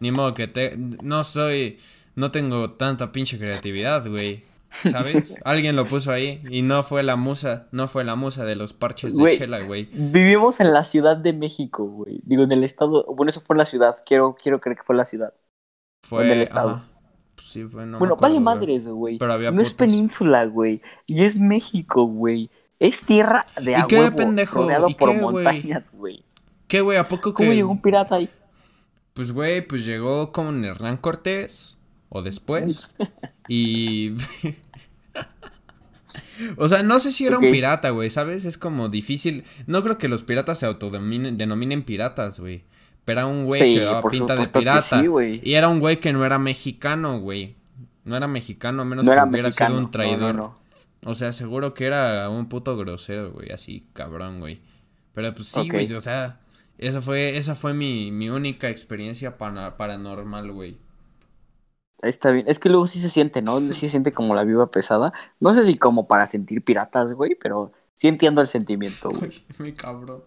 Ni 0.00 0.10
modo 0.10 0.34
que 0.34 0.48
te... 0.48 0.76
No 0.76 1.22
soy... 1.24 1.78
No 2.20 2.30
tengo 2.30 2.72
tanta 2.72 3.12
pinche 3.12 3.38
creatividad, 3.38 4.06
güey. 4.06 4.44
¿Sabes? 4.90 5.38
Alguien 5.46 5.74
lo 5.74 5.86
puso 5.86 6.12
ahí 6.12 6.42
y 6.50 6.60
no 6.60 6.82
fue 6.82 7.02
la 7.02 7.16
musa, 7.16 7.68
no 7.72 7.88
fue 7.88 8.04
la 8.04 8.14
musa 8.14 8.44
de 8.44 8.56
los 8.56 8.74
parches 8.74 9.16
de 9.16 9.38
chela, 9.38 9.60
güey. 9.60 9.88
Vivimos 9.94 10.60
en 10.60 10.74
la 10.74 10.84
Ciudad 10.84 11.16
de 11.16 11.32
México, 11.32 11.86
güey. 11.86 12.20
Digo, 12.24 12.42
en 12.42 12.52
el 12.52 12.62
estado. 12.62 13.06
Bueno, 13.06 13.30
eso 13.30 13.40
fue 13.40 13.54
en 13.54 13.58
la 13.58 13.64
ciudad. 13.64 13.96
Quiero, 14.04 14.36
quiero 14.40 14.60
creer 14.60 14.76
que 14.76 14.82
fue 14.84 14.96
la 14.96 15.06
ciudad. 15.06 15.32
Fue 16.02 16.26
en 16.26 16.32
el 16.32 16.42
estado. 16.42 16.70
ajá. 16.72 16.84
Pues 17.36 17.48
sí, 17.48 17.64
fue, 17.64 17.86
no 17.86 17.98
bueno, 17.98 18.16
acuerdo, 18.16 18.34
vale 18.34 18.40
madres, 18.40 18.86
güey. 18.86 19.16
Pero 19.16 19.32
había 19.32 19.50
No 19.50 19.62
es 19.62 19.72
península, 19.72 20.44
güey. 20.44 20.82
Y 21.06 21.24
es 21.24 21.36
México, 21.36 22.04
güey. 22.04 22.50
Es 22.78 23.00
tierra 23.00 23.46
de 23.62 23.70
¿Y 23.70 23.74
a 23.76 23.86
qué, 23.86 24.12
pendejo? 24.12 24.60
rodeado 24.60 24.90
¿Y 24.90 24.94
por 24.94 25.12
qué, 25.12 25.20
montañas, 25.22 25.90
güey. 25.90 26.22
¿Qué, 26.68 26.82
güey? 26.82 26.98
¿A 26.98 27.08
poco 27.08 27.32
que...? 27.32 27.44
¿Cómo 27.44 27.54
llegó 27.54 27.70
un 27.70 27.80
pirata 27.80 28.16
ahí? 28.16 28.28
Pues, 29.14 29.32
güey, 29.32 29.66
pues 29.66 29.86
llegó 29.86 30.32
como 30.32 30.50
en 30.50 30.66
Hernán 30.66 30.98
Cortés 30.98 31.79
o 32.10 32.22
después. 32.22 32.90
y... 33.48 34.10
o 36.58 36.68
sea, 36.68 36.82
no 36.82 37.00
sé 37.00 37.12
si 37.12 37.26
era 37.26 37.38
un 37.38 37.50
pirata, 37.50 37.90
güey, 37.90 38.10
¿sabes? 38.10 38.44
Es 38.44 38.58
como 38.58 38.90
difícil. 38.90 39.44
No 39.66 39.82
creo 39.82 39.96
que 39.96 40.08
los 40.08 40.22
piratas 40.22 40.58
se 40.58 40.66
autodenominen 40.66 41.38
denominen 41.38 41.82
piratas, 41.82 42.38
güey. 42.38 42.62
Pero 43.04 43.20
era 43.20 43.26
un 43.26 43.46
güey 43.46 43.62
Sí, 43.62 43.78
que 43.78 43.84
daba 43.84 44.08
pinta 44.10 44.36
de 44.36 44.46
pirata. 44.46 45.00
sí, 45.00 45.06
güey. 45.06 45.40
y 45.42 45.54
era 45.54 45.68
un 45.68 45.80
güey 45.80 45.98
que 46.00 46.12
no 46.12 46.24
era 46.24 46.38
mexicano, 46.38 47.18
güey. 47.18 47.54
No 48.04 48.16
era 48.16 48.28
mexicano, 48.28 48.82
a 48.82 48.84
menos 48.84 49.06
No 49.06 49.12
que 49.12 49.16
era 49.16 49.24
hubiera 49.26 49.48
mexicano. 49.48 49.74
sido 49.76 49.84
un 49.86 49.90
traidor. 49.90 50.34
No, 50.34 50.42
no, 50.42 50.58
no. 51.02 51.10
O 51.10 51.14
sea, 51.14 51.32
seguro 51.32 51.72
que 51.72 51.86
era 51.86 52.28
un 52.28 52.48
puto 52.48 52.76
grosero, 52.76 53.32
güey, 53.32 53.50
así 53.52 53.86
cabrón, 53.94 54.40
güey. 54.40 54.60
Pero 55.14 55.34
pues 55.34 55.48
sí, 55.48 55.68
güey, 55.68 55.92
o 55.94 56.00
sea, 56.00 56.40
esa 56.78 57.00
fue, 57.00 57.36
esa 57.36 57.54
fue 57.54 57.74
mi, 57.74 58.10
mi 58.10 58.28
única 58.28 58.68
experiencia 58.68 59.38
paranormal, 59.38 60.52
güey. 60.52 60.76
Está 62.02 62.30
bien. 62.30 62.46
Es 62.48 62.58
que 62.58 62.68
luego 62.68 62.86
sí 62.86 63.00
se 63.00 63.10
siente, 63.10 63.42
¿no? 63.42 63.60
Sí 63.72 63.80
se 63.80 63.90
siente 63.90 64.12
como 64.12 64.34
la 64.34 64.44
viva 64.44 64.70
pesada. 64.70 65.12
No 65.38 65.52
sé 65.52 65.64
si 65.64 65.76
como 65.76 66.08
para 66.08 66.26
sentir 66.26 66.64
piratas, 66.64 67.12
güey, 67.12 67.34
pero 67.34 67.72
sí 67.94 68.08
entiendo 68.08 68.40
el 68.40 68.46
sentimiento, 68.46 69.10
güey. 69.10 69.30
Uy, 69.30 69.44
mi 69.58 69.72
cabrón. 69.72 70.22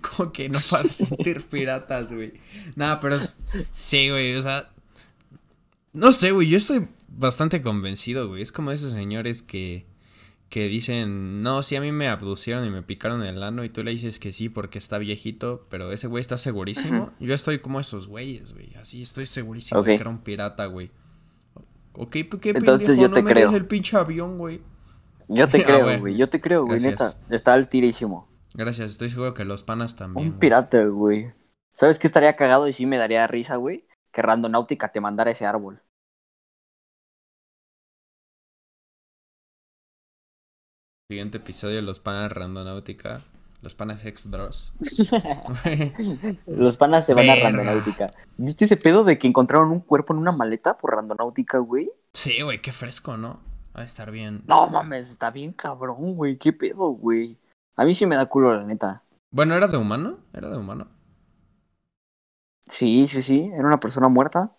Como 0.00 0.32
que 0.32 0.48
no 0.48 0.58
para 0.70 0.88
sentir 0.90 1.42
piratas, 1.42 2.12
güey. 2.12 2.32
Nada, 2.76 2.98
pero 3.00 3.18
sí, 3.72 4.10
güey, 4.10 4.36
o 4.36 4.42
sea. 4.42 4.70
No 5.92 6.12
sé, 6.12 6.32
güey, 6.32 6.48
yo 6.48 6.58
estoy 6.58 6.88
bastante 7.08 7.62
convencido, 7.62 8.28
güey. 8.28 8.42
Es 8.42 8.50
como 8.50 8.72
esos 8.72 8.92
señores 8.92 9.42
que, 9.42 9.86
que 10.48 10.68
dicen, 10.68 11.42
no, 11.42 11.62
sí, 11.62 11.74
a 11.76 11.80
mí 11.80 11.90
me 11.90 12.08
abducieron 12.08 12.64
y 12.64 12.70
me 12.70 12.82
picaron 12.82 13.24
el 13.24 13.42
ano 13.42 13.64
y 13.64 13.70
tú 13.70 13.82
le 13.82 13.90
dices 13.90 14.18
que 14.20 14.32
sí 14.32 14.48
porque 14.48 14.78
está 14.78 14.98
viejito, 14.98 15.64
pero 15.68 15.90
ese 15.90 16.06
güey 16.06 16.20
está 16.20 16.38
segurísimo. 16.38 17.12
Yo 17.18 17.34
estoy 17.34 17.58
como 17.58 17.80
esos 17.80 18.06
güeyes, 18.06 18.52
güey. 18.54 18.72
Así 18.76 19.02
estoy 19.02 19.26
segurísimo 19.26 19.82
de 19.82 19.96
que 19.96 20.00
era 20.00 20.10
un 20.10 20.18
pirata, 20.18 20.66
güey. 20.66 20.90
Ok, 21.94 22.16
¿por 22.30 22.40
qué 22.40 22.50
Entonces 22.50 22.88
pendejo? 22.88 23.02
yo 23.02 23.08
no 23.08 23.14
te 23.14 23.22
me 23.22 23.30
creo. 23.32 23.50
el 23.56 23.66
pinche 23.66 23.96
avión, 23.96 24.38
güey. 24.38 24.60
Yo 25.28 25.48
te 25.48 25.58
Ah, 25.62 25.64
creo, 25.64 25.98
güey. 26.00 26.16
Yo 26.16 26.28
te 26.28 26.40
creo, 26.40 26.64
güey, 26.66 26.80
neta. 26.80 27.10
Está 27.30 27.54
altísimo. 27.54 28.28
Gracias, 28.54 28.92
estoy 28.92 29.10
seguro 29.10 29.34
que 29.34 29.44
los 29.44 29.62
panas 29.64 29.96
también. 29.96 30.28
Un 30.28 30.38
pirata, 30.38 30.84
güey. 30.84 31.32
¿Sabes 31.72 31.98
qué 31.98 32.06
estaría 32.06 32.36
cagado 32.36 32.68
y 32.68 32.72
sí 32.72 32.86
me 32.86 32.98
daría 32.98 33.26
risa, 33.26 33.56
güey? 33.56 33.84
Que 34.12 34.22
Randonáutica 34.22 34.92
te 34.92 35.00
mandara 35.00 35.32
ese 35.32 35.46
árbol. 35.46 35.82
Siguiente 41.08 41.36
episodio, 41.36 41.82
los 41.82 42.00
panas 42.00 42.32
randonáutica. 42.32 43.20
Los 43.60 43.74
panas 43.74 44.04
ex 44.06 44.30
Dross. 44.30 44.74
Los 46.46 46.76
panas 46.78 47.04
se 47.04 47.12
van 47.12 47.28
a. 47.28 47.36
Randonáutica. 47.36 48.10
¿Viste 48.38 48.64
ese 48.64 48.78
pedo 48.78 49.04
de 49.04 49.18
que 49.18 49.26
encontraron 49.26 49.70
un 49.70 49.80
cuerpo 49.80 50.14
en 50.14 50.20
una 50.20 50.32
maleta 50.32 50.78
por 50.78 50.94
Randonáutica, 50.94 51.58
güey? 51.58 51.90
sí, 52.14 52.40
güey, 52.42 52.62
qué 52.62 52.72
fresco, 52.72 53.16
¿no? 53.16 53.40
Va 53.76 53.82
a 53.82 53.84
estar 53.84 54.10
bien. 54.10 54.44
No 54.46 54.66
mames, 54.68 55.10
está 55.10 55.30
bien 55.30 55.52
cabrón, 55.52 56.14
güey. 56.14 56.38
¿Qué 56.38 56.52
pedo, 56.52 56.88
güey? 56.90 57.38
A 57.76 57.84
mí 57.84 57.92
sí 57.94 58.06
me 58.06 58.16
da 58.16 58.28
culo, 58.28 58.54
la 58.54 58.64
neta. 58.64 59.02
Bueno, 59.30 59.54
¿era 59.56 59.68
de 59.68 59.76
humano? 59.76 60.20
¿Era 60.32 60.48
de 60.48 60.56
humano? 60.56 60.88
Sí, 62.68 63.06
sí, 63.08 63.20
sí. 63.20 63.50
Era 63.52 63.66
una 63.66 63.80
persona 63.80 64.08
muerta. 64.08 64.56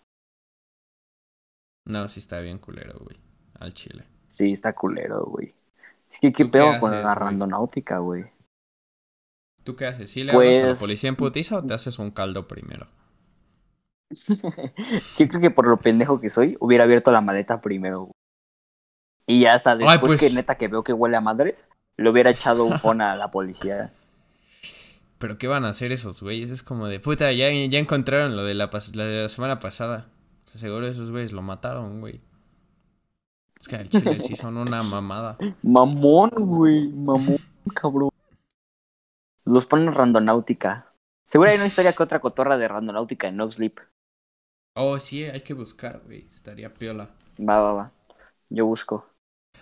No, 1.86 2.06
sí 2.08 2.20
está 2.20 2.38
bien 2.40 2.58
culero, 2.58 2.98
güey. 3.00 3.16
Al 3.58 3.72
chile. 3.72 4.04
Sí, 4.26 4.52
está 4.52 4.74
culero, 4.74 5.24
güey. 5.24 5.54
Que 6.20 6.32
qué 6.32 6.44
¿Tú 6.44 6.50
qué 6.50 6.58
pedo 6.58 6.80
con 6.80 6.90
la 6.90 7.14
randonáutica, 7.14 7.98
güey. 7.98 8.24
¿Tú 9.64 9.74
qué 9.76 9.86
haces? 9.86 10.10
¿Sí 10.10 10.22
le 10.24 10.32
hablas 10.32 10.56
a 10.56 10.60
la 10.60 10.66
Pues- 10.68 10.78
policía 10.78 11.08
en 11.08 11.16
putiza 11.16 11.56
o 11.58 11.62
te 11.64 11.74
haces 11.74 11.98
un 11.98 12.10
caldo 12.10 12.46
primero? 12.46 12.86
Yo 15.18 15.28
creo 15.28 15.40
que 15.40 15.50
por 15.50 15.66
lo 15.66 15.76
pendejo 15.78 16.20
que 16.20 16.30
soy, 16.30 16.56
hubiera 16.60 16.84
abierto 16.84 17.10
la 17.10 17.20
maleta 17.20 17.60
primero. 17.60 18.00
güey. 18.02 18.12
Y 19.26 19.40
ya 19.40 19.54
hasta 19.54 19.74
después 19.76 20.00
pues- 20.00 20.20
que 20.20 20.30
neta 20.36 20.56
que 20.56 20.68
veo 20.68 20.84
que 20.84 20.92
huele 20.92 21.16
a 21.16 21.20
madres, 21.20 21.66
le 21.96 22.08
hubiera 22.10 22.30
echado 22.30 22.64
un 22.64 22.78
phone 22.78 23.00
a 23.02 23.16
la 23.16 23.30
policía. 23.30 23.92
¿Pero 25.18 25.38
qué 25.38 25.48
van 25.48 25.64
a 25.64 25.70
hacer 25.70 25.92
esos 25.92 26.22
güeyes? 26.22 26.50
Es 26.50 26.62
como 26.62 26.86
de 26.88 27.00
puta, 27.00 27.32
ya, 27.32 27.50
ya 27.50 27.78
encontraron 27.78 28.36
lo 28.36 28.44
de 28.44 28.54
la, 28.54 28.70
pas- 28.70 28.94
la 28.94 29.04
de 29.04 29.22
la 29.22 29.28
semana 29.28 29.58
pasada. 29.60 30.06
O 30.44 30.48
sea, 30.50 30.60
seguro 30.60 30.86
esos 30.86 31.10
güeyes 31.10 31.32
lo 31.32 31.42
mataron, 31.42 32.00
güey. 32.00 32.20
Es 33.66 33.68
que 33.68 33.88
chile 33.88 34.20
sí 34.20 34.36
son 34.36 34.56
una 34.56 34.82
mamada. 34.82 35.36
Mamón, 35.62 36.30
güey. 36.36 36.88
Mamón, 36.88 37.38
cabrón. 37.74 38.10
Los 39.44 39.66
ponen 39.66 39.92
randonáutica. 39.92 40.92
Seguro 41.26 41.50
hay 41.50 41.56
una 41.56 41.66
historia 41.66 41.92
que 41.92 42.02
otra 42.02 42.20
cotorra 42.20 42.56
de 42.56 42.68
randonáutica 42.68 43.28
en 43.28 43.36
No 43.36 43.50
Sleep. 43.50 43.78
Oh, 44.76 45.00
sí, 45.00 45.24
hay 45.24 45.40
que 45.40 45.54
buscar, 45.54 46.02
güey. 46.04 46.28
Estaría 46.30 46.72
piola. 46.72 47.10
Va, 47.40 47.58
va, 47.60 47.72
va. 47.72 47.92
Yo 48.50 48.66
busco. 48.66 49.06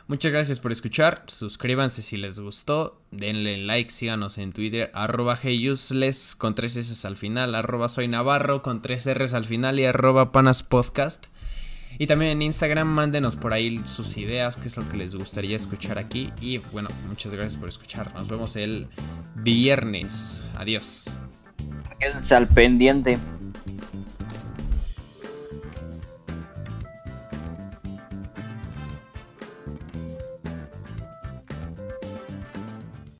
Muchas 0.07 0.32
gracias 0.32 0.61
por 0.61 0.72
escuchar. 0.72 1.24
Suscríbanse 1.28 2.02
si 2.02 2.18
les 2.18 2.38
gustó. 2.38 3.00
Denle 3.11 3.57
like, 3.59 3.90
síganos 3.90 4.36
en 4.36 4.52
Twitter. 4.52 4.90
Arroba 4.92 5.38
heyuseless 5.42 6.34
con 6.34 6.55
tres 6.55 6.76
S 6.76 7.07
al 7.07 7.16
final. 7.16 7.55
Arroba 7.55 7.88
soy 7.88 8.09
Navarro 8.09 8.61
con 8.61 8.82
tres 8.82 9.07
R's 9.07 9.32
al 9.32 9.46
final. 9.46 9.78
Y 9.80 9.86
arroba 9.86 10.32
panas 10.32 10.62
podcast. 10.62 11.26
Y 11.99 12.07
también 12.07 12.32
en 12.32 12.42
Instagram 12.42 12.88
mándenos 12.88 13.36
por 13.36 13.53
ahí 13.53 13.80
sus 13.86 14.16
ideas, 14.16 14.57
qué 14.57 14.68
es 14.68 14.76
lo 14.76 14.88
que 14.88 14.97
les 14.97 15.14
gustaría 15.14 15.57
escuchar 15.57 15.99
aquí. 15.99 16.30
Y 16.40 16.59
bueno, 16.72 16.88
muchas 17.09 17.32
gracias 17.32 17.57
por 17.57 17.68
escuchar. 17.68 18.12
Nos 18.14 18.28
vemos 18.28 18.57
el 18.57 18.88
viernes. 19.36 20.45
Adiós. 20.57 21.16
Quédense 21.99 22.34
al 22.34 22.49
pendiente. 22.49 23.18